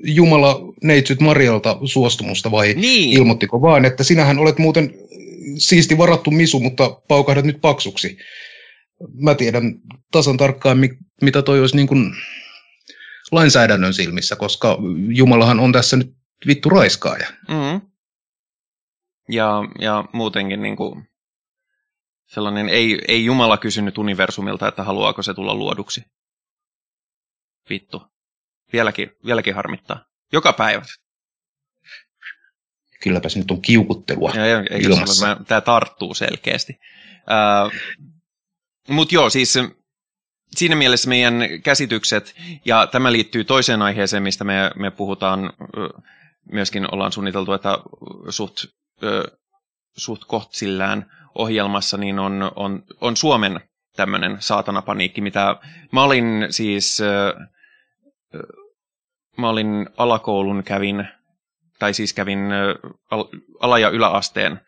Jumala 0.04 0.60
neitsyt 0.82 1.20
Marialta 1.20 1.78
suostumusta 1.84 2.50
vai 2.50 2.74
Niin. 2.74 3.12
ilmoittiko 3.12 3.62
vaan, 3.62 3.84
että 3.84 4.04
sinähän 4.04 4.38
olet 4.38 4.58
muuten 4.58 4.94
siisti 5.58 5.98
varattu 5.98 6.30
misu, 6.30 6.60
mutta 6.60 6.90
paukahdat 7.08 7.44
nyt 7.44 7.60
paksuksi. 7.60 8.18
Mä 9.14 9.34
tiedän 9.34 9.74
tasan 10.12 10.36
tarkkaan, 10.36 10.78
mi- 10.78 10.98
mitä 11.22 11.42
toi 11.42 11.60
olisi 11.60 11.76
niin 11.76 11.86
kuin 11.88 12.12
lainsäädännön 13.32 13.94
silmissä, 13.94 14.36
koska 14.36 14.78
Jumalahan 15.08 15.60
on 15.60 15.72
tässä 15.72 15.96
nyt 15.96 16.12
vittu 16.46 16.68
raiskaaja. 16.68 17.26
Mm. 17.48 17.89
Ja, 19.30 19.62
ja 19.78 20.04
muutenkin 20.12 20.62
niin 20.62 20.76
kuin 20.76 21.08
sellainen, 22.26 22.68
ei, 22.68 22.98
ei 23.08 23.24
Jumala 23.24 23.58
kysynyt 23.58 23.98
universumilta, 23.98 24.68
että 24.68 24.84
haluaako 24.84 25.22
se 25.22 25.34
tulla 25.34 25.54
luoduksi. 25.54 26.04
Vittu. 27.70 28.02
Vieläkin, 28.72 29.10
vieläkin 29.26 29.54
harmittaa. 29.54 30.04
Joka 30.32 30.52
päivä. 30.52 30.82
Kylläpä 33.02 33.28
se 33.28 33.38
nyt 33.38 33.50
on 33.50 33.62
kiukuttelua 33.62 34.30
Ja, 34.34 34.46
ja, 34.46 34.62
ilmassa. 34.78 35.36
Tämä 35.48 35.60
tarttuu 35.60 36.14
selkeästi. 36.14 36.78
Mutta 38.88 39.14
joo, 39.14 39.30
siis 39.30 39.58
siinä 40.50 40.76
mielessä 40.76 41.08
meidän 41.08 41.34
käsitykset, 41.64 42.34
ja 42.64 42.86
tämä 42.86 43.12
liittyy 43.12 43.44
toiseen 43.44 43.82
aiheeseen, 43.82 44.22
mistä 44.22 44.44
me, 44.44 44.70
me 44.76 44.90
puhutaan, 44.90 45.52
myöskin 46.52 46.94
ollaan 46.94 47.12
suunniteltu, 47.12 47.52
että 47.52 47.78
suht, 48.28 48.64
ö, 49.02 49.38
suht 49.96 50.24
kohtsillään 50.24 51.10
ohjelmassa, 51.34 51.96
niin 51.96 52.18
on, 52.18 52.52
on, 52.56 52.82
on 53.00 53.16
Suomen 53.16 53.60
tämmöinen 53.96 54.36
saatanapaniikki, 54.40 55.20
mitä 55.20 55.56
mä 55.92 56.02
olin 56.02 56.46
siis, 56.50 57.00
ö, 57.00 57.34
mä 59.38 59.48
olin 59.48 59.88
alakoulun 59.96 60.62
kävin, 60.64 61.08
tai 61.78 61.94
siis 61.94 62.12
kävin 62.12 62.38
ala- 63.60 63.78
ja 63.78 63.88
yläasteen, 63.90 64.60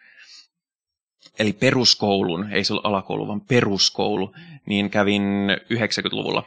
eli 1.39 1.53
peruskoulun, 1.53 2.53
ei 2.53 2.64
se 2.64 2.72
ollut 2.72 2.87
alakoulu, 2.87 3.28
vaan 3.28 3.41
peruskoulu, 3.41 4.35
niin 4.66 4.91
kävin 4.91 5.22
90-luvulla. 5.72 6.45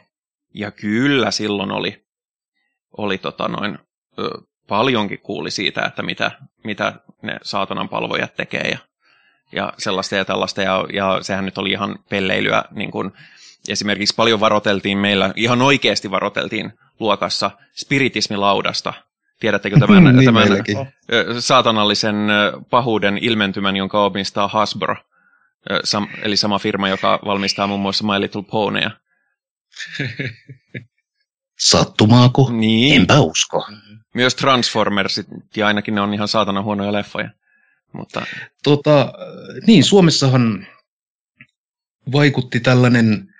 Ja 0.54 0.70
kyllä 0.70 1.30
silloin 1.30 1.70
oli, 1.70 2.06
oli 2.96 3.18
tota 3.18 3.48
noin, 3.48 3.78
paljonkin 4.68 5.20
kuuli 5.20 5.50
siitä, 5.50 5.84
että 5.84 6.02
mitä, 6.02 6.30
mitä 6.64 6.92
ne 7.22 7.38
saatanan 7.42 7.88
palvojat 7.88 8.34
tekee 8.34 8.68
ja, 8.70 8.78
ja 9.52 9.72
sellaista 9.78 10.16
ja 10.16 10.24
tällaista. 10.24 10.62
Ja, 10.62 10.84
ja 10.92 11.18
sehän 11.22 11.44
nyt 11.44 11.58
oli 11.58 11.70
ihan 11.70 11.98
pelleilyä. 12.08 12.64
Niin 12.70 12.90
kun, 12.90 13.12
esimerkiksi 13.68 14.14
paljon 14.14 14.40
varoteltiin 14.40 14.98
meillä, 14.98 15.32
ihan 15.36 15.62
oikeasti 15.62 16.10
varoteltiin 16.10 16.72
luokassa 17.00 17.50
spiritismilaudasta. 17.74 18.92
Tiedättekö 19.40 19.78
tämän, 19.78 20.04
niin 20.16 20.24
tämän 20.24 20.48
meilläkin. 20.48 20.76
saatanallisen 21.38 22.16
pahuuden 22.70 23.18
ilmentymän, 23.18 23.76
jonka 23.76 24.04
omistaa 24.04 24.48
Hasbro, 24.48 24.96
sam, 25.84 26.08
eli 26.22 26.36
sama 26.36 26.58
firma, 26.58 26.88
joka 26.88 27.18
valmistaa 27.24 27.66
muun 27.66 27.80
muassa 27.80 28.04
My 28.04 28.20
Little 28.20 28.42
Ponyja. 28.50 28.90
Sattumaako? 31.58 32.50
Niin, 32.50 33.00
Enpä 33.00 33.20
usko. 33.20 33.66
Myös 34.16 34.34
Transformersit, 34.34 35.26
ja 35.56 35.66
ainakin 35.66 35.94
ne 35.94 36.00
on 36.00 36.14
ihan 36.14 36.28
saatana 36.28 36.62
huonoja 36.62 36.92
leffoja. 36.92 37.30
Mutta 37.92 38.26
Tota, 38.62 39.12
niin, 39.66 39.84
Suomessahan 39.84 40.66
vaikutti 42.12 42.60
tällainen 42.60 43.34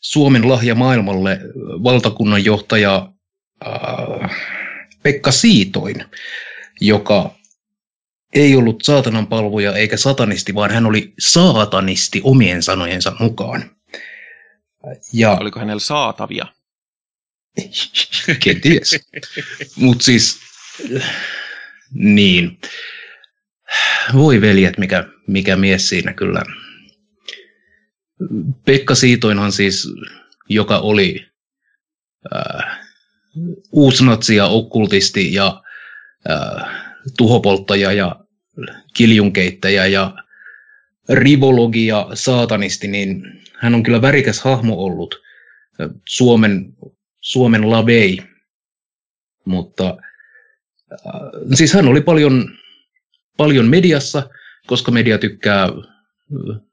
Suomen 0.00 0.48
lahja 0.48 0.74
maailmalle 0.74 1.40
valtakunnan 1.82 2.44
johtaja 2.44 3.12
äh, 3.66 4.30
Pekka 5.02 5.30
Siitoin, 5.30 6.04
joka 6.80 7.34
ei 8.34 8.56
ollut 8.56 8.82
saatanan 8.82 9.26
palvoja 9.26 9.72
eikä 9.72 9.96
satanisti, 9.96 10.54
vaan 10.54 10.70
hän 10.70 10.86
oli 10.86 11.14
saatanisti 11.18 12.20
omien 12.24 12.62
sanojensa 12.62 13.12
mukaan. 13.20 13.70
Ja 15.12 15.36
oliko 15.40 15.60
hänellä 15.60 15.80
saatavia? 15.80 16.46
Kenties. 18.44 19.00
Mutta 19.76 20.04
siis, 20.04 20.38
niin. 21.94 22.58
Voi 24.14 24.40
veljet, 24.40 24.78
mikä, 24.78 25.04
mikä 25.26 25.56
mies 25.56 25.88
siinä 25.88 26.12
kyllä. 26.12 26.42
Pekka 28.64 28.94
Siitoinhan 28.94 29.52
siis, 29.52 29.88
joka 30.48 30.78
oli 30.78 31.26
äh, 32.34 32.78
uusnatsi 33.72 34.36
ja 34.36 34.46
okkultisti 34.46 35.34
ja 35.34 35.62
äh, 36.30 36.68
tuhopolttaja 37.16 37.92
ja 37.92 38.16
kiljunkeittäjä 38.94 39.86
ja 39.86 40.14
rivologi 41.08 41.86
ja 41.86 42.10
saatanisti, 42.14 42.88
niin 42.88 43.22
hän 43.54 43.74
on 43.74 43.82
kyllä 43.82 44.02
värikäs 44.02 44.40
hahmo 44.40 44.74
ollut 44.84 45.14
äh, 45.80 45.88
Suomen 46.08 46.74
Suomen 47.22 47.70
lavei, 47.70 48.22
mutta 49.44 49.96
äh, 50.92 51.20
siis 51.54 51.72
hän 51.72 51.88
oli 51.88 52.00
paljon, 52.00 52.48
paljon 53.36 53.68
mediassa, 53.68 54.30
koska 54.66 54.90
media 54.90 55.18
tykkää 55.18 55.62
äh, 55.62 55.70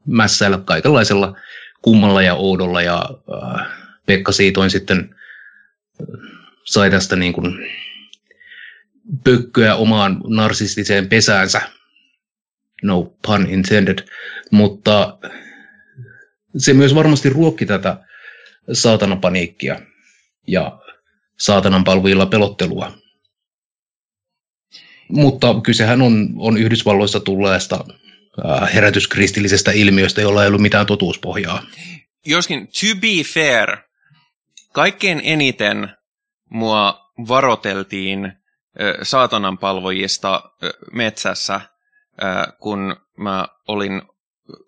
mässäillä 0.05 0.57
kaikenlaisella 0.65 1.37
kummalla 1.81 2.21
ja 2.21 2.35
oudolla 2.35 2.81
ja 2.81 3.09
äh, 3.33 3.67
Pekka 4.05 4.31
Siitoin 4.31 4.69
sitten 4.69 5.15
äh, 6.01 6.07
sai 6.63 6.91
tästä 6.91 7.15
niin 7.15 7.33
kuin 7.33 7.57
pökköä 9.23 9.75
omaan 9.75 10.21
narsistiseen 10.27 11.09
pesäänsä, 11.09 11.61
no 12.83 13.13
pun 13.27 13.47
intended, 13.49 13.99
mutta 14.51 15.17
se 16.57 16.73
myös 16.73 16.95
varmasti 16.95 17.29
ruokki 17.29 17.65
tätä 17.65 17.97
saatanapaniikkia 18.73 19.79
ja 20.47 20.79
saatanan 21.39 21.83
palvojilla 21.83 22.25
pelottelua. 22.25 22.91
Mutta 25.09 25.61
kysehän 25.63 26.01
on, 26.01 26.29
on 26.37 26.57
Yhdysvalloista 26.57 27.19
tulleesta 27.19 27.85
äh, 28.45 28.73
herätyskristillisestä 28.73 29.71
ilmiöstä, 29.71 30.21
jolla 30.21 30.41
ei 30.43 30.47
ollut 30.47 30.61
mitään 30.61 30.85
totuuspohjaa. 30.85 31.63
Joskin, 32.25 32.67
to 32.67 32.99
be 33.01 33.23
fair, 33.33 33.77
kaikkein 34.73 35.21
eniten 35.23 35.89
mua 36.49 37.11
varoteltiin 37.27 38.25
ö, 38.81 38.97
saatanan 39.03 39.57
palvojista 39.57 40.51
ö, 40.63 40.73
metsässä, 40.91 41.61
kun 42.59 42.95
mä 43.17 43.47
olin 43.67 44.01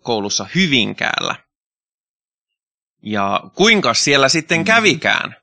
koulussa 0.02 0.46
Hyvinkäällä. 0.54 1.34
Ja 3.02 3.40
kuinka 3.54 3.94
siellä 3.94 4.28
sitten 4.28 4.64
kävikään? 4.64 5.36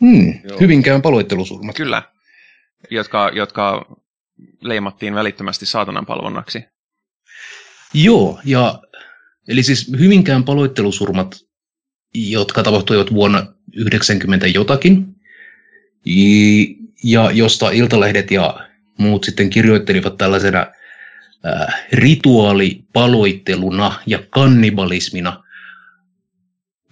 Hmm, 0.00 0.34
Joo. 0.48 0.58
Hyvinkään 0.60 1.02
paloittelusurmat. 1.02 1.76
Kyllä, 1.76 2.02
jotka, 2.90 3.30
jotka 3.34 3.96
leimattiin 4.60 5.14
välittömästi 5.14 5.66
saatanan 5.66 6.06
palvonnaksi. 6.06 6.64
Joo, 7.94 8.40
ja 8.44 8.82
eli 9.48 9.62
siis 9.62 9.92
Hyvinkään 9.98 10.44
paloittelusurmat, 10.44 11.36
jotka 12.14 12.62
tapahtuivat 12.62 13.12
vuonna 13.12 13.46
90 13.76 14.46
jotakin, 14.46 15.06
ja 17.04 17.30
josta 17.30 17.70
Iltalehdet 17.70 18.30
ja 18.30 18.68
muut 18.98 19.24
sitten 19.24 19.50
kirjoittelivat 19.50 20.16
tällaisena 20.16 20.60
äh, 20.60 20.66
rituaalipaloitteluna 21.92 23.94
ja 24.06 24.18
kannibalismina, 24.30 25.44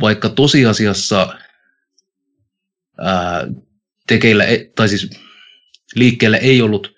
vaikka 0.00 0.28
tosiasiassa 0.28 1.38
tekeillä, 4.06 4.44
e- 4.44 4.70
tai 4.76 4.88
siis 4.88 5.10
liikkeellä 5.94 6.36
ei 6.36 6.62
ollut 6.62 6.94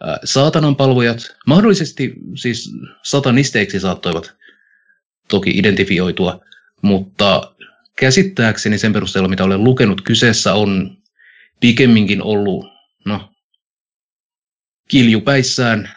ää, 0.00 0.18
saatanan 0.24 0.76
palvojat. 0.76 1.36
Mahdollisesti 1.46 2.14
siis 2.34 2.70
satanisteiksi 3.02 3.80
saattoivat 3.80 4.34
toki 5.28 5.50
identifioitua, 5.50 6.40
mutta 6.82 7.54
käsittääkseni 7.98 8.78
sen 8.78 8.92
perusteella, 8.92 9.28
mitä 9.28 9.44
olen 9.44 9.64
lukenut, 9.64 10.00
kyseessä 10.00 10.54
on 10.54 10.96
pikemminkin 11.60 12.22
ollut 12.22 12.66
no, 13.04 13.32
kiljupäissään 14.88 15.90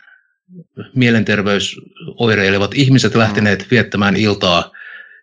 mielenterveysoireilevat 0.96 2.74
ihmiset 2.74 3.16
lähteneet 3.16 3.72
viettämään 3.72 4.16
iltaa 4.16 4.72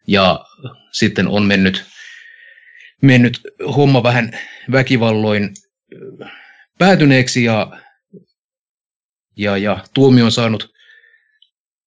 ja 0.07 0.45
sitten 0.93 1.29
on 1.29 1.43
mennyt, 1.43 1.85
mennyt 3.03 3.41
homma 3.77 4.03
vähän 4.03 4.39
väkivalloin 4.73 5.51
päätyneeksi 6.79 7.45
ja, 7.45 7.81
ja, 9.37 9.57
ja 9.57 9.85
tuomio 9.95 10.25
on 10.25 10.33
saanut 10.33 10.73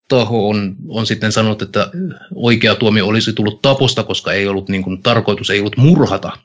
taho 0.10 0.50
on, 0.50 0.76
on 0.88 1.06
sitten 1.06 1.32
sanonut, 1.32 1.62
että 1.62 1.92
oikea 2.36 2.76
tuomio 2.76 3.08
olisi 3.08 3.34
tullut 3.34 3.62
taposta, 3.62 4.04
koska 4.04 4.34
ei 4.34 4.48
ollut 4.48 4.70
niin 4.70 4.84
kuin, 4.84 5.02
tarkoitus, 5.02 5.50
ei 5.50 5.60
ollut 5.60 5.78
murhata, 5.78 6.38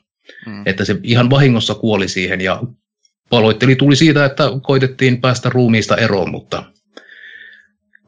Mm. 0.45 0.63
Että 0.65 0.85
se 0.85 0.97
ihan 1.03 1.29
vahingossa 1.29 1.75
kuoli 1.75 2.07
siihen 2.07 2.41
ja 2.41 2.61
paloitteli 3.29 3.75
tuli 3.75 3.95
siitä, 3.95 4.25
että 4.25 4.43
koitettiin 4.61 5.21
päästä 5.21 5.49
ruumiista 5.49 5.97
eroon, 5.97 6.31
mutta, 6.31 6.63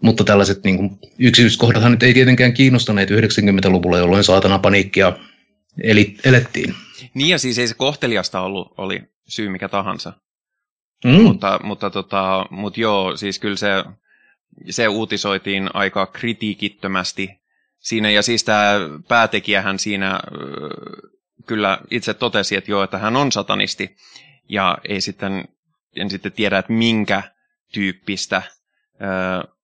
mutta 0.01 0.23
tällaiset 0.23 0.63
niin 0.63 0.77
kuin, 0.77 0.99
yksityiskohdathan 1.19 1.91
nyt 1.91 2.03
ei 2.03 2.13
tietenkään 2.13 2.53
kiinnostaneet 2.53 3.09
90-luvulla, 3.11 3.97
jolloin 3.97 4.23
saatana 4.23 4.59
paniikkia 4.59 5.17
eli, 5.83 6.17
elettiin. 6.23 6.75
Niin 7.13 7.29
ja 7.29 7.39
siis 7.39 7.59
ei 7.59 7.67
se 7.67 7.73
kohteliasta 7.73 8.41
ollut, 8.41 8.73
oli 8.77 9.01
syy 9.27 9.49
mikä 9.49 9.69
tahansa. 9.69 10.13
Mm. 11.05 11.11
Mutta, 11.11 11.59
mutta, 11.63 11.89
tota, 11.89 12.45
mutta 12.49 12.79
joo, 12.79 13.17
siis 13.17 13.39
kyllä 13.39 13.55
se, 13.55 13.83
se 14.69 14.87
uutisoitiin 14.87 15.69
aika 15.73 16.05
kritiikittömästi 16.05 17.29
siinä. 17.79 18.09
Ja 18.09 18.21
siis 18.21 18.43
tämä 18.43 18.73
päätekijähän 19.07 19.79
siinä 19.79 20.19
kyllä 21.45 21.77
itse 21.91 22.13
totesi, 22.13 22.55
että 22.55 22.71
joo, 22.71 22.83
että 22.83 22.97
hän 22.97 23.15
on 23.15 23.31
satanisti. 23.31 23.95
Ja 24.49 24.77
ei 24.89 25.01
sitten, 25.01 25.47
en 25.95 26.09
sitten 26.09 26.31
tiedä, 26.31 26.57
että 26.57 26.73
minkä 26.73 27.23
tyyppistä. 27.73 28.41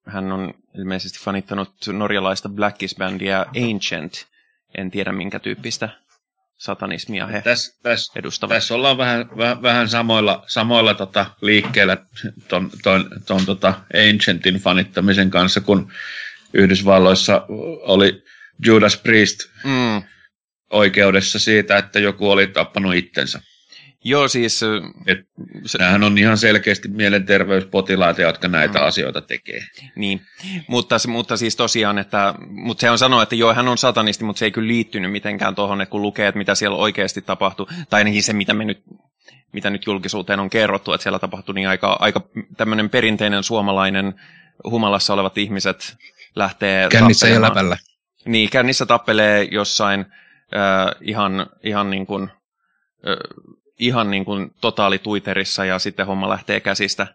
Hän 0.06 0.32
on 0.32 0.54
ilmeisesti 0.76 1.20
fanittanut 1.20 1.74
norjalaista 1.94 2.50
Blackis-bändiä 2.50 3.46
Ancient. 3.70 4.28
En 4.78 4.92
tiedä, 4.92 5.12
minkä 5.12 5.40
tyyppistä 5.40 5.90
satanismia 6.58 7.28
he 7.28 7.42
tässä, 7.42 7.80
tässä, 7.84 8.20
edustavat. 8.20 8.56
Tässä 8.56 8.76
ollaan 8.76 8.98
vähän, 8.98 9.30
vähän, 9.38 9.62
vähän 9.62 9.90
samoilla, 9.90 10.44
samoilla 10.48 10.94
tota, 10.94 11.26
liikkeellä 11.42 11.98
ton, 12.48 12.72
ton, 12.84 13.10
ton 13.28 13.46
tota 13.46 13.74
Ancientin 14.10 14.56
fanittamisen 14.56 15.30
kanssa, 15.30 15.62
kun 15.62 15.92
Yhdysvalloissa 16.54 17.46
oli 17.82 18.24
Judas 18.66 18.98
Priest 18.98 19.40
Mm. 19.64 20.04
oikeudessa 20.70 21.40
siitä, 21.40 21.78
että 21.78 22.00
joku 22.00 22.32
oli 22.32 22.48
tappanut 22.48 22.96
itsensä. 22.96 23.42
Joo, 24.04 24.28
siis... 24.28 24.62
Et, 25.08 25.20
se... 25.66 25.78
Nämähän 25.78 26.04
on 26.04 26.18
ihan 26.18 26.38
selkeästi 26.38 26.88
mielenterveyspotilaita, 26.88 28.22
jotka 28.22 28.48
näitä 28.48 28.80
mm. 28.80 28.86
asioita 28.86 29.22
tekee. 29.22 29.62
Niin, 29.96 30.22
mutta, 30.68 30.96
mutta 31.08 31.38
siis 31.38 31.56
tosiaan, 31.56 31.98
että 31.98 32.34
mutta 32.50 32.82
se 32.82 32.90
on 32.90 32.98
sanoa, 32.98 33.24
että 33.24 33.36
joo, 33.36 33.54
hän 33.54 33.68
on 33.68 33.78
satanisti, 33.78 34.24
mutta 34.24 34.40
se 34.40 34.46
ei 34.46 34.52
kyllä 34.52 34.68
liittynyt 34.68 35.12
mitenkään 35.12 35.56
tuohon, 35.56 35.82
että 35.82 35.92
kun 35.92 36.02
lukee, 36.02 36.28
että 36.28 36.38
mitä 36.38 36.56
siellä 36.56 36.78
oikeasti 36.78 37.22
tapahtui, 37.22 37.66
tai 37.90 38.00
ainakin 38.00 38.24
se, 38.24 38.34
mitä 38.34 38.54
me 38.54 38.66
nyt 38.66 38.84
mitä 39.52 39.70
nyt 39.70 39.86
julkisuuteen 39.86 40.40
on 40.40 40.50
kerrottu, 40.50 40.94
että 40.94 41.04
siellä 41.04 41.20
tapahtui 41.20 41.56
niin 41.56 41.70
aika, 41.70 41.98
aika 42.00 42.22
tämmöinen 42.58 42.90
perinteinen 42.90 43.44
suomalainen 43.44 44.14
humalassa 44.64 45.14
olevat 45.14 45.38
ihmiset 45.38 45.98
lähtee 46.36 46.90
Kännissä 46.90 47.28
ja 47.28 47.42
läpällä. 47.42 47.78
Niin, 48.26 48.50
kännissä 48.50 48.86
tappelee 48.86 49.48
jossain 49.52 50.00
äh, 50.00 50.96
ihan, 51.02 51.48
ihan 51.64 51.90
niin 51.90 52.06
kuin, 52.06 52.24
äh, 53.08 53.18
ihan 53.80 54.12
niin 54.12 54.26
kuin 54.26 54.52
totaalituiterissa 54.62 55.66
ja 55.66 55.80
sitten 55.80 56.06
homma 56.06 56.30
lähtee 56.30 56.60
käsistä. 56.60 57.08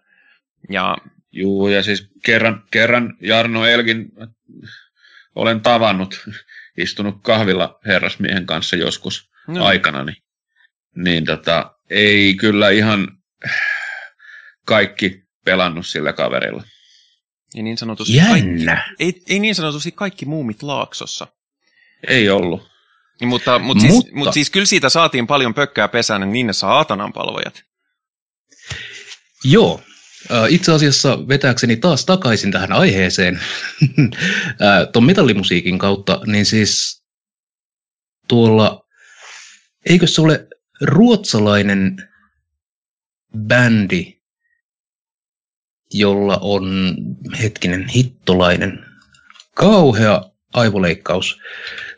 Ja... 0.70 0.96
Juu, 1.32 1.68
ja 1.68 1.82
siis 1.82 2.08
kerran, 2.24 2.64
kerran 2.70 3.16
Jarno 3.20 3.66
Elgin 3.66 4.12
olen 5.34 5.60
tavannut, 5.60 6.24
istunut 6.78 7.22
kahvilla 7.22 7.78
herrasmiehen 7.86 8.46
kanssa 8.46 8.76
joskus 8.76 9.30
no. 9.48 9.64
aikana, 9.64 10.04
niin, 10.04 10.16
niin 10.96 11.24
tota, 11.24 11.74
ei 11.90 12.34
kyllä 12.34 12.70
ihan 12.70 13.08
kaikki 14.64 15.22
pelannut 15.44 15.86
sillä 15.86 16.12
kaverilla. 16.12 16.62
Ei 17.54 17.62
niin 17.62 17.78
sanotusti, 17.78 18.16
Jännä. 18.16 18.74
kaikki, 18.74 18.94
ei, 19.04 19.22
ei 19.28 19.38
niin 19.38 19.54
sanotusti 19.54 19.92
kaikki 19.92 20.26
muumit 20.26 20.62
laaksossa. 20.62 21.26
Ei 22.08 22.30
ollut. 22.30 22.73
Niin, 23.20 23.28
mutta, 23.28 23.58
mutta, 23.58 23.80
siis, 23.80 23.94
mutta... 23.94 24.10
mutta 24.14 24.32
siis 24.32 24.50
kyllä 24.50 24.66
siitä 24.66 24.88
saatiin 24.88 25.26
paljon 25.26 25.54
pökkää 25.54 25.88
pesään, 25.88 26.32
niin 26.32 26.46
ne 26.46 26.52
saatanan 26.52 27.12
palvojat. 27.12 27.62
Joo. 29.44 29.80
Itse 30.48 30.72
asiassa 30.72 31.28
vetääkseni 31.28 31.76
taas 31.76 32.04
takaisin 32.04 32.52
tähän 32.52 32.72
aiheeseen 32.72 33.40
tuon 34.92 35.04
metallimusiikin 35.04 35.78
kautta, 35.78 36.20
niin 36.26 36.46
siis 36.46 37.02
tuolla, 38.28 38.86
eikö 39.86 40.06
se 40.06 40.20
ole 40.20 40.48
ruotsalainen 40.80 41.96
bändi, 43.38 44.20
jolla 45.92 46.38
on, 46.40 46.94
hetkinen, 47.42 47.88
hittolainen, 47.88 48.86
kauhea 49.54 50.30
aivoleikkaus. 50.52 51.40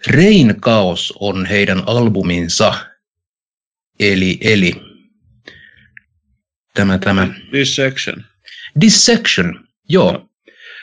Rain 0.06 0.60
Chaos 0.60 1.12
on 1.20 1.46
heidän 1.46 1.82
albuminsa. 1.86 2.86
Eli, 4.00 4.38
eli 4.40 4.72
tämä, 6.74 6.98
tämä. 6.98 7.28
Dissection. 7.52 8.24
Dissection, 8.80 9.68
joo. 9.88 10.12
No, 10.12 10.28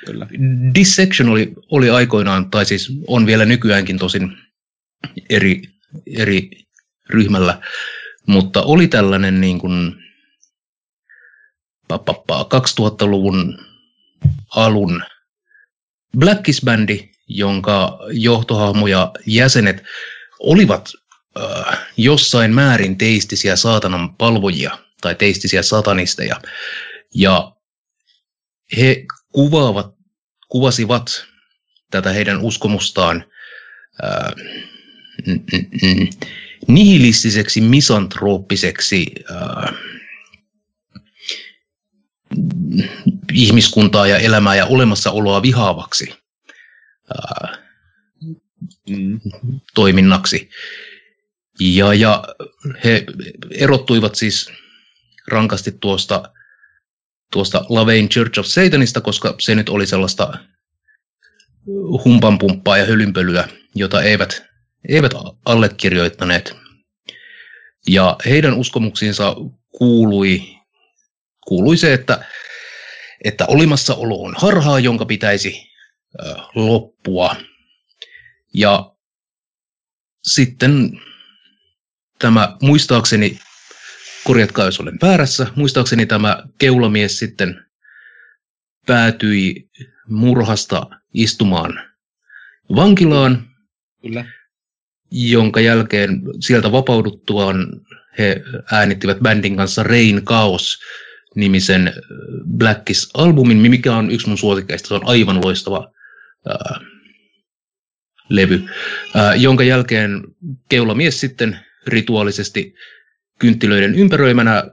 kyllä. 0.06 0.28
Dissection 0.76 1.30
oli, 1.30 1.54
oli 1.72 1.90
aikoinaan, 1.90 2.50
tai 2.52 2.66
siis 2.66 2.92
on 3.08 3.26
vielä 3.26 3.46
nykyäänkin 3.46 3.98
tosin 3.98 4.38
eri, 5.30 5.62
eri 6.08 6.50
ryhmällä, 7.10 7.62
mutta 8.28 8.62
oli 8.62 8.88
tällainen 8.88 9.42
niin 9.42 9.60
kuin 9.60 9.96
2000-luvun 11.94 13.60
alun 14.56 15.04
Blackis-bändi, 16.18 17.13
jonka 17.34 18.00
johtohahmo 18.12 18.88
ja 18.88 19.12
jäsenet 19.26 19.84
olivat 20.40 20.90
äh, 21.38 21.80
jossain 21.98 22.54
määrin 22.54 22.98
teistisiä 22.98 23.56
saatanan 23.56 24.16
palvojia 24.16 24.78
tai 25.02 25.16
teistisiä 25.16 25.62
satanisteja. 25.62 26.42
Ja 27.16 27.56
he 28.78 29.06
kuvaavat, 29.32 29.96
kuvasivat 30.50 31.26
tätä 31.92 32.10
heidän 32.10 32.42
uskomustaan 32.42 33.26
äh, 34.04 34.32
nihilistiseksi, 36.68 37.62
misantrooppiseksi 37.62 39.12
äh, 39.32 39.74
ihmiskuntaa 43.34 44.08
ja 44.08 44.18
elämää 44.18 44.56
ja 44.56 44.66
olemassaoloa 44.66 45.42
vihaavaksi 45.42 46.23
mm. 48.90 49.20
toiminnaksi. 49.76 50.50
Ja, 51.60 51.94
ja 51.94 52.24
he 52.84 53.06
erottuivat 53.52 54.16
siis 54.16 54.52
rankasti 55.28 55.72
tuosta, 55.72 56.24
tuosta 57.32 57.66
Lavain 57.70 58.10
Church 58.10 58.40
of 58.40 58.46
Satanista, 58.46 59.02
koska 59.02 59.36
se 59.40 59.56
nyt 59.56 59.70
oli 59.70 59.88
sellaista 59.88 60.38
humpanpumppaa 62.06 62.78
ja 62.78 62.86
hölynpölyä, 62.86 63.48
jota 63.76 64.02
eivät, 64.02 64.44
eivät 64.90 65.14
allekirjoittaneet. 65.46 66.56
Ja 67.88 68.18
heidän 68.26 68.54
uskomuksiinsa 68.54 69.36
kuului 69.70 70.54
kuului 71.48 71.78
se, 71.78 71.94
että, 71.94 72.26
että 73.24 73.46
olemassaolo 73.48 74.22
on 74.22 74.34
harhaa, 74.38 74.80
jonka 74.80 75.06
pitäisi 75.06 75.73
loppua. 76.56 77.36
Ja 78.54 78.92
sitten 80.24 81.00
tämä, 82.20 82.58
muistaakseni, 82.62 83.40
korjatkaa 84.24 84.66
jos 84.66 84.80
olen 84.80 84.98
väärässä, 85.02 85.48
muistaakseni 85.56 86.06
tämä 86.06 86.44
keulamies 86.58 87.20
sitten 87.20 87.66
päätyi 88.86 89.70
murhasta 90.08 90.88
istumaan 91.14 91.80
vankilaan, 92.76 93.48
Kyllä. 94.02 94.26
jonka 95.12 95.62
jälkeen 95.62 96.22
sieltä 96.40 96.72
vapauduttuaan 96.72 97.68
he 98.18 98.42
äänittivät 98.72 99.18
bändin 99.20 99.58
kanssa 99.58 99.84
Rain 99.84 100.26
Chaos 100.26 100.80
nimisen 101.36 101.94
Blackis-albumin, 102.58 103.58
mikä 103.58 103.96
on 103.96 104.12
yksi 104.12 104.28
mun 104.28 104.38
suosikkeista. 104.38 104.88
Se 104.88 104.94
on 104.94 105.08
aivan 105.08 105.46
loistava 105.46 105.92
ää, 106.50 106.80
levy, 108.30 108.64
ää, 109.16 109.36
jonka 109.36 109.64
jälkeen 109.64 110.24
keulamies 110.70 111.20
sitten 111.20 111.60
rituaalisesti 111.88 112.76
kynttilöiden 113.40 113.96
ympäröimänä 113.96 114.64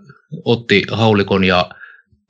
otti 0.45 0.83
haulikon 0.91 1.45
ja 1.45 1.71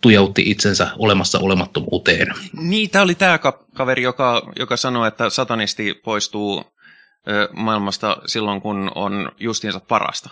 tujautti 0.03 0.51
itsensä 0.51 0.91
olemassa 0.99 1.39
olemattomuuteen. 1.39 2.29
Niin, 2.53 2.91
tämä 2.91 3.03
oli 3.03 3.15
tämä 3.15 3.39
kaveri, 3.75 4.03
joka, 4.03 4.53
joka 4.59 4.77
sanoi, 4.77 5.09
että 5.09 5.31
satanisti 5.31 5.95
poistuu 5.95 6.65
ö, 7.29 7.49
maailmasta 7.53 8.17
silloin, 8.27 8.61
kun 8.61 8.93
on 8.95 9.33
justiinsa 9.41 9.81
parasta. 9.81 10.31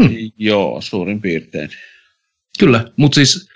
Hmm. 0.00 0.10
Joo, 0.36 0.80
suurin 0.80 1.20
piirtein. 1.20 1.70
Kyllä, 2.58 2.84
mutta 2.96 3.14
siis 3.14 3.48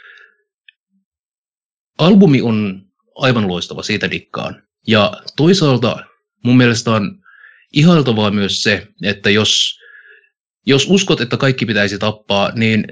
albumi 1.98 2.42
on 2.42 2.89
aivan 3.20 3.48
loistava, 3.48 3.82
siitä 3.82 4.10
dikkaan. 4.10 4.62
Ja 4.86 5.12
toisaalta 5.36 5.96
mun 6.44 6.56
mielestä 6.56 6.90
on 6.90 7.22
ihailtavaa 7.72 8.30
myös 8.30 8.62
se, 8.62 8.88
että 9.02 9.30
jos, 9.30 9.78
jos 10.66 10.86
uskot, 10.90 11.20
että 11.20 11.36
kaikki 11.36 11.66
pitäisi 11.66 11.98
tappaa, 11.98 12.52
niin 12.54 12.84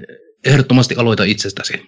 ehdottomasti 0.45 0.95
aloita 0.95 1.23
itsestäsi. 1.23 1.85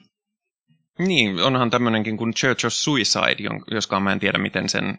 Niin, 1.00 1.40
onhan 1.40 1.70
tämmöinenkin 1.70 2.18
kuin 2.18 2.34
Church 2.34 2.66
of 2.66 2.74
Suicide, 2.74 3.50
joskaan 3.72 4.04
mä 4.04 4.12
en 4.12 4.20
tiedä, 4.20 4.38
miten 4.38 4.70
sen, 4.70 4.98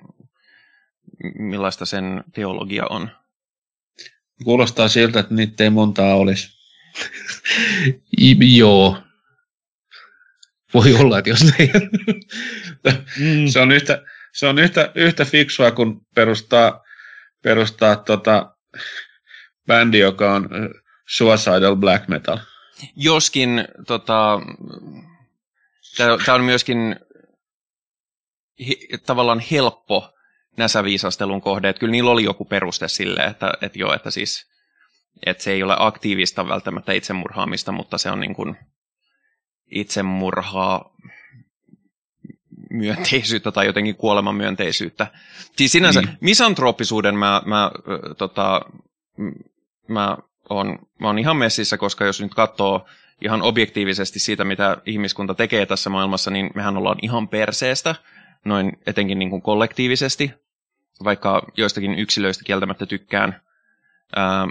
millaista 1.39 1.87
sen 1.87 2.25
teologia 2.35 2.87
on. 2.91 3.11
Kuulostaa 4.45 4.89
siltä, 4.89 5.21
että 5.21 5.35
niitä 5.35 5.65
ei 5.65 5.71
montaa 5.71 6.15
olisi. 6.15 6.49
joo. 8.57 8.97
Voi 10.75 10.95
olla, 10.95 11.19
että 11.19 11.31
jos 11.31 11.41
ei. 11.59 11.71
mm. 13.19 13.47
Se 13.47 13.61
on 13.61 13.73
yhtä, 13.73 14.03
se 14.33 14.47
on 14.47 14.59
yhtä, 14.59 14.93
yhtä 14.95 15.25
fiksua 15.25 15.71
kuin 15.71 16.01
perustaa, 16.15 16.85
perustaa 17.43 17.97
tota, 17.97 18.57
bändi, 19.67 19.99
joka 19.99 20.35
on 20.35 20.49
suicidal 21.09 21.77
black 21.77 22.09
metal. 22.09 22.39
Joskin 22.97 23.65
tota, 23.87 24.41
tämä 25.97 26.35
on 26.35 26.45
myöskin 26.45 26.97
hi, 28.67 28.89
tavallaan 29.07 29.43
helppo 29.51 30.15
näsäviisastelun 30.57 31.41
kohde, 31.41 31.69
että 31.69 31.81
kyllä 31.81 31.91
niillä 31.91 32.11
oli 32.11 32.25
joku 32.25 32.45
peruste 32.45 32.89
sille, 32.89 33.21
että, 33.21 33.53
että 33.61 33.79
joo, 33.79 33.95
että 33.95 34.11
siis 34.11 34.53
että 35.27 35.43
se 35.43 35.53
ei 35.53 35.63
ole 35.63 35.77
aktiivista 35.79 36.49
välttämättä 36.49 36.93
itsemurhaamista, 36.93 37.73
mutta 37.73 37.99
se 37.99 38.11
on 38.11 38.21
niin 38.21 38.35
kuin 38.35 38.57
itsemurhaa 39.73 40.93
myönteisyyttä 42.71 43.53
tai 43.53 43.67
jotenkin 43.67 43.97
kuoleman 43.97 44.35
myönteisyyttä. 44.35 45.07
Siis 45.57 45.73
sinänsä 45.73 46.01
niin. 46.01 46.19
misantrooppisuuden 46.21 47.15
mä, 47.15 47.43
mä, 47.47 47.71
tota, 48.19 48.61
mä, 49.89 50.17
on, 50.51 50.79
mä 51.01 51.09
on 51.09 51.19
ihan 51.19 51.37
messissä, 51.37 51.79
koska 51.79 52.05
jos 52.05 52.21
nyt 52.21 52.35
katsoo 52.35 52.87
ihan 53.25 53.43
objektiivisesti 53.43 54.19
siitä, 54.19 54.45
mitä 54.45 54.77
ihmiskunta 54.87 55.35
tekee 55.35 55.67
tässä 55.67 55.91
maailmassa, 55.91 56.31
niin 56.31 56.51
mehän 56.55 56.77
ollaan 56.77 56.99
ihan 57.03 57.29
perseestä, 57.29 57.95
noin 58.45 58.73
etenkin 58.87 59.19
niin 59.19 59.31
kuin 59.31 59.43
kollektiivisesti, 59.43 60.31
vaikka 61.05 61.43
joistakin 61.57 61.99
yksilöistä 61.99 62.45
kieltämättä 62.45 62.87
tykkään. 62.87 63.41
Ää, 64.17 64.49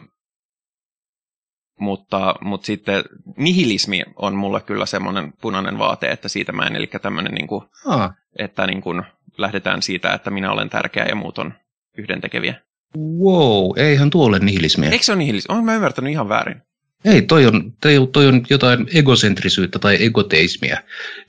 mutta, 1.82 2.36
mutta 2.42 2.66
sitten 2.66 3.04
nihilismi 3.38 4.04
on 4.16 4.36
mulle 4.36 4.62
kyllä 4.62 4.86
semmoinen 4.86 5.34
punainen 5.42 5.78
vaate, 5.78 6.12
että 6.12 6.30
siitä 6.30 6.52
mä 6.52 6.64
en, 6.64 6.76
eli 6.76 6.90
tämmöinen, 7.02 7.34
niin 7.34 7.48
kuin, 7.48 7.64
ah. 7.86 8.12
että 8.40 8.68
niin 8.68 8.82
kuin 8.82 9.04
lähdetään 9.38 9.82
siitä, 9.82 10.14
että 10.14 10.30
minä 10.30 10.52
olen 10.52 10.70
tärkeä 10.70 11.06
ja 11.06 11.16
muut 11.16 11.38
on 11.38 11.54
yhdentekeviä. 11.98 12.56
Wow, 12.98 13.72
eihän 13.78 14.10
tuo 14.10 14.26
ole 14.26 14.40
nihilismiä. 14.40 14.90
Eikö 14.90 15.04
se 15.04 15.12
ole 15.12 15.20
nihilismi? 15.20 15.54
Olen 15.54 15.66
mä 15.66 15.76
ymmärtänyt 15.76 16.12
ihan 16.12 16.30
väärin. 16.30 16.62
Ei, 17.06 17.22
toi 17.22 17.46
on, 17.46 17.74
toi, 17.82 17.94
toi 18.12 18.28
on 18.28 18.42
jotain 18.50 18.88
egocentrisyyttä 18.94 19.80
tai 19.80 20.06
egoteismia. 20.06 20.78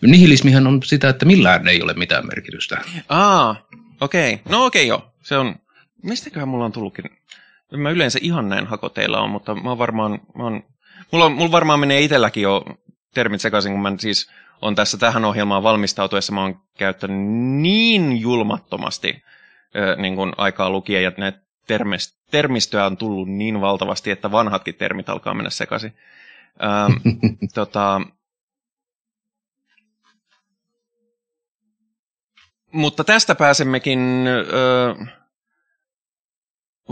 Nihilismihän 0.03 0.67
on 0.67 0.83
sitä, 0.83 1.09
että 1.09 1.27
millään 1.27 1.69
ei 1.69 1.83
ole 1.83 1.95
mitään 1.95 2.27
merkitystä. 2.27 2.79
Aa, 3.09 3.67
okei. 4.01 4.35
Okay. 4.35 4.53
No 4.53 4.65
okei 4.65 4.83
okay, 4.83 4.89
joo. 4.89 5.15
Se 5.23 5.37
on, 5.37 5.57
mistäköhän 6.03 6.49
mulla 6.49 6.65
on 6.65 6.73
tullutkin 6.73 7.05
mä 7.77 7.91
yleensä 7.91 8.19
ihan 8.23 8.49
näin 8.49 8.67
hakoteilla 8.67 9.21
on, 9.21 9.31
mutta 9.31 9.55
mä 9.55 9.79
varmaan, 9.79 10.21
mä 10.35 10.43
oon, 10.43 10.63
mulla, 11.11 11.25
on, 11.25 11.33
mulla 11.33 11.53
varmaan 11.53 11.81
menee 11.81 12.01
itselläkin 12.01 12.43
jo 12.43 12.65
termit 13.15 13.41
sekaisin, 13.41 13.73
kun 13.73 13.83
mä 13.83 13.93
siis 13.99 14.31
on 14.63 14.75
tässä 14.75 14.99
tähän 14.99 15.25
ohjelmaan 15.25 15.63
valmistautuessa, 15.63 16.33
mä 16.33 16.41
oon 16.41 16.61
käyttänyt 16.79 17.27
niin 17.63 18.21
julmattomasti 18.21 19.23
ö, 19.77 19.97
niin 19.97 20.17
kuin 20.17 20.33
aikaa 20.37 20.71
lukia, 20.71 21.01
ja 21.01 21.13
näitä 21.17 21.41
termist, 21.67 22.17
termistöä 22.31 22.87
on 22.87 22.97
tullut 22.97 23.29
niin 23.29 23.61
valtavasti, 23.61 24.11
että 24.11 24.33
vanhatkin 24.33 24.75
termit 24.75 25.09
alkaa 25.09 25.35
mennä 25.35 25.51
sekaisin. 25.51 25.95
Ähm, 26.65 26.93
tota, 27.55 28.01
mutta 32.73 33.05
tästä 33.05 33.35
pääsemmekin... 33.35 34.25
Ö, 34.27 35.22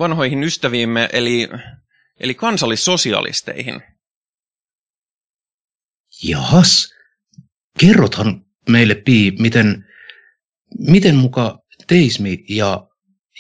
vanhoihin 0.00 0.44
ystäviimme, 0.44 1.08
eli, 1.12 1.48
eli 2.20 2.34
kansallissosialisteihin. 2.34 3.82
Jahas, 6.22 6.94
kerrothan 7.80 8.44
meille, 8.68 8.94
Pi, 8.94 9.32
miten, 9.38 9.84
miten 10.78 11.16
muka 11.16 11.58
teismi 11.86 12.44
ja, 12.48 12.86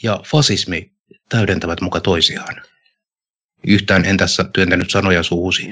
ja 0.02 0.20
fasismi 0.26 0.92
täydentävät 1.28 1.80
muka 1.80 2.00
toisiaan? 2.00 2.62
Yhtään 3.66 4.04
en 4.04 4.16
tässä 4.16 4.44
työntänyt 4.44 4.90
sanoja 4.90 5.22
suusi. 5.22 5.66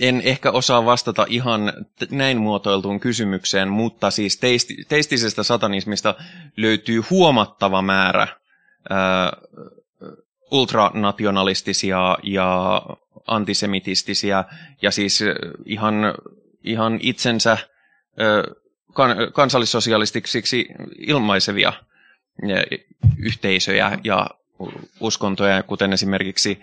en 0.00 0.20
ehkä 0.24 0.50
osaa 0.50 0.84
vastata 0.84 1.26
ihan 1.28 1.72
näin 2.10 2.38
muotoiltuun 2.38 3.00
kysymykseen, 3.00 3.68
mutta 3.68 4.10
siis 4.10 4.36
teisti, 4.36 4.76
teistisestä 4.88 5.42
satanismista 5.42 6.14
löytyy 6.56 7.02
huomattava 7.10 7.82
määrä 7.82 8.22
äh, 8.22 8.28
ultranationalistisia 10.50 12.18
ja 12.22 12.82
antisemitistisiä 13.26 14.44
ja 14.82 14.90
siis 14.90 15.24
ihan, 15.66 15.94
ihan 16.64 16.98
itsensä 17.02 17.52
äh, 17.52 17.58
kan, 18.94 19.16
kansallissosialistisiksi 19.32 20.68
ilmaisevia 20.98 21.72
yhteisöjä 23.18 23.98
ja 24.04 24.26
uskontoja, 25.00 25.62
kuten 25.62 25.92
esimerkiksi 25.92 26.60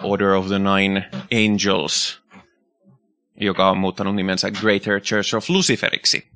uh, 0.00 0.10
Order 0.10 0.28
of 0.28 0.46
the 0.46 0.58
Nine 0.58 1.10
Angels, 1.46 2.22
joka 3.40 3.70
on 3.70 3.78
muuttanut 3.78 4.14
nimensä 4.14 4.50
Greater 4.50 5.00
Church 5.00 5.34
of 5.34 5.50
Luciferiksi. 5.50 6.30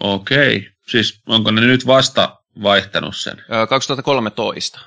Okei. 0.00 0.70
Siis 0.88 1.22
onko 1.26 1.50
ne 1.50 1.60
nyt 1.60 1.86
vasta 1.86 2.42
vaihtanut 2.62 3.16
sen? 3.16 3.42
2013. 3.68 4.80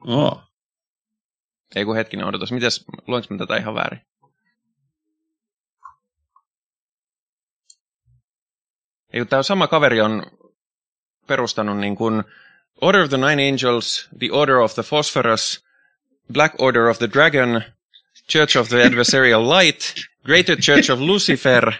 Oh. 0.00 0.42
Ei 1.74 1.84
kun 1.84 1.96
hetkinen 1.96 2.26
odotus. 2.26 2.52
Mites, 2.52 2.84
luenko 3.06 3.26
mä 3.30 3.38
tätä 3.38 3.56
ihan 3.56 3.74
väärin? 3.74 4.00
Ei 9.12 9.26
tämä 9.26 9.42
sama 9.42 9.66
kaveri 9.66 10.00
on 10.00 10.26
perustanut 11.26 11.78
niin 11.78 11.96
kuin 11.96 12.24
Order 12.80 13.02
of 13.02 13.08
the 13.08 13.16
Nine 13.16 13.48
Angels, 13.48 14.08
The 14.18 14.28
Order 14.32 14.56
of 14.56 14.74
the 14.74 14.82
Phosphorus, 14.82 15.64
Black 16.32 16.54
Order 16.58 16.86
of 16.86 16.98
the 16.98 17.08
Dragon, 17.12 17.62
Church 18.28 18.56
of 18.58 18.68
the 18.68 18.84
Adversarial 18.84 19.48
Light, 19.58 19.80
Greater 20.26 20.56
Church 20.56 20.90
of 20.90 21.00
Lucifer 21.00 21.72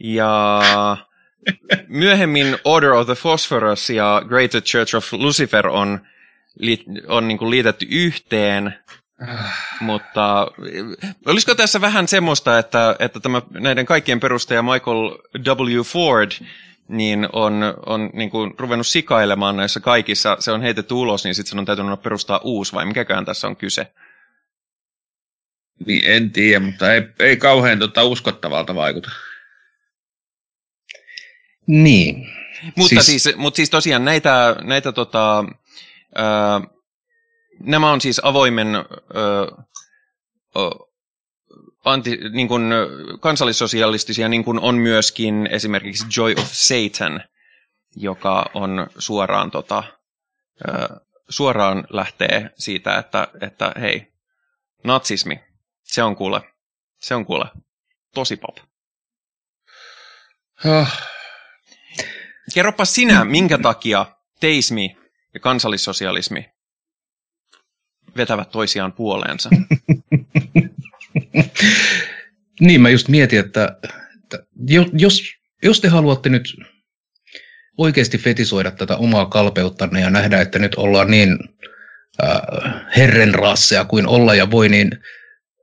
ja 0.00 0.62
myöhemmin 1.88 2.58
Order 2.64 2.90
of 2.90 3.06
the 3.06 3.14
Phosphorus 3.14 3.90
ja 3.90 4.22
Greater 4.28 4.60
Church 4.60 4.96
of 4.96 5.12
Lucifer 5.12 5.68
on, 5.68 6.00
on 7.08 7.28
niin 7.28 7.38
kuin 7.38 7.50
liitetty 7.50 7.86
yhteen. 7.90 8.74
Mutta 9.80 10.46
olisiko 11.26 11.54
tässä 11.54 11.80
vähän 11.80 12.08
semmoista, 12.08 12.58
että, 12.58 12.96
että 12.98 13.20
tämä, 13.20 13.42
näiden 13.50 13.86
kaikkien 13.86 14.20
perustaja 14.20 14.62
Michael 14.62 15.10
W. 15.36 15.80
Ford 15.80 16.30
niin 16.88 17.28
on, 17.32 17.74
on 17.86 18.10
niin 18.12 18.30
kuin 18.30 18.54
ruvennut 18.58 18.86
sikailemaan 18.86 19.56
näissä 19.56 19.80
kaikissa, 19.80 20.36
se 20.40 20.52
on 20.52 20.62
heitetty 20.62 20.94
ulos, 20.94 21.24
niin 21.24 21.34
sitten 21.34 21.50
se 21.50 21.58
on 21.58 21.64
täytynyt 21.64 22.02
perustaa 22.02 22.40
uusi, 22.44 22.72
vai 22.72 22.84
mikäkään 22.84 23.24
tässä 23.24 23.46
on 23.46 23.56
kyse? 23.56 23.92
Niin 25.86 26.02
en 26.04 26.30
tiedä, 26.30 26.60
mutta 26.60 26.92
ei, 26.92 27.02
ei 27.18 27.36
kauhean 27.36 27.78
tota 27.78 28.04
uskottavalta 28.04 28.74
vaikuta. 28.74 29.10
Niin. 31.66 32.28
Mutta 32.76 33.02
siis, 33.02 33.22
siis, 33.22 33.36
mutta 33.36 33.56
siis 33.56 33.70
tosiaan 33.70 34.04
näitä, 34.04 34.56
näitä 34.62 34.92
tota, 34.92 35.44
ää, 36.14 36.60
nämä 37.60 37.92
on 37.92 38.00
siis 38.00 38.20
avoimen 38.24 38.74
ää, 38.74 38.84
anti, 41.84 42.18
niin 42.32 42.48
kuin 42.48 42.62
kansallissosialistisia, 43.20 44.28
niin 44.28 44.44
kuin 44.44 44.60
on 44.60 44.74
myöskin 44.74 45.48
esimerkiksi 45.50 46.06
Joy 46.16 46.34
of 46.38 46.48
Satan, 46.52 47.24
joka 47.96 48.50
on 48.54 48.86
suoraan, 48.98 49.50
tota, 49.50 49.82
ää, 50.68 51.00
suoraan 51.28 51.84
lähtee 51.90 52.50
siitä, 52.58 52.98
että, 52.98 53.28
että 53.40 53.72
hei, 53.80 54.12
natsismi, 54.84 55.40
se 55.92 56.02
on 56.02 56.16
kuule, 56.16 56.40
se 56.98 57.14
on 57.14 57.26
kuule 57.26 57.44
tosi 58.14 58.36
pop. 58.36 58.56
Oh. 60.64 60.88
Kerropa 62.54 62.84
sinä, 62.84 63.24
minkä 63.24 63.58
takia 63.58 64.06
teismi 64.40 64.96
ja 65.34 65.40
kansallissosialismi 65.40 66.50
vetävät 68.16 68.50
toisiaan 68.50 68.92
puoleensa. 68.92 69.50
niin, 72.60 72.80
mä 72.80 72.90
just 72.90 73.08
mietin, 73.08 73.38
että, 73.38 73.76
että 74.22 74.46
jos, 74.92 75.22
jos 75.62 75.80
te 75.80 75.88
haluatte 75.88 76.28
nyt 76.28 76.56
oikeasti 77.78 78.18
fetisoida 78.18 78.70
tätä 78.70 78.96
omaa 78.96 79.26
kalpeuttanne 79.26 80.00
ja 80.00 80.10
nähdä, 80.10 80.40
että 80.40 80.58
nyt 80.58 80.74
ollaan 80.74 81.10
niin 81.10 81.38
äh, 82.22 82.40
herrenrasseja 82.96 83.84
kuin 83.84 84.06
olla 84.06 84.34
ja 84.34 84.50
voi, 84.50 84.68
niin, 84.68 84.90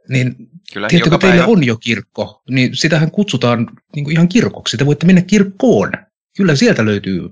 niin 0.10 0.36
Kyllä 0.74 0.88
tiedättekö, 0.88 1.16
joka 1.16 1.18
teillä 1.18 1.38
päivä. 1.38 1.52
on 1.52 1.64
jo 1.64 1.78
kirkko, 1.78 2.44
niin 2.50 2.76
sitähän 2.76 3.12
kutsutaan 3.12 3.68
niin 3.96 4.06
kuin 4.06 4.14
ihan 4.14 4.28
kirkoksi. 4.28 4.78
Te 4.78 4.86
voitte 4.86 5.06
mennä 5.06 5.22
kirkkoon. 5.22 5.92
Kyllä 6.38 6.56
sieltä 6.56 6.86
löytyy 6.86 7.30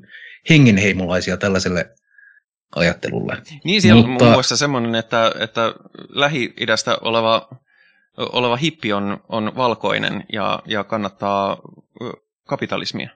hengenheimolaisia 0.49 1.37
tällaiselle 1.37 1.89
ajattelulle. 2.75 3.37
Niin 3.63 3.81
siellä 3.81 3.99
on 4.03 4.09
Mutta- 4.09 4.25
muun 4.25 4.35
muassa 4.35 4.57
semmoinen, 4.57 4.95
että, 4.95 5.31
että 5.39 5.73
Lähi-idästä 6.09 6.97
oleva, 7.01 7.49
oleva 8.17 8.55
hippi 8.55 8.93
on, 8.93 9.23
on 9.29 9.51
valkoinen 9.55 10.23
ja, 10.33 10.59
ja 10.65 10.83
kannattaa 10.83 11.57
kapitalismia. 12.47 13.09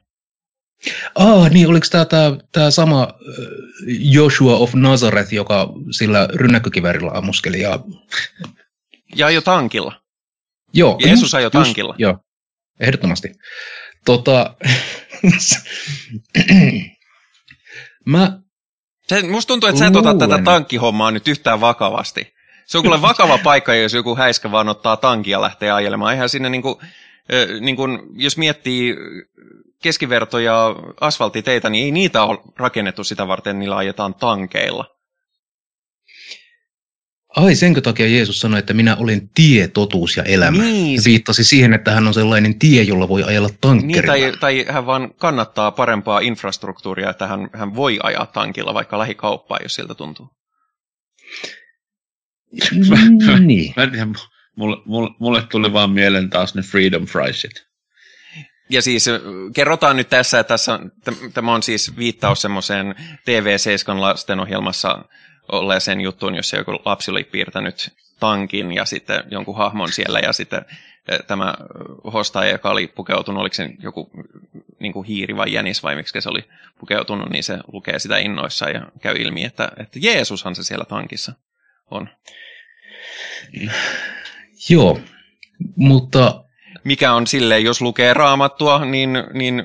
Ah, 1.16 1.52
niin 1.52 1.68
oliko 1.68 1.86
tämä 1.92 2.06
tää, 2.06 2.32
tää 2.52 2.72
sama 2.72 3.08
Joshua 3.88 4.56
of 4.56 4.74
Nazareth, 4.74 5.34
joka 5.34 5.74
sillä 5.92 6.28
rynnäkkökivärillä 6.34 7.12
ammuskeli? 7.14 7.62
Ja... 7.62 7.80
Ja 9.18 9.30
jo 9.30 9.42
tankilla. 9.42 10.02
Joo, 10.74 11.00
Jeesus 11.06 11.36
ajoi 11.36 11.48
just- 11.48 11.52
tankilla. 11.64 11.96
Joo, 11.98 12.18
ehdottomasti. 12.80 13.28
Tota, 14.06 14.56
mä, 18.06 18.40
Se, 19.08 19.22
musta 19.28 19.48
tuntuu, 19.48 19.70
että 19.70 19.80
sä 19.80 19.88
et 19.88 19.96
ota 19.96 20.14
tätä 20.18 20.42
tankkihommaa 20.44 21.12
nyt 21.12 21.28
yhtään 21.28 21.62
vakavasti. 21.62 22.34
Se 22.66 22.78
on 22.78 22.84
kuule 22.84 23.02
vakava 23.02 23.38
paikka, 23.44 23.76
jos 23.76 23.94
joku 23.94 24.16
häiskä 24.16 24.52
vaan 24.52 24.70
ottaa 24.70 24.98
tankia 24.98 25.38
ja 25.38 25.42
lähtee 25.42 25.72
ajelemaan. 25.72 26.14
Eihän 26.14 26.30
sinne 26.30 26.50
niinku, 26.50 26.82
niinku, 27.60 27.84
jos 28.16 28.38
miettii 28.38 28.96
keskiverto- 29.84 30.40
ja 30.40 30.76
asfalttiteitä, 31.02 31.70
niin 31.70 31.86
ei 31.86 31.92
niitä 31.92 32.24
ole 32.24 32.40
rakennettu 32.58 33.04
sitä 33.04 33.28
varten, 33.28 33.60
niillä 33.60 33.78
ajetaan 33.78 34.16
tankeilla. 34.16 34.86
Ai 37.38 37.56
senkö 37.56 37.82
takia 37.82 38.08
Jeesus 38.08 38.40
sanoi, 38.40 38.60
että 38.60 38.74
minä 38.74 38.96
olen 38.96 39.30
tie, 39.36 39.68
totuus 39.68 40.18
ja 40.18 40.24
elämä. 40.24 40.64
Niin, 40.64 41.02
Se 41.02 41.10
viittasi 41.10 41.44
siihen, 41.44 41.74
että 41.74 41.92
hän 41.92 42.08
on 42.08 42.14
sellainen 42.14 42.60
tie, 42.60 42.84
jolla 42.84 43.10
voi 43.10 43.24
ajella 43.24 43.48
Niin, 43.48 43.58
tankkerilla. 43.62 44.14
tai, 44.14 44.34
tai 44.40 44.66
hän 44.70 44.86
vaan 44.86 45.14
kannattaa 45.16 45.72
parempaa 45.72 46.20
infrastruktuuria, 46.20 47.10
että 47.10 47.28
hän, 47.28 47.50
hän 47.54 47.76
voi 47.76 48.00
ajaa 48.04 48.26
tankilla 48.26 48.74
vaikka 48.74 49.00
lähikauppaan, 49.00 49.60
jos 49.64 49.76
siltä 49.76 49.96
tuntuu. 49.96 50.30
Mm, 52.72 53.48
niin. 53.48 53.74
Mä 53.78 53.84
en 53.84 53.92
tiedä, 53.92 54.08
mulle, 54.56 54.78
mulle, 54.86 55.10
mulle 55.20 55.44
tuli 55.52 55.74
vaan 55.74 55.92
mieleen 55.92 56.30
taas 56.30 56.56
ne 56.56 56.62
Freedom 56.62 57.06
Friesit. 57.06 57.68
Ja 58.70 58.82
siis 58.82 59.08
ö, 59.08 59.22
kerrotaan 59.56 59.96
nyt 59.96 60.10
tässä, 60.10 60.40
että 60.40 60.48
tässä, 60.54 60.80
tämä 61.34 61.54
on 61.54 61.64
siis 61.64 61.98
viittaus 61.98 62.42
semmoiseen 62.42 62.96
TV7 62.98 64.00
lastenohjelmassa 64.02 65.06
olleeseen 65.52 66.02
juttuun, 66.02 66.36
jossa 66.36 66.58
joku 66.58 66.72
lapsi 66.86 67.12
oli 67.12 67.24
piirtänyt 67.24 67.94
tankin 68.20 68.74
ja 68.74 68.86
sitten 68.86 69.24
jonkun 69.32 69.58
hahmon 69.58 69.92
siellä 69.92 70.20
ja 70.20 70.34
sitten 70.34 70.66
ö, 71.12 71.24
tämä 71.24 71.54
ö, 71.60 71.64
hostaaja, 72.12 72.52
joka 72.52 72.70
oli 72.70 72.88
pukeutunut, 72.88 73.42
oliko 73.42 73.54
se 73.54 73.70
joku 73.80 74.12
niin 74.80 74.94
kuin 74.94 75.08
hiiri 75.08 75.36
vai 75.36 75.54
jänis 75.54 75.84
vai 75.84 75.96
miksi 75.96 76.22
se 76.22 76.30
oli 76.30 76.44
pukeutunut, 76.80 77.30
niin 77.30 77.44
se 77.44 77.58
lukee 77.74 78.00
sitä 78.00 78.18
innoissaan 78.18 78.74
ja 78.74 78.82
käy 79.02 79.16
ilmi, 79.16 79.44
että, 79.44 79.72
että 79.78 80.00
Jeesushan 80.02 80.56
se 80.56 80.64
siellä 80.64 80.86
tankissa 80.86 81.34
on. 81.92 82.10
Joo, 84.70 85.00
mutta 85.76 86.44
mikä 86.84 87.14
on 87.14 87.28
silleen, 87.28 87.64
jos 87.64 87.82
lukee 87.82 88.14
raamattua, 88.14 88.86
niin, 88.86 89.10
niin 89.34 89.64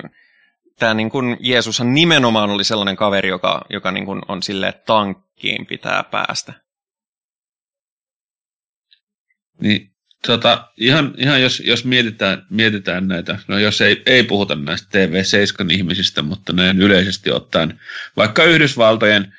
tämä 0.79 0.93
niin 0.93 1.09
kuin 1.09 1.37
Jeesushan 1.39 1.93
nimenomaan 1.93 2.49
oli 2.49 2.63
sellainen 2.63 2.95
kaveri, 2.95 3.29
joka, 3.29 3.65
joka 3.69 3.91
niin 3.91 4.05
kuin 4.05 4.21
on 4.27 4.43
silleen, 4.43 4.69
että 4.69 4.85
tankkiin 5.43 5.65
pitää 5.65 6.03
päästä. 6.03 6.53
Niin, 9.61 9.91
tota, 10.27 10.71
ihan, 10.77 11.13
ihan 11.17 11.41
jos, 11.41 11.59
jos 11.59 11.85
mietitään, 11.85 12.45
mietitään 12.49 13.07
näitä, 13.07 13.39
no 13.47 13.57
jos 13.57 13.81
ei, 13.81 14.01
ei 14.05 14.23
puhuta 14.23 14.55
näistä 14.55 14.87
TV7 14.97 15.71
ihmisistä, 15.71 16.21
mutta 16.21 16.53
näin 16.53 16.81
yleisesti 16.81 17.31
ottaen, 17.31 17.79
vaikka 18.17 18.43
Yhdysvaltojen 18.43 19.33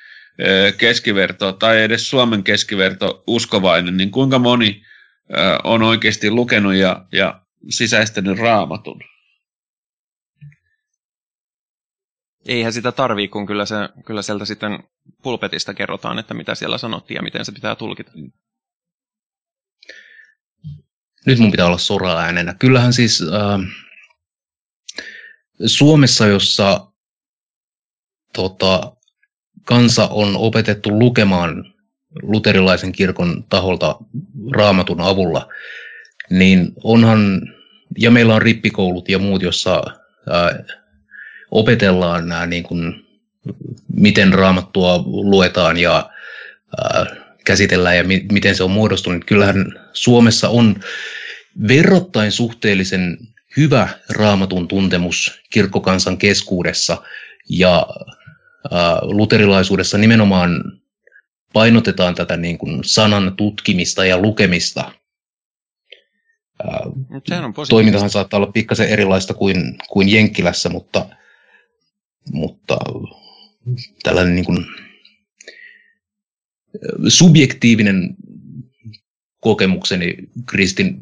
keskiverto 0.78 1.52
tai 1.52 1.82
edes 1.82 2.10
Suomen 2.10 2.42
keskiverto 2.42 3.24
uskovainen, 3.26 3.96
niin 3.96 4.10
kuinka 4.10 4.38
moni 4.38 4.82
on 5.64 5.82
oikeasti 5.82 6.30
lukenut 6.30 6.74
ja, 6.74 7.04
ja 7.12 7.40
sisäistänyt 7.68 8.38
raamatun? 8.38 9.00
Eihän 12.46 12.72
sitä 12.72 12.92
tarvii, 12.92 13.28
kun 13.28 13.46
kyllä, 13.46 13.66
se, 13.66 13.76
kyllä 14.06 14.22
sieltä 14.22 14.44
sitten 14.44 14.78
pulpetista 15.22 15.74
kerrotaan, 15.74 16.18
että 16.18 16.34
mitä 16.34 16.54
siellä 16.54 16.78
sanottiin 16.78 17.16
ja 17.16 17.22
miten 17.22 17.44
se 17.44 17.52
pitää 17.52 17.74
tulkita. 17.74 18.12
nyt 21.26 21.38
mun 21.38 21.50
pitää 21.50 21.66
olla 21.66 21.78
soraäänenä. 21.78 22.54
Kyllähän 22.58 22.92
siis 22.92 23.22
äh, 23.22 23.60
Suomessa, 25.66 26.26
jossa 26.26 26.86
tota, 28.32 28.96
kansa 29.64 30.08
on 30.08 30.36
opetettu 30.36 30.98
lukemaan 30.98 31.74
luterilaisen 32.22 32.92
kirkon 32.92 33.44
taholta 33.48 33.96
raamatun 34.52 35.00
avulla, 35.00 35.48
niin 36.30 36.72
onhan, 36.84 37.42
ja 37.98 38.10
meillä 38.10 38.34
on 38.34 38.42
rippikoulut 38.42 39.08
ja 39.08 39.18
muut, 39.18 39.42
jossa 39.42 39.82
äh, 40.32 40.76
opetellaan 41.54 42.28
nämä 42.28 42.46
niin 42.46 42.62
kuin, 42.62 43.06
miten 43.96 44.32
raamattua 44.32 44.98
luetaan 45.06 45.76
ja 45.76 46.10
äh, 46.84 47.06
käsitellään 47.44 47.96
ja 47.96 48.04
mi- 48.04 48.26
miten 48.32 48.54
se 48.54 48.62
on 48.62 48.70
muodostunut. 48.70 49.24
Kyllähän 49.24 49.66
Suomessa 49.92 50.48
on 50.48 50.80
verrattain 51.68 52.32
suhteellisen 52.32 53.18
hyvä 53.56 53.88
raamatun 54.10 54.68
tuntemus 54.68 55.42
kirkkokansan 55.52 56.18
keskuudessa 56.18 57.02
ja 57.48 57.86
äh, 58.72 58.98
luterilaisuudessa 59.02 59.98
nimenomaan 59.98 60.64
painotetaan 61.52 62.14
tätä 62.14 62.36
niin 62.36 62.58
kuin 62.58 62.84
sanan 62.84 63.36
tutkimista 63.36 64.04
ja 64.04 64.18
lukemista. 64.18 64.92
Sehän 67.28 67.44
on 67.44 67.54
positiivista. 67.54 67.70
toimintahan 67.70 68.10
saattaa 68.10 68.38
olla 68.38 68.52
pikkasen 68.52 68.88
erilaista 68.88 69.34
kuin, 69.34 69.78
kuin 69.88 70.08
Jenkkilässä, 70.08 70.68
mutta, 70.68 71.06
mutta 72.32 72.78
tällainen 74.02 74.34
niin 74.34 74.44
kuin 74.44 74.66
subjektiivinen 77.08 78.16
kokemukseni 79.40 80.16
kristin 80.46 80.96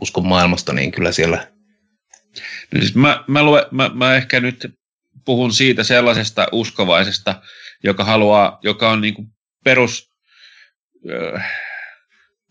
uskon 0.00 0.26
maailmasta, 0.26 0.72
niin 0.72 0.92
kyllä 0.92 1.12
siellä 1.12 1.54
siis 2.78 2.94
mä, 2.94 3.24
mä, 3.28 3.42
lue, 3.42 3.68
mä, 3.70 3.90
mä 3.94 4.14
ehkä 4.14 4.40
nyt 4.40 4.74
puhun 5.24 5.52
siitä 5.52 5.84
sellaisesta 5.84 6.46
uskovaisesta, 6.52 7.42
joka 7.84 8.04
haluaa, 8.04 8.58
joka 8.62 8.90
on 8.90 9.00
niin 9.00 9.14
kuin 9.14 9.28
perus, 9.64 10.10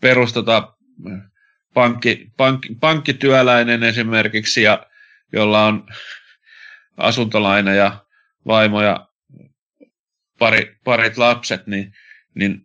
perus 0.00 0.32
tota, 0.32 0.76
pankki, 1.74 2.30
pankki, 2.36 2.74
pankkityöläinen 2.80 3.82
esimerkiksi, 3.82 4.62
ja 4.62 4.86
jolla 5.32 5.66
on 5.66 5.86
asuntolaina 6.96 7.74
ja 7.74 8.03
vaimo 8.46 8.82
ja 8.82 9.08
pari, 10.38 10.76
parit 10.84 11.16
lapset, 11.16 11.66
niin, 11.66 11.92
niin 12.34 12.60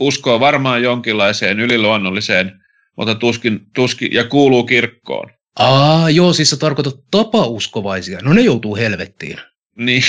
uskoo 0.00 0.40
varmaan 0.40 0.82
jonkinlaiseen 0.82 1.60
yliluonnolliseen, 1.60 2.52
mutta 2.96 3.14
tuskin, 3.14 3.60
tuskin 3.74 4.12
ja 4.12 4.24
kuuluu 4.24 4.64
kirkkoon. 4.66 5.30
Aa, 5.58 6.10
joo, 6.10 6.32
siis 6.32 6.50
sä 6.50 6.56
tarkoitat 6.56 6.94
tapauskovaisia. 7.10 8.18
No 8.22 8.32
ne 8.32 8.40
joutuu 8.40 8.76
helvettiin. 8.76 9.38
Niin, 9.76 10.02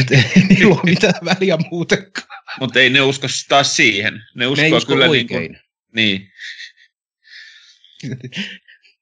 Et 0.00 0.10
ei 0.10 0.24
niillä 0.48 0.74
ole 0.74 0.80
mitään 0.84 1.24
väliä 1.24 1.58
muutenkaan. 1.70 2.42
mutta 2.60 2.80
ei 2.80 2.90
ne 2.90 3.00
usko 3.00 3.26
taas 3.48 3.76
siihen. 3.76 4.22
Ne 4.34 4.46
uskoo 4.46 4.68
Ne 4.68 4.76
usko 4.76 4.92
kyllä 4.92 5.06
oikein. 5.08 5.40
Niin, 5.40 5.50
kuin, 5.50 5.60
niin. 5.96 6.32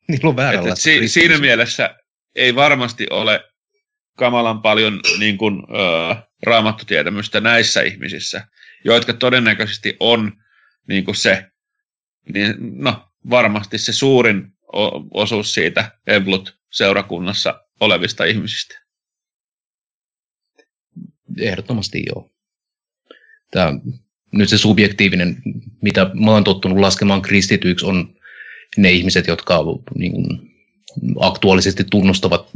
Niillä 0.08 0.28
on 0.28 0.54
Et, 0.54 0.66
et 0.66 0.78
si, 0.78 1.08
siinä 1.08 1.38
mielessä 1.38 1.96
ei 2.34 2.54
varmasti 2.54 3.06
ole 3.10 3.44
kamalan 4.16 4.62
paljon 4.62 5.00
niin 5.18 5.38
kuin, 5.38 5.62
ö, 5.70 6.14
raamattutietämystä 6.42 7.40
näissä 7.40 7.82
ihmisissä, 7.82 8.46
jotka 8.84 9.12
todennäköisesti 9.12 9.96
on 10.00 10.32
niin 10.88 11.04
kuin 11.04 11.16
se, 11.16 11.46
niin, 12.34 12.54
no, 12.58 13.08
varmasti 13.30 13.78
se 13.78 13.92
suurin 13.92 14.54
osuus 15.10 15.54
siitä 15.54 15.90
Evlut-seurakunnassa 16.06 17.60
olevista 17.80 18.24
ihmisistä. 18.24 18.84
Ehdottomasti 21.40 22.02
joo. 22.06 22.30
Tämä, 23.50 23.72
nyt 24.32 24.48
se 24.48 24.58
subjektiivinen, 24.58 25.42
mitä 25.82 26.10
mä 26.24 26.30
oon 26.30 26.44
tottunut 26.44 26.78
laskemaan 26.78 27.22
kristityiksi, 27.22 27.86
on 27.86 28.14
ne 28.76 28.90
ihmiset, 28.90 29.26
jotka 29.26 29.58
niin 29.94 30.12
kuin, 30.12 30.54
aktuaalisesti 31.20 31.84
tunnustavat 31.90 32.50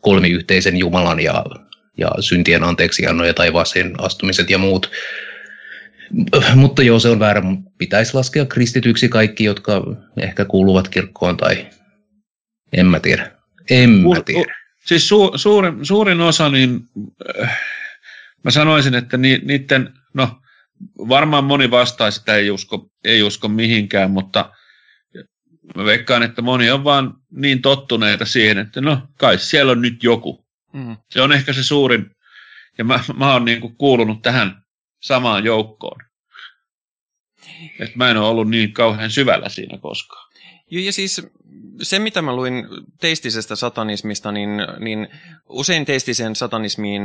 kolmiyhteisen 0.00 0.76
Jumalan 0.76 1.20
ja 1.20 1.44
ja 1.98 2.10
syntien 2.20 2.64
anteeksianno 2.64 3.24
ja 3.24 3.34
taivaaseen 3.34 3.94
astumiset 3.98 4.50
ja 4.50 4.58
muut. 4.58 4.90
Mutta 6.54 6.82
joo, 6.82 6.98
se 6.98 7.08
on 7.08 7.18
väärä. 7.18 7.42
Pitäisi 7.78 8.14
laskea 8.14 8.46
kristityksi 8.46 9.08
kaikki, 9.08 9.44
jotka 9.44 9.82
ehkä 10.16 10.44
kuuluvat 10.44 10.88
kirkkoon 10.88 11.36
tai 11.36 11.66
en 12.72 12.86
mä 12.86 13.00
tiedä. 13.00 13.32
En 13.70 13.90
mä 13.90 14.20
tiedä. 14.24 14.54
Siis 14.86 15.08
su, 15.08 15.32
suurin, 15.36 15.86
suurin 15.86 16.20
osa, 16.20 16.48
niin 16.48 16.80
äh, 17.40 17.60
mä 18.44 18.50
sanoisin, 18.50 18.94
että 18.94 19.16
ni, 19.16 19.40
niiden, 19.44 19.92
no 20.14 20.40
varmaan 21.08 21.44
moni 21.44 21.70
vastaisi, 21.70 22.20
että 22.20 22.34
ei 22.34 22.50
usko, 22.50 22.90
ei 23.04 23.22
usko 23.22 23.48
mihinkään, 23.48 24.10
mutta 24.10 24.50
mä 25.76 25.84
veikkaan, 25.84 26.22
että 26.22 26.42
moni 26.42 26.70
on 26.70 26.84
vaan 26.84 27.14
niin 27.36 27.62
tottuneita 27.62 28.24
siihen, 28.24 28.58
että 28.58 28.80
no 28.80 29.02
kai 29.18 29.38
siellä 29.38 29.72
on 29.72 29.82
nyt 29.82 30.02
joku. 30.02 30.46
Mm. 30.72 30.96
Se 31.10 31.20
on 31.20 31.32
ehkä 31.32 31.52
se 31.52 31.64
suurin, 31.64 32.10
ja 32.78 32.84
mä, 32.84 33.00
mä 33.16 33.32
oon 33.32 33.44
niin 33.44 33.60
kuin 33.60 33.76
kuulunut 33.76 34.22
tähän 34.22 34.62
samaan 35.02 35.44
joukkoon. 35.44 36.00
Et 37.80 37.96
mä 37.96 38.10
en 38.10 38.16
ole 38.16 38.28
ollut 38.28 38.50
niin 38.50 38.72
kauhean 38.72 39.10
syvällä 39.10 39.48
siinä 39.48 39.78
koskaan. 39.78 40.26
Joo, 40.70 40.82
ja 40.82 40.92
siis 40.92 41.26
se, 41.82 41.98
mitä 41.98 42.22
mä 42.22 42.36
luin 42.36 42.68
teistisestä 43.00 43.56
satanismista, 43.56 44.32
niin, 44.32 44.50
niin 44.80 45.08
usein 45.48 45.84
teistiseen 45.84 46.36
satanismiin, 46.36 47.02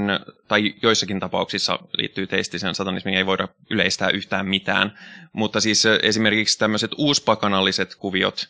tai 0.47 0.73
joissakin 0.81 1.19
tapauksissa 1.19 1.79
liittyy 1.97 2.27
teistiseen 2.27 2.75
satanismiin, 2.75 3.17
ei 3.17 3.25
voida 3.25 3.47
yleistää 3.69 4.09
yhtään 4.09 4.47
mitään. 4.47 4.99
Mutta 5.33 5.59
siis 5.59 5.83
esimerkiksi 6.03 6.59
tämmöiset 6.59 6.91
uuspakanalliset 6.97 7.95
kuviot 7.95 8.47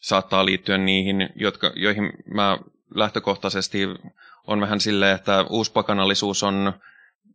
saattaa 0.00 0.46
liittyä 0.46 0.78
niihin, 0.78 1.28
jotka, 1.36 1.72
joihin 1.76 2.12
mä 2.34 2.58
lähtökohtaisesti 2.94 3.88
on 4.46 4.60
vähän 4.60 4.80
silleen, 4.80 5.14
että 5.14 5.44
uuspakanallisuus 5.50 6.42
on, 6.42 6.72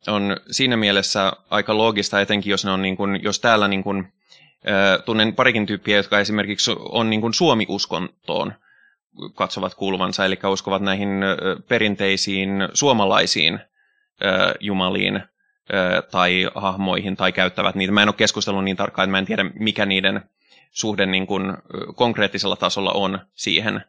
on 0.08 0.38
siinä 0.52 0.78
mielessä 0.78 1.34
aika 1.50 1.78
loogista, 1.78 2.22
etenkin 2.22 2.52
jos, 2.52 2.66
ne 2.66 2.72
on 2.72 2.82
niin 2.82 2.98
kuin, 2.98 3.24
jos 3.24 3.40
täällä 3.40 3.68
niin 3.68 3.84
kuin, 3.84 4.14
tunnen 5.06 5.36
parikin 5.36 5.66
tyyppiä, 5.66 5.98
jotka 5.98 6.20
esimerkiksi 6.20 6.72
on 6.80 7.10
niin 7.10 7.22
kuin 7.22 7.34
Suomi-uskontoon 7.34 8.54
katsovat 9.34 9.76
kuuluvansa, 9.76 10.26
eli 10.26 10.40
uskovat 10.52 10.82
näihin 10.82 11.10
perinteisiin 11.68 12.50
suomalaisiin 12.74 13.60
jumaliin 14.60 15.22
tai 16.12 16.50
hahmoihin 16.56 17.16
tai 17.16 17.32
käyttävät 17.32 17.76
niitä. 17.76 17.94
Mä 17.94 18.02
en 18.02 18.10
ole 18.10 18.16
keskustellut 18.16 18.64
niin 18.64 18.78
tarkkaan, 18.78 19.04
että 19.04 19.12
mä 19.12 19.20
en 19.20 19.26
tiedä, 19.26 19.46
mikä 19.60 19.86
niiden 19.86 20.22
suhde 20.72 21.06
niin 21.06 21.28
kuin 21.28 21.54
konkreettisella 21.96 22.56
tasolla 22.56 22.92
on 22.92 23.20
siihen, 23.34 23.84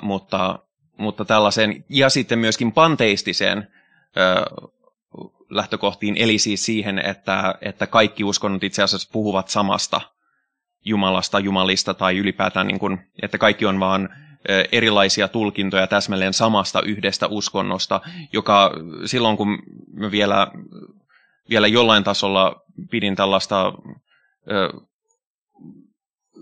mutta, 0.00 0.58
mutta 0.96 1.24
tällaisen, 1.24 1.84
ja 1.88 2.10
sitten 2.10 2.38
myöskin 2.38 2.72
panteistiseen 2.72 3.68
lähtökohtiin, 5.50 6.16
eli 6.16 6.38
siis 6.38 6.64
siihen, 6.64 6.98
että, 6.98 7.54
että 7.60 7.86
kaikki 7.86 8.24
uskonnot 8.24 8.64
itse 8.64 8.82
asiassa 8.82 9.10
puhuvat 9.12 9.48
samasta 9.48 10.00
Jumalasta, 10.84 11.38
Jumalista 11.38 11.94
tai 11.94 12.18
ylipäätään, 12.18 12.66
niin 12.66 12.78
kuin, 12.78 12.98
että 13.22 13.38
kaikki 13.38 13.66
on 13.66 13.80
vaan 13.80 14.08
erilaisia 14.72 15.28
tulkintoja 15.28 15.86
täsmälleen 15.86 16.32
samasta 16.32 16.82
yhdestä 16.82 17.26
uskonnosta, 17.26 18.00
joka 18.32 18.72
silloin 19.04 19.36
kun 19.36 19.58
mä 19.92 20.10
vielä, 20.10 20.46
vielä 21.50 21.66
jollain 21.66 22.04
tasolla 22.04 22.62
pidin 22.90 23.16
tällaista 23.16 23.72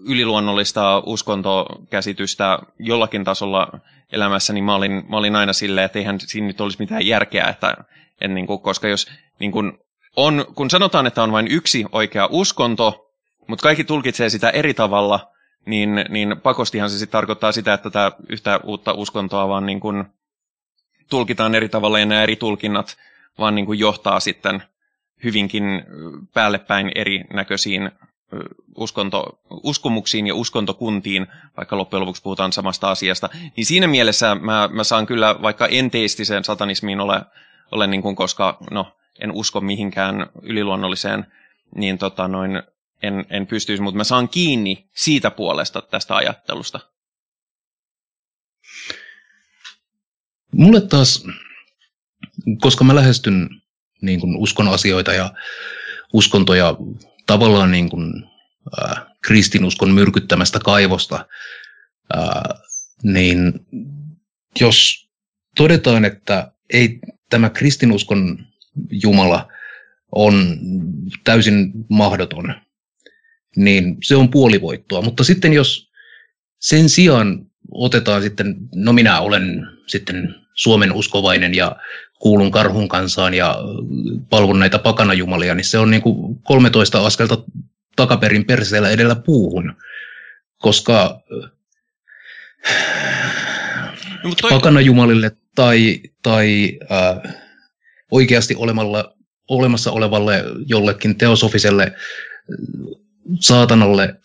yliluonnollista 0.07 1.03
uskontokäsitystä 1.07 2.59
jollakin 2.79 3.25
tasolla 3.25 3.81
elämässä, 4.13 4.53
niin 4.53 4.65
mä 4.65 4.75
olin, 4.75 5.05
mä 5.09 5.17
olin 5.17 5.37
aina 5.37 5.53
silleen, 5.53 5.85
että 5.85 5.99
eihän 5.99 6.21
siinä 6.21 6.47
nyt 6.47 6.61
olisi 6.61 6.79
mitään 6.79 7.07
järkeä, 7.07 7.49
että 7.49 7.75
en, 8.21 8.35
niin 8.35 8.47
kuin, 8.47 8.61
koska 8.61 8.89
jos 8.89 9.11
niin 9.39 9.53
kuin, 9.53 9.73
on, 10.17 10.47
kun 10.55 10.71
sanotaan, 10.71 11.07
että 11.07 11.23
on 11.23 11.33
vain 11.33 11.49
yksi 11.49 11.85
oikea 11.93 12.29
uskonto, 12.31 13.11
mutta 13.47 13.63
kaikki 13.63 13.85
tulkitsee 13.85 14.29
sitä 14.29 14.51
eri 14.51 14.75
tavalla, 14.75 15.31
niin, 15.67 16.05
niin 16.09 16.41
pakostihan 16.43 16.91
se 16.91 16.99
sitten 16.99 17.13
tarkoittaa 17.13 17.53
sitä, 17.53 17.75
että 17.75 17.91
tätä 17.91 18.13
yhtä 18.29 18.61
uutta 18.65 18.93
uskontoa 18.93 19.49
vaan 19.49 19.67
niin 19.67 19.81
kuin, 19.81 20.05
tulkitaan 21.11 21.55
eri 21.55 21.69
tavalla 21.69 21.99
ja 21.99 22.07
nämä 22.07 22.23
eri 22.23 22.37
tulkinnat 22.37 22.97
vaan 23.39 23.55
niin 23.55 23.67
kuin 23.67 23.79
johtaa 23.79 24.21
sitten 24.21 24.63
hyvinkin 25.25 25.65
päällepäin 26.35 26.93
erinäköisiin 26.95 27.91
uskonto, 28.77 29.41
uskomuksiin 29.51 30.27
ja 30.27 30.35
uskontokuntiin, 30.35 31.27
vaikka 31.57 31.77
loppujen 31.77 32.01
lopuksi 32.01 32.23
puhutaan 32.23 32.53
samasta 32.53 32.91
asiasta, 32.91 33.29
niin 33.57 33.67
siinä 33.67 33.87
mielessä 33.87 34.35
mä, 34.35 34.69
mä 34.73 34.85
saan 34.85 35.07
kyllä, 35.07 35.43
vaikka 35.43 35.67
enteistiseen 35.67 36.45
satanismiin 36.45 37.01
ole, 37.01 37.23
ole 37.73 37.87
niin 37.87 38.03
kuin, 38.03 38.17
koska 38.17 38.59
no, 38.71 38.97
en 39.21 39.33
usko 39.33 39.61
mihinkään 39.61 40.27
yliluonnolliseen, 40.43 41.27
niin 41.77 41.99
tota 41.99 42.29
noin, 42.29 42.63
en, 43.03 43.27
en 43.31 43.47
pystyisi, 43.47 43.83
mutta 43.83 43.97
mä 43.97 44.05
saan 44.05 44.29
kiinni 44.29 44.89
siitä 44.95 45.31
puolesta 45.31 45.83
tästä 45.83 46.17
ajattelusta. 46.17 46.81
Mulle 50.55 50.81
taas, 50.81 51.25
koska 52.61 52.85
mä 52.85 52.95
lähestyn 52.95 53.49
niin 54.03 54.21
kuin 54.21 54.37
uskon 54.37 54.69
asioita 54.69 55.13
ja 55.13 55.31
uskontoja 56.13 56.77
tavallaan 57.31 57.73
niin 57.73 57.91
kuin, 57.91 58.25
äh, 58.83 59.07
kristinuskon 59.25 59.91
myrkyttämästä 59.91 60.59
kaivosta, 60.59 61.27
äh, 62.17 62.61
niin 63.03 63.53
jos 64.61 65.09
todetaan, 65.57 66.05
että 66.05 66.53
ei 66.73 66.99
tämä 67.31 67.51
kristinuskon 67.51 68.47
Jumala 68.91 69.49
on 70.13 70.59
täysin 71.25 71.73
mahdoton, 71.89 72.55
niin 73.57 73.97
se 74.03 74.17
on 74.17 74.31
puolivoittoa. 74.31 75.03
Mutta 75.03 75.25
sitten 75.25 75.53
jos 75.53 75.91
sen 76.61 76.89
sijaan 76.89 77.47
otetaan 77.73 78.23
sitten, 78.23 78.57
no 78.75 78.93
minä 78.93 79.21
olen 79.21 79.67
sitten 79.87 80.35
Suomen 80.55 80.93
uskovainen 80.93 81.55
ja 81.55 81.77
kuulun 82.21 82.51
karhun 82.51 82.89
kansaan 82.89 83.35
ja 83.35 83.59
palvon 84.31 84.59
näitä 84.59 84.79
pakanajumalia, 84.79 85.55
niin 85.55 85.65
se 85.65 85.79
on 85.79 85.91
niin 85.91 86.03
kuin 86.03 86.39
13 86.43 87.07
askelta 87.07 87.39
takaperin 87.97 88.45
perseellä 88.45 88.91
edellä 88.91 89.15
puuhun, 89.15 89.75
koska 90.59 91.21
no, 94.25 94.35
toi... 94.41 94.51
pakanajumalille 94.51 95.37
tai, 95.55 96.01
tai 96.23 96.79
äh, 96.93 97.35
oikeasti 98.11 98.55
olemalla, 98.57 99.15
olemassa 99.49 99.93
olevalle 99.93 100.45
jollekin 100.67 101.19
teosofiselle 101.19 101.93
saatanalle 103.41 104.17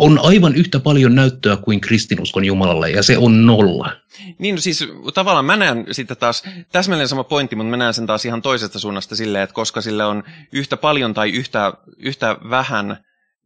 on 0.00 0.20
aivan 0.22 0.54
yhtä 0.54 0.80
paljon 0.80 1.14
näyttöä 1.14 1.56
kuin 1.56 1.80
kristinuskon 1.80 2.44
Jumalalle, 2.44 2.90
ja 2.90 3.02
se 3.02 3.18
on 3.18 3.46
nolla. 3.46 3.92
Niin, 4.38 4.54
no 4.54 4.60
siis 4.60 4.84
tavallaan 5.14 5.44
mä 5.44 5.56
näen 5.56 5.86
sitten 5.90 6.16
taas, 6.16 6.42
täsmälleen 6.72 7.08
sama 7.08 7.24
pointti, 7.24 7.56
mutta 7.56 7.70
mä 7.70 7.76
näen 7.76 7.94
sen 7.94 8.06
taas 8.06 8.24
ihan 8.24 8.42
toisesta 8.42 8.78
suunnasta 8.78 9.16
silleen, 9.16 9.44
että 9.44 9.54
koska 9.54 9.80
sille 9.80 10.04
on 10.04 10.22
yhtä 10.52 10.76
paljon 10.76 11.14
tai 11.14 11.30
yhtä, 11.30 11.72
yhtä 11.98 12.36
vähän 12.50 12.96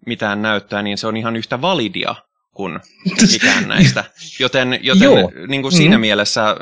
mitään 0.06 0.42
näyttöä, 0.42 0.82
niin 0.82 0.98
se 0.98 1.06
on 1.06 1.16
ihan 1.16 1.36
yhtä 1.36 1.60
validia 1.60 2.14
kuin 2.54 2.80
mikään 3.32 3.68
näistä. 3.74 4.04
Joten, 4.40 4.78
joten 4.82 5.08
niin 5.48 5.62
kuin 5.62 5.72
siinä 5.72 5.96
mm. 5.96 6.00
mielessä, 6.00 6.48
äh, 6.48 6.56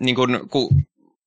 niin 0.00 0.16
kuin, 0.16 0.48
kun 0.48 0.68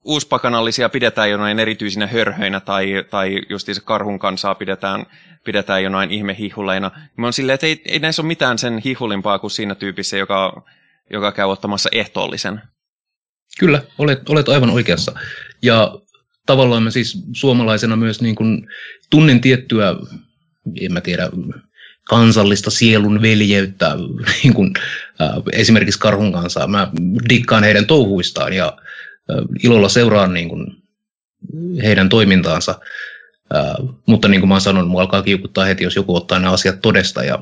uuspakanallisia 0.03 0.89
pidetään 0.89 1.29
jonain 1.29 1.59
erityisinä 1.59 2.07
hörhöinä 2.07 2.59
tai, 2.59 3.05
tai 3.09 3.41
justiinsa 3.49 3.81
karhun 3.81 4.19
kansaa 4.19 4.55
pidetään, 4.55 5.05
pidetään 5.45 5.83
jonain 5.83 6.11
ihmehihuleina. 6.11 6.91
Mä 7.17 7.25
oon 7.25 7.33
silleen, 7.33 7.53
että 7.53 7.67
ei, 7.67 7.81
ei 7.85 7.99
näissä 7.99 8.21
ole 8.21 8.27
mitään 8.27 8.57
sen 8.57 8.77
hihulimpaa 8.77 9.39
kuin 9.39 9.51
siinä 9.51 9.75
tyypissä, 9.75 10.17
joka, 10.17 10.63
joka 11.11 11.31
käy 11.31 11.45
ottamassa 11.45 11.89
ehtoollisen. 11.91 12.61
Kyllä, 13.59 13.81
olet, 13.97 14.29
olet 14.29 14.49
aivan 14.49 14.69
oikeassa. 14.69 15.13
Ja 15.61 15.99
tavallaan 16.45 16.83
mä 16.83 16.91
siis 16.91 17.23
suomalaisena 17.33 17.95
myös 17.95 18.21
niin 18.21 18.35
kuin 18.35 18.67
tunnen 19.09 19.41
tiettyä, 19.41 19.95
en 20.81 20.93
mä 20.93 21.01
tiedä, 21.01 21.29
kansallista 22.09 22.69
sielun 22.71 23.21
veljeyttä 23.21 23.95
niin 24.43 24.53
kuin, 24.53 24.73
äh, 25.21 25.29
esimerkiksi 25.51 25.99
karhun 25.99 26.31
kanssa. 26.31 26.67
Mä 26.67 26.91
dikkaan 27.29 27.63
heidän 27.63 27.87
touhuistaan 27.87 28.53
ja 28.53 28.77
ilolla 29.63 29.89
seuraan 29.89 30.33
niin 30.33 30.49
kuin 30.49 30.75
heidän 31.83 32.09
toimintaansa. 32.09 32.79
Ää, 33.53 33.75
mutta 34.05 34.27
niin 34.27 34.41
kuin 34.41 34.49
mä 34.49 34.59
sanon, 34.59 34.87
mua 34.87 35.01
alkaa 35.01 35.21
kiukuttaa 35.21 35.65
heti, 35.65 35.83
jos 35.83 35.95
joku 35.95 36.15
ottaa 36.15 36.39
nämä 36.39 36.53
asiat 36.53 36.81
todesta 36.81 37.23
ja 37.23 37.39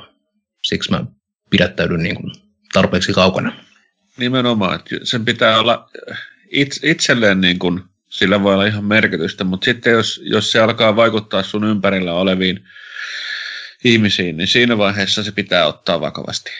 siksi 0.63 0.91
mä 0.91 1.05
pidättäydyn 1.49 2.03
niin 2.03 2.15
kuin 2.15 2.31
tarpeeksi 2.73 3.13
kaukana. 3.13 3.53
Nimenomaan, 4.17 4.75
että 4.75 4.95
sen 5.03 5.25
pitää 5.25 5.59
olla 5.59 5.89
itselleen 6.83 7.41
niin 7.41 7.59
kuin, 7.59 7.83
sillä 8.09 8.43
voi 8.43 8.53
olla 8.53 8.65
ihan 8.65 8.85
merkitystä, 8.85 9.43
mutta 9.43 9.65
sitten 9.65 9.93
jos, 9.93 10.21
jos 10.23 10.51
se 10.51 10.59
alkaa 10.59 10.95
vaikuttaa 10.95 11.43
sun 11.43 11.63
ympärillä 11.63 12.13
oleviin 12.13 12.63
ihmisiin, 13.83 14.37
niin 14.37 14.47
siinä 14.47 14.77
vaiheessa 14.77 15.23
se 15.23 15.31
pitää 15.31 15.65
ottaa 15.65 16.01
vakavasti. 16.01 16.51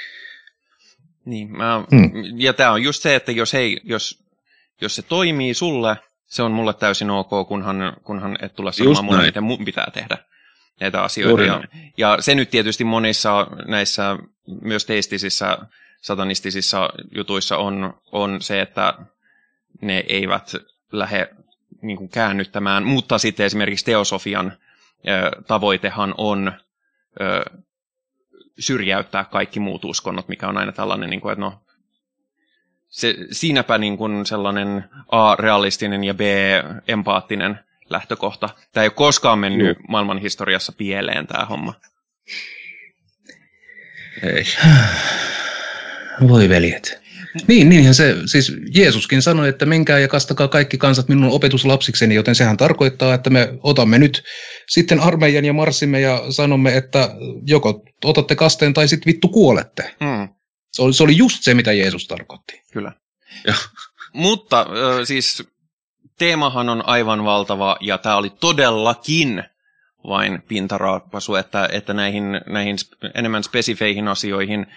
Niin, 1.25 1.51
mä, 1.51 1.83
hmm. 1.91 2.11
ja 2.37 2.53
tämä 2.53 2.71
on 2.71 2.83
just 2.83 3.01
se, 3.01 3.15
että 3.15 3.31
jos, 3.31 3.53
ei, 3.53 3.81
jos 3.83 4.26
jos 4.81 4.95
se 4.95 5.01
toimii 5.01 5.53
sulle, 5.53 5.97
se 6.25 6.43
on 6.43 6.51
mulle 6.51 6.73
täysin 6.73 7.09
ok, 7.09 7.47
kunhan, 7.47 7.93
kunhan 8.03 8.37
et 8.41 8.55
tule 8.55 8.73
sanomaan 8.73 9.05
mulle, 9.05 9.25
miten 9.25 9.43
mun 9.43 9.65
pitää 9.65 9.87
tehdä 9.93 10.17
näitä 10.79 11.03
asioita. 11.03 11.43
Ja, 11.43 11.63
ja 11.97 12.17
se 12.19 12.35
nyt 12.35 12.49
tietysti 12.49 12.83
monissa 12.83 13.47
näissä 13.65 14.17
myös 14.61 14.85
teistisissä 14.85 15.57
satanistisissa 16.01 16.89
jutuissa 17.15 17.57
on, 17.57 17.93
on 18.11 18.41
se, 18.41 18.61
että 18.61 18.93
ne 19.81 20.03
eivät 20.07 20.55
lähde 20.91 21.29
niin 21.81 21.97
kuin 21.97 22.09
käännyttämään, 22.09 22.83
mutta 22.83 23.17
sitten 23.17 23.45
esimerkiksi 23.45 23.85
teosofian 23.85 24.53
ö, 25.07 25.41
tavoitehan 25.47 26.13
on 26.17 26.51
ö, 27.21 27.59
syrjäyttää 28.59 29.23
kaikki 29.23 29.59
muut 29.59 29.85
uskonnot, 29.85 30.27
mikä 30.27 30.47
on 30.47 30.57
aina 30.57 30.71
tällainen, 30.71 31.09
niin 31.09 31.21
kuin, 31.21 31.31
että 31.31 31.41
no, 31.41 31.61
se, 32.97 33.15
siinäpä 33.31 33.77
niin 33.77 33.97
kuin 33.97 34.25
sellainen 34.25 34.83
A, 35.11 35.35
realistinen 35.35 36.03
ja 36.03 36.13
B, 36.13 36.21
empaattinen 36.87 37.59
lähtökohta. 37.89 38.49
Tämä 38.73 38.83
ei 38.83 38.87
ole 38.87 38.93
koskaan 38.93 39.39
mennyt 39.39 39.67
Joo. 39.67 39.85
maailman 39.87 40.17
historiassa 40.17 40.71
pieleen 40.71 41.27
tämä 41.27 41.45
homma. 41.45 41.73
Ei. 44.23 44.43
Voi 46.27 46.49
veljet. 46.49 47.01
Niin, 47.47 47.69
niinhän 47.69 47.93
se, 47.93 48.15
siis 48.25 48.53
Jeesuskin 48.75 49.21
sanoi, 49.21 49.49
että 49.49 49.65
menkää 49.65 49.99
ja 49.99 50.07
kastakaa 50.07 50.47
kaikki 50.47 50.77
kansat 50.77 51.07
minun 51.07 51.31
opetuslapsikseni, 51.31 52.15
joten 52.15 52.35
sehän 52.35 52.57
tarkoittaa, 52.57 53.13
että 53.13 53.29
me 53.29 53.53
otamme 53.63 53.99
nyt 53.99 54.23
sitten 54.67 54.99
armeijan 54.99 55.45
ja 55.45 55.53
marssimme 55.53 55.99
ja 55.99 56.21
sanomme, 56.29 56.77
että 56.77 57.09
joko 57.45 57.83
otatte 58.05 58.35
kasteen 58.35 58.73
tai 58.73 58.87
sitten 58.87 59.13
vittu 59.13 59.27
kuolette. 59.29 59.95
Hmm. 59.99 60.36
Se 60.77 60.83
oli, 60.83 60.93
se 60.93 61.03
oli 61.03 61.17
just 61.17 61.43
se, 61.43 61.53
mitä 61.53 61.73
Jeesus 61.73 62.07
tarkoitti. 62.07 62.61
Kyllä. 62.73 62.91
Joo. 63.47 63.55
Mutta 64.13 64.65
siis 65.03 65.43
teemahan 66.17 66.69
on 66.69 66.87
aivan 66.87 67.23
valtava 67.23 67.77
ja 67.81 67.97
tämä 67.97 68.15
oli 68.15 68.29
todellakin 68.29 69.43
vain 70.07 70.41
pintaraapasu, 70.47 71.35
että, 71.35 71.69
että 71.71 71.93
näihin, 71.93 72.41
näihin 72.49 72.77
enemmän 73.15 73.43
spesifeihin 73.43 74.07
asioihin 74.07 74.67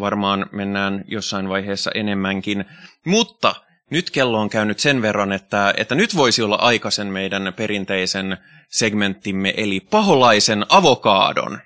varmaan 0.00 0.46
mennään 0.52 1.04
jossain 1.08 1.48
vaiheessa 1.48 1.90
enemmänkin. 1.94 2.64
Mutta 3.06 3.54
nyt 3.90 4.10
kello 4.10 4.40
on 4.40 4.50
käynyt 4.50 4.78
sen 4.78 5.02
verran, 5.02 5.32
että, 5.32 5.74
että 5.76 5.94
nyt 5.94 6.16
voisi 6.16 6.42
olla 6.42 6.56
aika 6.56 6.90
sen 6.90 7.06
meidän 7.06 7.52
perinteisen 7.56 8.38
segmenttimme, 8.68 9.54
eli 9.56 9.80
paholaisen 9.80 10.66
avokaadon. 10.68 11.60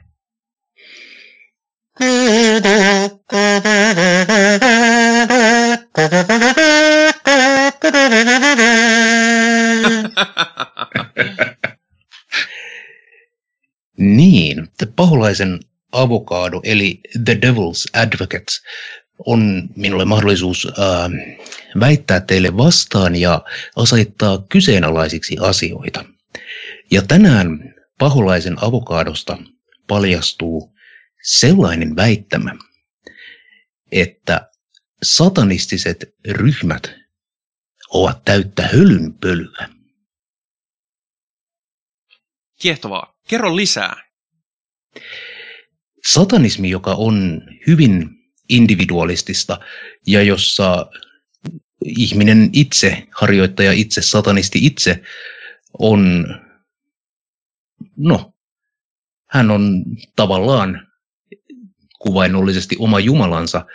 Niin, 13.98 14.68
The 14.78 14.86
Paholaisen 14.96 15.60
avokaado, 15.92 16.60
eli 16.64 17.00
The 17.24 17.34
Devil's 17.34 18.00
Advocate, 18.00 18.52
on 19.26 19.68
minulle 19.76 20.04
mahdollisuus 20.04 20.66
äh, 20.66 21.10
väittää 21.80 22.20
teille 22.20 22.56
vastaan 22.56 23.16
ja 23.16 23.44
asettaa 23.76 24.44
kyseenalaisiksi 24.48 25.36
asioita. 25.40 26.04
Ja 26.90 27.02
tänään 27.02 27.74
Paholaisen 27.98 28.64
avokaadosta 28.64 29.38
paljastuu 29.88 30.75
sellainen 31.26 31.96
väittämä, 31.96 32.56
että 33.92 34.50
satanistiset 35.02 36.14
ryhmät 36.28 36.94
ovat 37.90 38.24
täyttä 38.24 38.62
hölynpölyä. 38.62 39.68
Kiehtovaa. 42.60 43.18
Kerro 43.28 43.56
lisää. 43.56 43.96
satanismi, 46.06 46.70
joka 46.70 46.94
on 46.94 47.42
hyvin 47.66 48.10
individualistista 48.48 49.60
ja 50.06 50.22
jossa 50.22 50.86
ihminen 51.84 52.50
itse, 52.52 53.06
harjoittaja 53.14 53.72
itse, 53.72 54.02
satanisti 54.02 54.66
itse 54.66 55.02
on, 55.78 56.26
no, 57.96 58.34
hän 59.30 59.50
on 59.50 59.84
tavallaan 60.16 60.85
kuvainnollisesti 61.98 62.76
oma 62.78 63.00
jumalansa, 63.00 63.66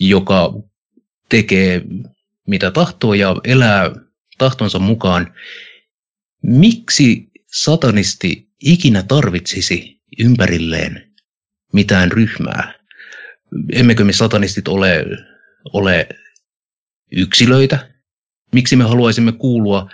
joka 0.00 0.54
tekee 1.28 1.82
mitä 2.46 2.70
tahtoo 2.70 3.14
ja 3.14 3.36
elää 3.44 3.90
tahtonsa 4.38 4.78
mukaan. 4.78 5.34
Miksi 6.42 7.30
satanisti 7.52 8.48
ikinä 8.60 9.02
tarvitsisi 9.02 10.00
ympärilleen 10.18 11.12
mitään 11.72 12.12
ryhmää? 12.12 12.74
Emmekö 13.72 14.04
me 14.04 14.12
satanistit 14.12 14.68
ole, 14.68 15.04
ole 15.72 16.08
yksilöitä? 17.12 17.90
Miksi 18.52 18.76
me 18.76 18.84
haluaisimme 18.84 19.32
kuulua 19.32 19.90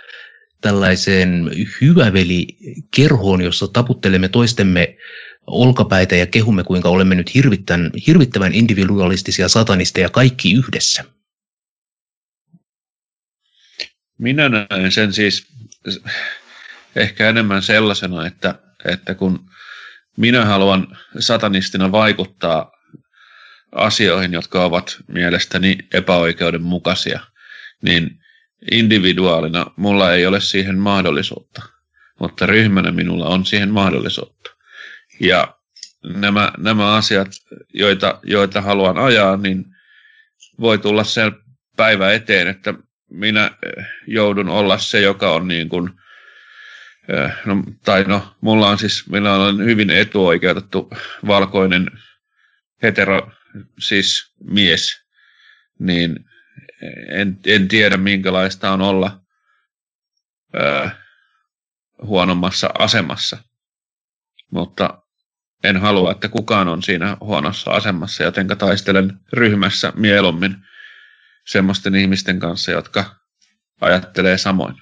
tällaiseen 0.61 1.51
hyväveli-kerhoon, 1.81 3.41
jossa 3.41 3.67
taputtelemme 3.67 4.29
toistemme 4.29 4.97
olkapäitä 5.49 6.15
ja 6.15 6.25
kehumme, 6.25 6.63
kuinka 6.63 6.89
olemme 6.89 7.15
nyt 7.15 7.33
hirvittävän, 7.35 7.91
hirvittävän 8.07 8.53
individualistisia 8.53 9.49
satanisteja 9.49 10.09
kaikki 10.09 10.53
yhdessä? 10.53 11.03
Minä 14.17 14.49
näen 14.49 14.91
sen 14.91 15.13
siis 15.13 15.47
ehkä 16.95 17.29
enemmän 17.29 17.61
sellaisena, 17.61 18.27
että, 18.27 18.55
että 18.85 19.15
kun 19.15 19.49
minä 20.17 20.45
haluan 20.45 20.97
satanistina 21.19 21.91
vaikuttaa 21.91 22.71
asioihin, 23.71 24.33
jotka 24.33 24.65
ovat 24.65 24.97
mielestäni 25.07 25.77
epäoikeudenmukaisia, 25.93 27.19
niin 27.81 28.19
individuaalina 28.71 29.65
mulla 29.77 30.13
ei 30.13 30.25
ole 30.25 30.41
siihen 30.41 30.77
mahdollisuutta, 30.77 31.61
mutta 32.19 32.45
ryhmänä 32.45 32.91
minulla 32.91 33.27
on 33.27 33.45
siihen 33.45 33.71
mahdollisuutta. 33.71 34.38
Ja 35.19 35.57
nämä, 36.03 36.51
nämä 36.57 36.95
asiat, 36.95 37.27
joita, 37.73 38.19
joita 38.23 38.61
haluan 38.61 38.97
ajaa, 38.97 39.37
niin 39.37 39.65
voi 40.59 40.77
tulla 40.77 41.03
se 41.03 41.31
päivä 41.77 42.13
eteen, 42.13 42.47
että 42.47 42.73
minä 43.11 43.45
eh, 43.45 43.85
joudun 44.07 44.49
olla 44.49 44.77
se, 44.77 45.01
joka 45.01 45.31
on 45.31 45.47
niin 45.47 45.69
kuin, 45.69 45.89
eh, 47.07 47.31
no, 47.45 47.63
tai 47.85 48.03
no, 48.03 48.35
mulla 48.41 48.69
on 48.69 48.77
siis, 48.77 49.09
minä 49.09 49.33
olen 49.33 49.65
hyvin 49.65 49.89
etuoikeutettu 49.89 50.89
valkoinen 51.27 51.91
hetero, 52.83 53.31
siis 53.79 54.33
mies, 54.43 55.09
niin 55.79 56.25
en, 57.09 57.39
en 57.45 57.67
tiedä 57.67 57.97
minkälaista 57.97 58.71
on 58.71 58.81
olla 58.81 59.21
ö, 60.55 60.89
huonommassa 62.01 62.69
asemassa, 62.79 63.37
mutta 64.51 65.01
en 65.63 65.77
halua, 65.77 66.11
että 66.11 66.27
kukaan 66.27 66.67
on 66.67 66.83
siinä 66.83 67.17
huonossa 67.19 67.71
asemassa, 67.71 68.23
joten 68.23 68.47
taistelen 68.47 69.19
ryhmässä 69.33 69.93
mieluummin 69.95 70.55
semmoisten 71.47 71.95
ihmisten 71.95 72.39
kanssa, 72.39 72.71
jotka 72.71 73.15
ajattelee 73.81 74.37
samoin. 74.37 74.75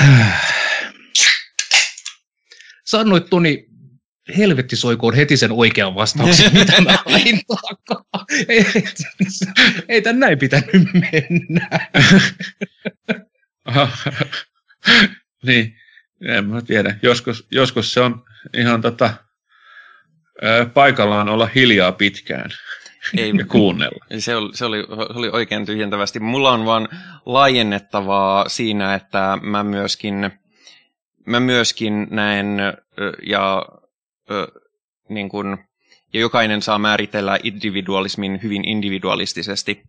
Sanoit 2.84 3.30
Toni, 3.30 3.66
helvetti 4.36 4.76
soikoon 4.76 5.14
heti 5.14 5.36
sen 5.36 5.52
oikean 5.52 5.94
vastauksen, 5.94 6.54
mitä 6.58 6.80
mä 6.80 6.98
hain 7.06 7.40
takaa. 7.46 8.24
Ei, 8.48 8.64
ei 9.88 10.02
tän 10.02 10.20
näin 10.20 10.38
pitänyt 10.38 10.88
mennä. 10.94 11.88
niin, 15.46 15.76
en 16.20 16.44
mä 16.46 16.62
tiedä. 16.62 16.98
Joskus, 17.02 17.46
joskus 17.50 17.92
se 17.92 18.00
on 18.00 18.24
ihan 18.56 18.80
tota, 18.80 19.14
paikallaan 20.74 21.28
olla 21.28 21.48
hiljaa 21.54 21.92
pitkään 21.92 22.50
Ei, 23.16 23.32
ja 23.38 23.46
kuunnella. 23.46 24.04
Se 24.18 24.36
oli, 24.36 24.56
se, 24.56 24.64
oli, 24.64 24.78
se 25.12 25.18
oli 25.18 25.28
oikein 25.28 25.66
tyhjentävästi. 25.66 26.20
Mulla 26.20 26.50
on 26.50 26.64
vaan 26.64 26.88
laajennettavaa 27.26 28.48
siinä, 28.48 28.94
että 28.94 29.38
mä 29.42 29.64
myöskin, 29.64 30.30
mä 31.26 31.40
myöskin 31.40 32.06
näen 32.10 32.58
ja, 33.26 33.66
niin 35.08 35.28
kun, 35.28 35.58
ja 36.12 36.20
jokainen 36.20 36.62
saa 36.62 36.78
määritellä 36.78 37.38
individualismin 37.42 38.40
hyvin 38.42 38.68
individualistisesti. 38.68 39.82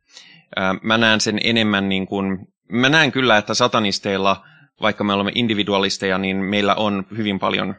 Mä 0.82 0.98
näen 0.98 1.22
sen 1.22 1.40
enemmän 1.44 1.90
niin 1.90 2.08
kuin, 2.08 2.48
mä 2.72 2.90
näen 2.90 3.12
kyllä, 3.12 3.38
että 3.38 3.54
satanisteilla, 3.54 4.46
vaikka 4.82 5.04
me 5.04 5.14
olemme 5.14 5.32
individualisteja, 5.36 6.18
niin 6.18 6.38
meillä 6.38 6.76
on 6.76 7.06
hyvin 7.18 7.40
paljon 7.40 7.76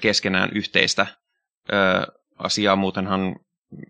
keskenään 0.00 0.50
yhteistä 0.54 1.06
asiaa. 2.38 2.76
Muutenhan 2.76 3.36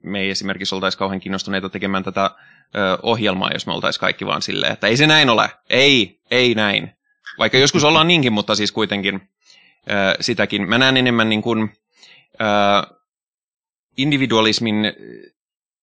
me 0.03 0.21
ei 0.21 0.31
esimerkiksi 0.31 0.75
oltaisi 0.75 0.99
kauhean 0.99 1.21
kiinnostuneita 1.21 1.69
tekemään 1.69 2.05
tätä 2.05 2.31
ohjelmaa, 3.03 3.51
jos 3.53 3.67
me 3.67 3.73
oltaisiin 3.73 4.01
kaikki 4.01 4.27
vaan 4.27 4.43
silleen, 4.43 4.73
että 4.73 4.87
ei 4.87 4.97
se 4.97 5.07
näin 5.07 5.31
ole, 5.31 5.51
ei, 5.71 6.21
ei 6.31 6.55
näin. 6.55 6.93
Vaikka 7.39 7.59
joskus 7.59 7.85
ollaan 7.85 8.09
niinkin, 8.09 8.33
mutta 8.33 8.55
siis 8.55 8.73
kuitenkin 8.73 9.29
sitäkin. 10.21 10.69
Mä 10.69 10.79
näen 10.79 10.97
enemmän 10.97 11.29
niin 11.29 11.43
kuin, 11.43 11.73
individualismin 13.97 14.77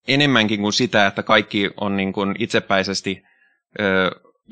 enemmänkin 0.08 0.60
kuin 0.60 0.72
sitä, 0.72 1.06
että 1.06 1.22
kaikki 1.22 1.70
on 1.80 1.96
niin 1.96 2.12
kuin 2.12 2.34
itsepäisesti 2.38 3.22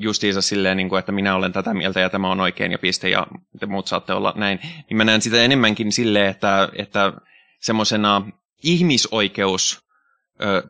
justiinsa 0.01 0.41
silleen, 0.41 0.77
niin 0.77 0.89
kuin, 0.89 0.99
että 0.99 1.11
minä 1.11 1.35
olen 1.35 1.53
tätä 1.53 1.73
mieltä 1.73 1.99
ja 1.99 2.09
tämä 2.09 2.31
on 2.31 2.39
oikein 2.39 2.71
ja 2.71 2.79
piste 2.79 3.09
ja 3.09 3.27
te 3.59 3.65
muut 3.65 3.87
saatte 3.87 4.13
olla 4.13 4.33
näin. 4.35 4.59
Niin 4.89 4.97
mä 4.97 5.03
näen 5.03 5.21
sitä 5.21 5.43
enemmänkin 5.43 5.91
silleen, 5.91 6.27
että, 6.27 6.69
että 6.75 7.13
semmoisena 7.59 8.21
ihmisoikeus 8.63 9.85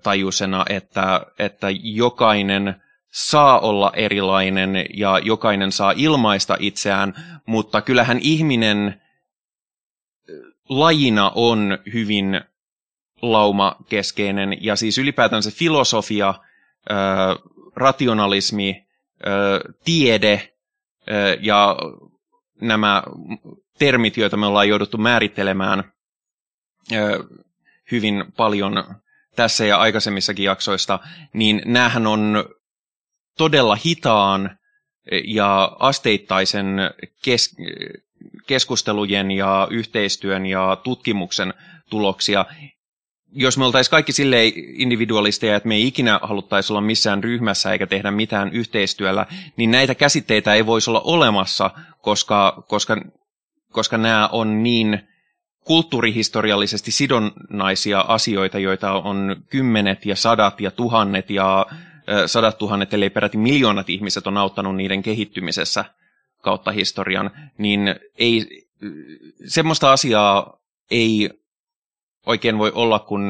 tajusena, 0.03 0.66
että, 0.70 1.26
että 1.40 1.68
jokainen 1.84 2.76
saa 3.12 3.60
olla 3.60 3.91
erilainen 3.95 4.86
ja 4.94 5.20
jokainen 5.24 5.72
saa 5.72 5.94
ilmaista 5.95 6.58
itseään, 6.60 7.14
mutta 7.45 7.82
kyllähän 7.82 8.20
ihminen 8.22 9.02
lajina 10.70 11.32
on 11.36 11.78
hyvin 11.94 12.41
laumakeskeinen 13.22 14.58
ja 14.64 14.76
siis 14.76 14.98
ylipäätään 14.98 15.44
se 15.44 15.52
filosofia, 15.52 16.34
rationalismi, 17.76 18.86
tiede 19.84 20.53
ja 21.41 21.76
nämä 22.61 23.03
termit, 23.80 24.18
joita 24.18 24.38
me 24.38 24.45
ollaan 24.45 24.69
jouduttu 24.69 24.98
määrittelemään 24.98 25.84
hyvin 27.91 28.26
paljon 28.38 28.84
tässä 29.35 29.65
ja 29.65 29.77
aikaisemmissakin 29.77 30.45
jaksoista, 30.45 30.99
niin 31.34 31.61
näähän 31.65 32.07
on 32.07 32.45
todella 33.38 33.77
hitaan 33.85 34.57
ja 35.26 35.76
asteittaisen 35.80 36.77
kes- 37.23 37.56
keskustelujen 38.48 39.31
ja 39.31 39.68
yhteistyön 39.72 40.45
ja 40.45 40.77
tutkimuksen 40.84 41.53
tuloksia. 41.89 42.45
Jos 43.34 43.58
me 43.58 43.66
oltaisiin 43.66 43.91
kaikki 43.91 44.12
silleen 44.12 44.52
individualisteja, 44.56 45.56
että 45.56 45.70
me 45.70 45.76
ei 45.76 45.88
ikinä 45.88 46.20
haluttaisi 46.24 46.74
olla 46.74 46.82
missään 46.82 47.24
ryhmässä 47.24 47.72
eikä 47.72 47.88
tehdä 47.88 48.12
mitään 48.12 48.49
yhteistyöllä, 48.53 49.26
niin 49.58 49.72
näitä 49.72 49.95
käsitteitä 49.95 50.53
ei 50.53 50.66
voisi 50.66 50.90
olla 50.90 51.02
olemassa, 51.02 51.72
koska, 52.02 52.64
koska, 52.68 53.02
koska 53.72 53.98
nämä 53.98 54.30
on 54.32 54.64
niin 54.64 54.99
kulttuurihistoriallisesti 55.66 56.91
sidonnaisia 56.91 57.99
asioita, 57.99 58.60
joita 58.60 58.94
on 58.94 59.44
kymmenet 59.49 60.06
ja 60.06 60.16
sadat 60.16 60.62
ja 60.62 60.72
tuhannet 60.72 61.30
ja 61.30 61.66
sadat 62.26 62.58
tuhannet, 62.58 62.94
ellei 62.94 63.10
peräti 63.10 63.38
miljoonat 63.38 63.90
ihmiset 63.90 64.28
on 64.28 64.38
auttanut 64.38 64.76
niiden 64.76 65.03
kehittymisessä 65.03 65.86
kautta 66.41 66.72
historian, 66.72 67.32
niin 67.58 67.95
ei, 68.16 68.66
semmoista 69.48 69.91
asiaa 69.91 70.58
ei 70.91 71.30
oikein 72.26 72.57
voi 72.57 72.72
olla 72.76 72.99
kuin 72.99 73.23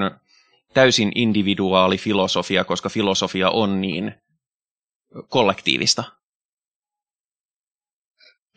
täysin 0.73 1.11
individuaali 1.15 1.97
filosofia, 1.97 2.63
koska 2.63 2.89
filosofia 2.89 3.49
on 3.49 3.81
niin 3.81 4.13
kollektiivista. 5.27 6.03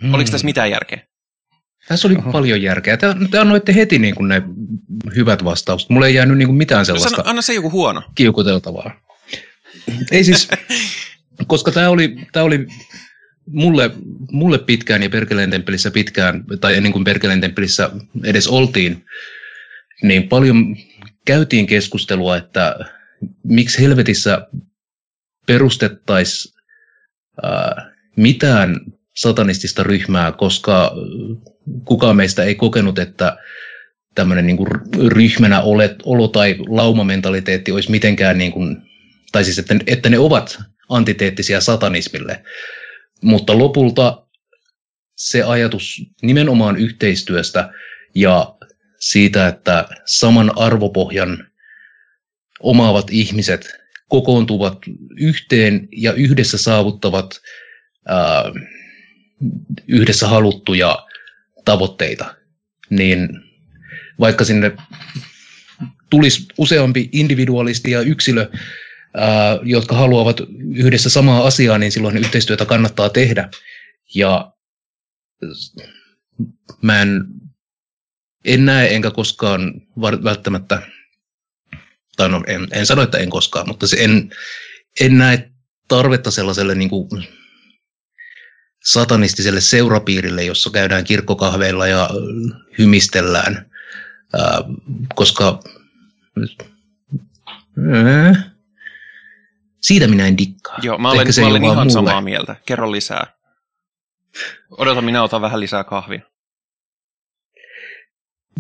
Hmm. 0.03 0.15
Oliko 0.15 0.31
tässä 0.31 0.45
mitään 0.45 0.71
järkeä? 0.71 1.07
Tässä 1.89 2.09
oli 2.09 2.17
Oho. 2.17 2.33
paljon 2.33 2.63
järkeä. 2.63 2.97
Te, 2.97 3.07
te 3.31 3.39
annoitte 3.39 3.75
heti 3.75 3.99
niin 3.99 4.15
kuin 4.15 4.29
ne 4.29 4.43
hyvät 5.17 5.45
vastaukset. 5.45 5.91
Mulle 5.91 6.07
ei 6.07 6.15
jäänyt 6.15 6.39
niin 6.39 6.49
kuin 6.49 6.57
mitään 6.57 6.87
sellaista 6.87 7.11
no 7.11 7.17
sano, 7.17 7.31
anna 7.31 7.43
se 7.43 7.55
joku 7.55 7.71
huono. 7.71 8.03
kiukuteltavaa. 8.15 9.01
ei 10.11 10.25
siis, 10.25 10.49
koska 11.47 11.73
tämä 11.73 11.89
oli, 11.89 12.17
tämä 12.33 12.45
oli 12.45 12.67
mulle, 13.47 13.91
mulle 14.31 14.59
pitkään 14.59 15.03
ja 15.03 15.11
Perkeleen 15.11 15.51
temppelissä 15.51 15.91
pitkään, 15.91 16.45
tai 16.61 16.77
ennen 16.77 16.93
kuin 16.93 17.05
Perkeleen 17.05 17.41
temppelissä 17.41 17.91
edes 18.25 18.49
oltiin, 18.49 19.05
niin 20.03 20.29
paljon 20.29 20.77
käytiin 21.25 21.67
keskustelua, 21.67 22.37
että 22.37 22.77
miksi 23.43 23.83
helvetissä 23.83 24.47
perustettaisiin 25.47 26.55
mitään 28.17 28.81
satanistista 29.17 29.83
ryhmää, 29.83 30.33
koska 30.33 30.93
kukaan 31.85 32.17
meistä 32.17 32.45
ei 32.45 32.55
kokenut, 32.55 32.99
että 32.99 33.37
tämmöinen 34.15 34.47
niin 34.47 34.67
ryhmänä 35.09 35.61
olet, 35.61 35.95
olo 36.05 36.29
tai 36.29 36.57
laumamentaliteetti 36.69 37.73
olisi 37.73 37.91
mitenkään, 37.91 38.39
niin 38.39 38.53
kuin, 38.53 38.77
tai 39.33 39.45
siis 39.45 39.59
että, 39.59 39.75
että 39.87 40.09
ne 40.09 40.19
ovat 40.19 40.59
antiteettisia 40.89 41.61
satanismille. 41.61 42.45
Mutta 43.23 43.59
lopulta 43.59 44.27
se 45.17 45.43
ajatus 45.43 46.03
nimenomaan 46.23 46.77
yhteistyöstä 46.77 47.73
ja 48.15 48.54
siitä, 49.05 49.49
että 49.49 49.89
saman 50.05 50.59
arvopohjan 50.59 51.47
omaavat 52.61 53.07
ihmiset 53.11 53.69
kokoontuvat 54.09 54.79
yhteen 55.17 55.89
ja 55.93 56.13
yhdessä 56.13 56.59
saavuttavat 56.59 57.41
ää, 58.09 58.45
yhdessä 59.89 60.29
haluttuja 60.29 61.07
tavoitteita, 61.65 62.35
niin 62.91 63.29
vaikka 64.21 64.45
sinne 64.45 64.73
tulisi 66.11 66.47
useampi 66.59 67.09
individualisti 67.13 67.91
ja 67.91 68.01
yksilö, 68.01 68.51
ää, 69.15 69.59
jotka 69.63 69.97
haluavat 69.97 70.41
yhdessä 70.75 71.11
samaa 71.11 71.47
asiaa, 71.47 71.79
niin 71.79 71.93
silloin 71.93 72.19
yhteistyötä 72.19 72.65
kannattaa 72.65 73.09
tehdä. 73.09 73.49
Ja 74.15 74.53
mä 76.83 77.03
en, 77.03 77.25
en 78.45 78.65
näe 78.65 78.95
enkä 78.95 79.11
koskaan 79.11 79.73
välttämättä, 80.01 80.83
tai 82.17 82.29
no 82.29 82.43
en, 82.47 82.69
en 82.73 82.87
sano, 82.87 83.03
että 83.03 83.19
en 83.19 83.31
koskaan, 83.31 83.69
mutta 83.69 83.87
se 83.87 83.97
en, 84.01 84.31
en 85.01 85.19
näe 85.19 85.51
tarvetta 85.89 86.31
sellaiselle 86.31 86.75
niin 86.75 86.91
kuin 86.91 87.09
satanistiselle 88.85 89.61
seurapiirille, 89.61 90.45
jossa 90.45 90.71
käydään 90.71 91.05
kirkkokahveilla 91.05 91.87
ja 91.87 92.11
hymistellään, 92.79 93.71
koska 95.15 95.63
siitä 99.81 100.07
minä 100.07 100.27
en 100.27 100.39
dikkaa. 100.39 100.79
Joo, 100.83 100.99
mä 100.99 101.11
olen, 101.11 101.27
mä 101.41 101.47
olen 101.47 101.65
ihan 101.65 101.77
mulle. 101.77 101.91
samaa 101.91 102.21
mieltä. 102.21 102.57
Kerro 102.67 102.93
lisää. 102.93 103.27
Odota, 104.71 105.01
minä 105.01 105.23
otan 105.23 105.41
vähän 105.43 105.61
lisää 105.61 105.85
kahvia. 105.85 106.21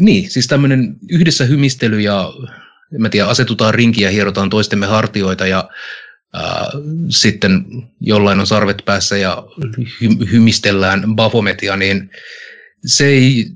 Niin, 0.01 0.31
siis 0.31 0.47
tämmöinen 0.47 0.97
yhdessä 1.11 1.45
hymistely 1.45 2.01
ja 2.01 2.33
mä 2.99 3.09
tiedä, 3.09 3.27
asetutaan 3.27 3.75
rinkiä, 3.75 4.11
hierotaan 4.11 4.51
toistemme 4.51 4.87
hartioita 4.87 5.47
ja 5.47 5.69
sitten 7.09 7.65
jollain 8.01 8.41
on 8.41 8.47
sarvet 8.47 8.83
päässä 8.85 9.17
ja 9.17 9.45
hy- 9.85 10.31
hymistellään 10.31 11.17
Bafometia, 11.17 11.77
niin 11.77 12.11
se 12.87 13.07
ei, 13.07 13.47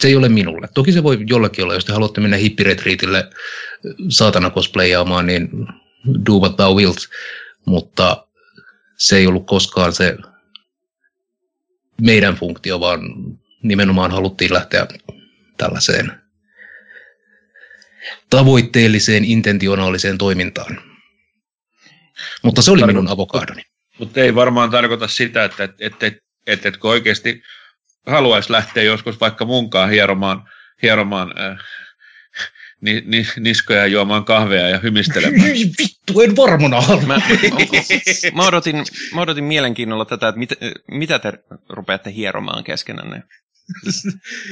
se 0.00 0.08
ei 0.08 0.16
ole 0.16 0.28
minulle. 0.28 0.68
Toki 0.74 0.92
se 0.92 1.02
voi 1.02 1.18
jollakin 1.26 1.64
olla, 1.64 1.74
jos 1.74 1.84
te 1.84 1.92
haluatte 1.92 2.20
mennä 2.20 2.36
hippiretriitille 2.36 3.30
saatana 4.08 4.50
cosplayaamaan, 4.50 5.26
niin 5.26 5.50
do 6.26 6.32
what 6.32 6.56
thou 6.56 6.76
wilt, 6.76 6.98
mutta 7.64 8.26
se 8.96 9.16
ei 9.16 9.26
ollut 9.26 9.46
koskaan 9.46 9.92
se 9.92 10.16
meidän 12.00 12.34
funktio, 12.34 12.80
vaan 12.80 13.00
nimenomaan 13.62 14.10
haluttiin 14.10 14.54
lähteä 14.54 14.86
tällaiseen 15.56 16.12
tavoitteelliseen, 18.30 19.24
intentionaaliseen 19.24 20.18
toimintaan. 20.18 20.80
Mutta 22.42 22.62
se 22.62 22.70
oli 22.70 22.80
Tarko- 22.80 22.86
minun 22.86 23.08
avokadoni. 23.08 23.62
Mutta 23.98 24.20
ei 24.20 24.34
varmaan 24.34 24.70
tarkoita 24.70 25.08
sitä, 25.08 25.44
että 25.44 25.64
et, 25.64 25.70
et, 25.80 26.02
et, 26.02 26.14
et, 26.46 26.66
et 26.66 26.78
oikeasti 26.84 27.42
haluaisi 28.06 28.52
lähteä 28.52 28.82
joskus 28.82 29.20
vaikka 29.20 29.44
munkaan 29.44 29.90
hieromaan, 29.90 30.48
hieromaan 30.82 31.34
äh, 31.40 31.58
ni, 32.80 33.02
ni, 33.06 33.26
niskoja 33.40 33.86
juomaan 33.86 34.24
kahvea 34.24 34.68
ja 34.68 34.78
hymistelemään. 34.78 35.50
Ei 35.50 35.70
vittu, 35.78 36.20
en 36.20 36.36
varmana 36.36 36.80
halua. 36.80 37.02
Mä, 37.02 37.14
mä, 38.34 38.46
odotin, 38.46 38.76
mä 39.14 39.20
odotin 39.20 39.44
mielenkiinnolla 39.44 40.04
tätä, 40.04 40.28
että 40.28 40.38
mit, 40.38 40.50
mitä 40.90 41.18
te 41.18 41.32
rupeatte 41.68 42.12
hieromaan 42.12 42.64
keskenänne. 42.64 43.22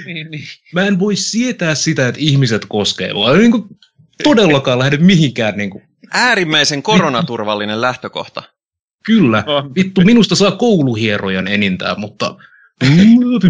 Niin, 0.06 0.30
niin. 0.30 0.44
Mä 0.72 0.86
en 0.86 0.98
voi 0.98 1.16
sietää 1.16 1.74
sitä, 1.74 2.08
että 2.08 2.20
ihmiset 2.20 2.66
koskee. 2.68 3.12
Mä 3.12 3.38
niin 3.38 3.50
kuin, 3.50 3.64
todellakaan 4.24 4.78
lähde 4.78 4.96
mihinkään 4.96 5.56
niin 5.56 5.70
kuin, 5.70 5.82
Äärimmäisen 6.12 6.82
koronaturvallinen 6.82 7.80
lähtökohta. 7.80 8.42
Kyllä. 9.04 9.44
Vittu, 9.74 10.00
minusta 10.00 10.34
saa 10.34 10.50
kouluhierojan 10.50 11.48
enintään, 11.48 12.00
mutta 12.00 12.36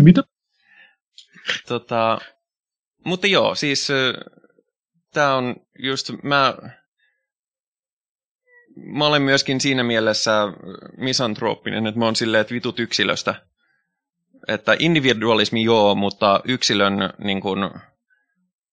mitä? 0.03 0.23
Tota, 1.69 2.19
mutta 3.05 3.27
joo, 3.27 3.55
siis 3.55 3.89
tämä 5.13 5.35
on 5.35 5.57
just, 5.79 6.11
mä 6.23 6.55
mä 8.77 9.07
olen 9.07 9.23
myöskin 9.23 9.61
siinä 9.61 9.83
mielessä 9.83 10.33
misantrooppinen, 10.97 11.87
että 11.87 11.99
mä 11.99 12.05
oon 12.05 12.17
silleen, 12.17 12.41
että 12.41 12.55
vitut 12.55 12.79
yksilöstä. 12.79 13.35
Että 14.49 14.77
individualismi 14.79 15.65
joo, 15.65 15.95
mutta 15.95 16.41
yksilön, 16.45 17.13
niin 17.19 17.41
kun, 17.41 17.71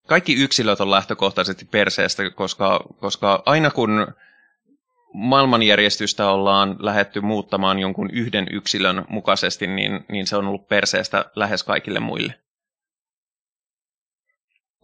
kaikki 0.07 0.33
yksilöt 0.33 0.81
on 0.81 0.91
lähtökohtaisesti 0.91 1.65
perseestä, 1.65 2.29
koska, 2.29 2.79
koska 2.99 3.43
aina 3.45 3.71
kun 3.71 4.07
maailmanjärjestystä 5.13 6.29
ollaan 6.29 6.75
lähetty 6.79 7.21
muuttamaan 7.21 7.79
jonkun 7.79 8.09
yhden 8.11 8.47
yksilön 8.51 9.05
mukaisesti, 9.09 9.67
niin, 9.67 10.05
niin 10.11 10.27
se 10.27 10.37
on 10.37 10.47
ollut 10.47 10.67
perseestä 10.67 11.25
lähes 11.35 11.63
kaikille 11.63 11.99
muille. 11.99 12.39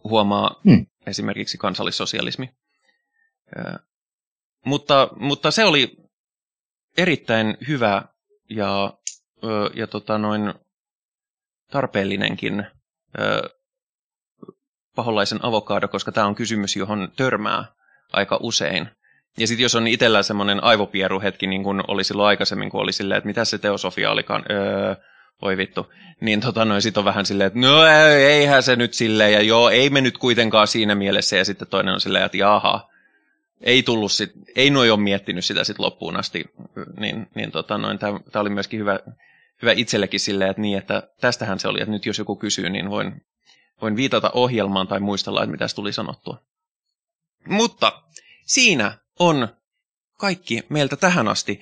Huomaa 0.04 0.60
hmm. 0.64 0.86
esimerkiksi 1.06 1.58
kansallissosialismi. 1.58 2.50
Mutta, 4.66 5.08
mutta 5.16 5.50
se 5.50 5.64
oli 5.64 5.96
erittäin 6.96 7.56
hyvä 7.68 8.02
ja, 8.50 8.94
ja 9.74 9.86
tota 9.86 10.18
noin 10.18 10.54
tarpeellinenkin 11.70 12.66
paholaisen 14.96 15.44
avokaado, 15.44 15.88
koska 15.88 16.12
tämä 16.12 16.26
on 16.26 16.34
kysymys, 16.34 16.76
johon 16.76 17.12
törmää 17.16 17.64
aika 18.12 18.38
usein. 18.42 18.88
Ja 19.38 19.46
sitten 19.46 19.62
jos 19.62 19.74
on 19.74 19.86
itsellä 19.86 20.22
semmoinen 20.22 20.64
aivopieruhetki, 20.64 21.46
niin 21.46 21.62
kuin 21.62 21.82
oli 21.88 22.04
silloin 22.04 22.28
aikaisemmin, 22.28 22.70
kun 22.70 22.80
oli 22.80 22.92
silleen, 22.92 23.18
että 23.18 23.28
mitä 23.28 23.44
se 23.44 23.58
teosofia 23.58 24.10
olikaan, 24.10 24.44
öö, 24.50 24.94
voi 25.42 25.56
vittu, 25.56 25.92
niin 26.20 26.40
tota 26.40 26.64
noin 26.64 26.82
sit 26.82 26.96
on 26.96 27.04
vähän 27.04 27.26
silleen, 27.26 27.46
että 27.46 27.58
no 27.58 27.84
eihän 28.18 28.62
se 28.62 28.76
nyt 28.76 28.94
silleen, 28.94 29.32
ja 29.32 29.42
joo, 29.42 29.70
ei 29.70 29.90
me 29.90 30.00
nyt 30.00 30.18
kuitenkaan 30.18 30.66
siinä 30.66 30.94
mielessä, 30.94 31.36
ja 31.36 31.44
sitten 31.44 31.68
toinen 31.68 31.94
on 31.94 32.00
silleen, 32.00 32.24
että 32.24 32.36
jaha, 32.36 32.90
ei 33.60 33.82
tullut 33.82 34.12
sit, 34.12 34.32
ei 34.56 34.70
noi 34.70 34.90
ole 34.90 35.00
miettinyt 35.00 35.44
sitä 35.44 35.64
sit 35.64 35.78
loppuun 35.78 36.16
asti, 36.16 36.44
niin, 36.98 37.26
niin 37.34 37.50
tota 37.50 37.78
noin, 37.78 37.98
tämä 37.98 38.20
oli 38.34 38.50
myöskin 38.50 38.80
hyvä, 38.80 38.98
hyvä 39.62 39.72
itsellekin 39.72 40.20
silleen, 40.20 40.50
että 40.50 40.62
niin, 40.62 40.78
että 40.78 41.08
tästähän 41.20 41.58
se 41.58 41.68
oli, 41.68 41.80
että 41.80 41.92
nyt 41.92 42.06
jos 42.06 42.18
joku 42.18 42.36
kysyy, 42.36 42.70
niin 42.70 42.90
voin, 42.90 43.26
voin 43.82 43.96
viitata 43.96 44.30
ohjelmaan 44.34 44.88
tai 44.88 45.00
muistella, 45.00 45.42
että 45.42 45.50
mitä 45.50 45.66
tuli 45.74 45.92
sanottua. 45.92 46.42
Mutta 47.46 48.02
siinä 48.44 48.98
on 49.18 49.48
kaikki 50.18 50.62
meiltä 50.68 50.96
tähän 50.96 51.28
asti. 51.28 51.60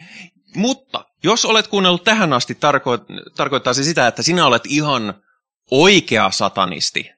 Mutta 0.54 1.04
jos 1.22 1.44
olet 1.44 1.66
kuunnellut 1.66 2.04
tähän 2.04 2.32
asti, 2.32 2.54
tarko- 2.54 3.32
tarkoittaa 3.36 3.74
se 3.74 3.82
sitä, 3.82 4.06
että 4.06 4.22
sinä 4.22 4.46
olet 4.46 4.62
ihan 4.66 5.14
oikea 5.70 6.30
satanisti. 6.30 7.10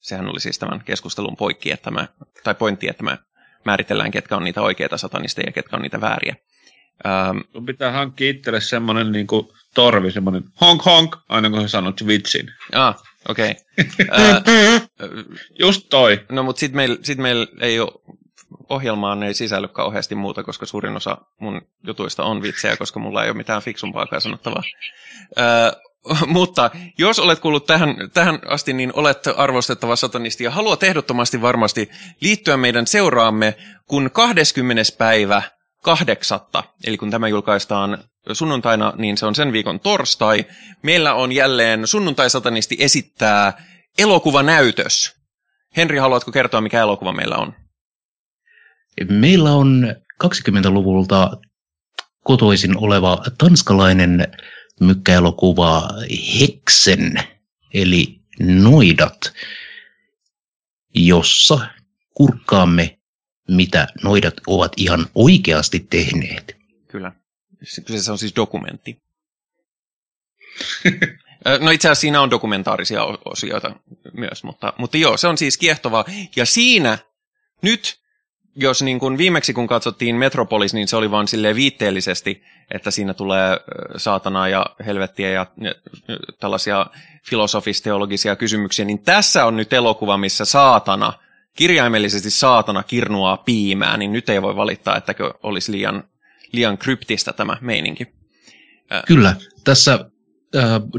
Sehän 0.00 0.28
oli 0.28 0.40
siis 0.40 0.58
tämän 0.58 0.84
keskustelun 0.84 1.36
poikki, 1.36 1.70
että 1.70 1.90
mä, 1.90 2.08
tai 2.44 2.54
pointti, 2.54 2.88
että 2.88 3.02
mä 3.02 3.18
määritellään, 3.64 4.10
ketkä 4.10 4.36
on 4.36 4.44
niitä 4.44 4.62
oikeita 4.62 4.98
satanisteja 4.98 5.48
ja 5.48 5.52
ketkä 5.52 5.76
on 5.76 5.82
niitä 5.82 6.00
vääriä. 6.00 6.36
Ähm, 7.06 7.64
pitää 7.66 7.92
hankkia 7.92 8.30
itselle 8.30 8.60
semmoinen 8.60 9.12
niin 9.12 9.26
kuin 9.26 9.48
torvi, 9.74 10.10
semmoinen 10.10 10.44
honk 10.60 10.84
honk, 10.84 11.16
aina 11.28 11.50
kun 11.50 11.60
sä 11.60 11.68
sanot 11.68 12.06
vitsin. 12.06 12.52
Ah, 12.72 13.02
okei. 13.28 13.54
Okay. 13.78 14.80
Just 15.58 15.86
toi. 15.90 16.24
No 16.28 16.42
mutta 16.42 16.60
sitten 16.60 16.76
meillä 16.76 16.96
sit 17.02 17.18
meil 17.18 17.46
ei 17.60 17.80
ole 17.80 17.92
ohjelmaan 18.68 19.22
ei 19.22 19.34
sisälly 19.34 19.68
kauheasti 19.68 20.14
muuta, 20.14 20.42
koska 20.42 20.66
suurin 20.66 20.96
osa 20.96 21.18
mun 21.40 21.62
jutuista 21.86 22.24
on 22.24 22.42
vitsejä, 22.42 22.76
koska 22.76 23.00
mulla 23.00 23.24
ei 23.24 23.30
ole 23.30 23.36
mitään 23.36 23.62
fiksumpaa 23.62 24.20
sanottavaa. 24.20 24.62
Öö, 25.38 25.72
mutta 26.26 26.70
jos 26.98 27.18
olet 27.18 27.38
kuullut 27.38 27.66
tähän, 27.66 27.96
tähän 28.14 28.38
asti, 28.48 28.72
niin 28.72 28.92
olet 28.94 29.18
arvostettava 29.36 29.96
satanisti 29.96 30.44
ja 30.44 30.50
haluat 30.50 30.82
ehdottomasti 30.82 31.42
varmasti 31.42 31.90
liittyä 32.20 32.56
meidän 32.56 32.86
seuraamme, 32.86 33.54
kun 33.86 34.10
20. 34.10 34.82
päivä 34.98 35.42
kahdeksatta, 35.82 36.64
eli 36.84 36.96
kun 36.96 37.10
tämä 37.10 37.28
julkaistaan 37.28 38.04
sunnuntaina, 38.34 38.92
niin 38.96 39.16
se 39.16 39.26
on 39.26 39.34
sen 39.34 39.52
viikon 39.52 39.80
torstai. 39.80 40.46
Meillä 40.82 41.14
on 41.14 41.32
jälleen 41.32 41.86
sunnuntai-satanisti 41.86 42.76
esittää 42.78 43.64
elokuvanäytös. 43.98 45.16
Henri, 45.76 45.98
haluatko 45.98 46.32
kertoa, 46.32 46.60
mikä 46.60 46.80
elokuva 46.80 47.12
meillä 47.12 47.36
on? 47.36 47.54
Meillä 49.08 49.52
on 49.52 49.94
20-luvulta 50.24 51.30
kotoisin 52.24 52.76
oleva 52.76 53.22
tanskalainen 53.38 54.26
mykkäelokuva 54.80 55.88
Heksen, 56.40 57.14
eli 57.74 58.18
Noidat, 58.40 59.32
jossa 60.94 61.68
kurkkaamme, 62.14 62.98
mitä 63.48 63.86
noidat 64.02 64.34
ovat 64.46 64.72
ihan 64.76 65.06
oikeasti 65.14 65.86
tehneet. 65.90 66.56
Kyllä. 66.88 67.12
Kyseessä 67.86 68.12
on 68.12 68.18
siis 68.18 68.36
dokumentti. 68.36 68.98
No 71.60 71.70
itse 71.70 71.88
asiassa 71.88 72.00
siinä 72.00 72.20
on 72.20 72.30
dokumentaarisia 72.30 73.04
osioita 73.24 73.74
myös, 74.12 74.44
mutta, 74.44 74.72
mutta 74.78 74.96
joo, 74.96 75.16
se 75.16 75.28
on 75.28 75.38
siis 75.38 75.58
kiehtovaa. 75.58 76.04
Ja 76.36 76.46
siinä 76.46 76.98
nyt 77.62 77.98
jos 78.60 78.82
niin 78.82 78.98
kuin 78.98 79.18
viimeksi 79.18 79.52
kun 79.52 79.66
katsottiin 79.66 80.16
Metropolis, 80.16 80.74
niin 80.74 80.88
se 80.88 80.96
oli 80.96 81.10
vain 81.10 81.28
silleen 81.28 81.56
viitteellisesti, 81.56 82.42
että 82.70 82.90
siinä 82.90 83.14
tulee 83.14 83.60
saatanaa 83.96 84.48
ja 84.48 84.66
helvettiä 84.86 85.30
ja 85.30 85.46
tällaisia 86.40 86.86
filosofisteologisia 87.28 88.36
kysymyksiä, 88.36 88.84
niin 88.84 89.02
tässä 89.02 89.44
on 89.44 89.56
nyt 89.56 89.72
elokuva, 89.72 90.16
missä 90.16 90.44
saatana, 90.44 91.12
kirjaimellisesti 91.56 92.30
saatana 92.30 92.82
kirnuaa 92.82 93.36
piimää, 93.36 93.96
niin 93.96 94.12
nyt 94.12 94.28
ei 94.28 94.42
voi 94.42 94.56
valittaa, 94.56 94.96
että 94.96 95.14
olisi 95.42 95.72
liian, 95.72 96.04
liian 96.52 96.78
kryptistä 96.78 97.32
tämä 97.32 97.56
meininki. 97.60 98.06
Kyllä, 99.06 99.36
tässä 99.64 100.10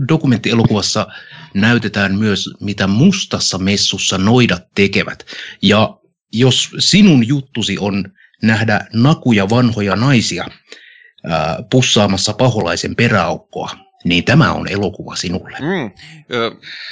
dokumenttielokuvassa 0.09 1.07
näytetään 1.53 2.15
myös, 2.15 2.49
mitä 2.59 2.87
mustassa 2.87 3.57
messussa 3.57 4.17
noidat 4.17 4.63
tekevät. 4.75 5.25
Ja 5.61 5.97
jos 6.33 6.69
sinun 6.79 7.27
juttusi 7.27 7.77
on 7.77 8.05
nähdä 8.43 8.79
nakuja 8.93 9.49
vanhoja 9.49 9.95
naisia 9.95 10.45
ää, 11.23 11.63
pussaamassa 11.71 12.33
paholaisen 12.33 12.95
peräaukkoa, 12.95 13.69
niin 14.03 14.23
tämä 14.23 14.53
on 14.53 14.67
elokuva 14.67 15.15
sinulle. 15.15 15.57
Mm. 15.59 15.91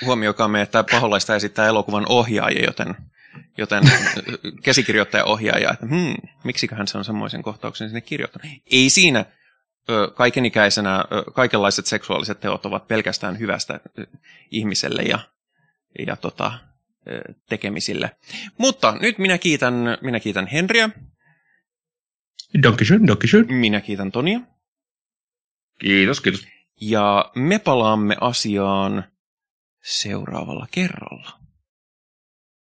Huomioikaamme, 0.05 0.61
että 0.61 0.83
paholaista 0.91 1.35
esittää 1.35 1.67
elokuvan 1.67 2.05
ohjaaja, 2.09 2.63
joten, 2.65 2.95
joten 3.57 3.83
käsikirjoittaja 4.63 5.25
ohjaaja, 5.25 5.71
että 5.73 5.85
hmm, 5.85 6.15
miksiköhän 6.43 6.87
se 6.87 6.97
on 6.97 7.05
semmoisen 7.05 7.41
kohtauksen 7.41 7.89
sinne 7.89 8.01
kirjoittanut. 8.01 8.51
Ei 8.71 8.89
siinä 8.89 9.25
kaikenikäisenä 10.13 11.05
kaikenlaiset 11.33 11.85
seksuaaliset 11.85 12.39
teot 12.39 12.65
ovat 12.65 12.87
pelkästään 12.87 13.39
hyvästä 13.39 13.79
ihmiselle 14.51 15.01
ja, 15.01 15.19
ja 16.07 16.15
tota, 16.15 16.51
tekemisille. 17.49 18.17
Mutta 18.57 18.97
nyt 19.01 19.17
minä 19.17 19.37
kiitän, 19.37 19.73
minä 20.01 20.19
kiitän 20.19 20.47
Henriä. 20.47 20.89
Dankeschön, 22.63 23.07
dankeschön. 23.07 23.45
Minä 23.49 23.81
kiitän 23.81 24.11
Tonia. 24.11 24.39
Kiitos, 25.79 26.21
kiitos. 26.21 26.47
Ja 26.81 27.31
me 27.35 27.59
palaamme 27.59 28.17
asiaan 28.21 29.03
seuraavalla 29.83 30.67
kerralla. 30.71 31.46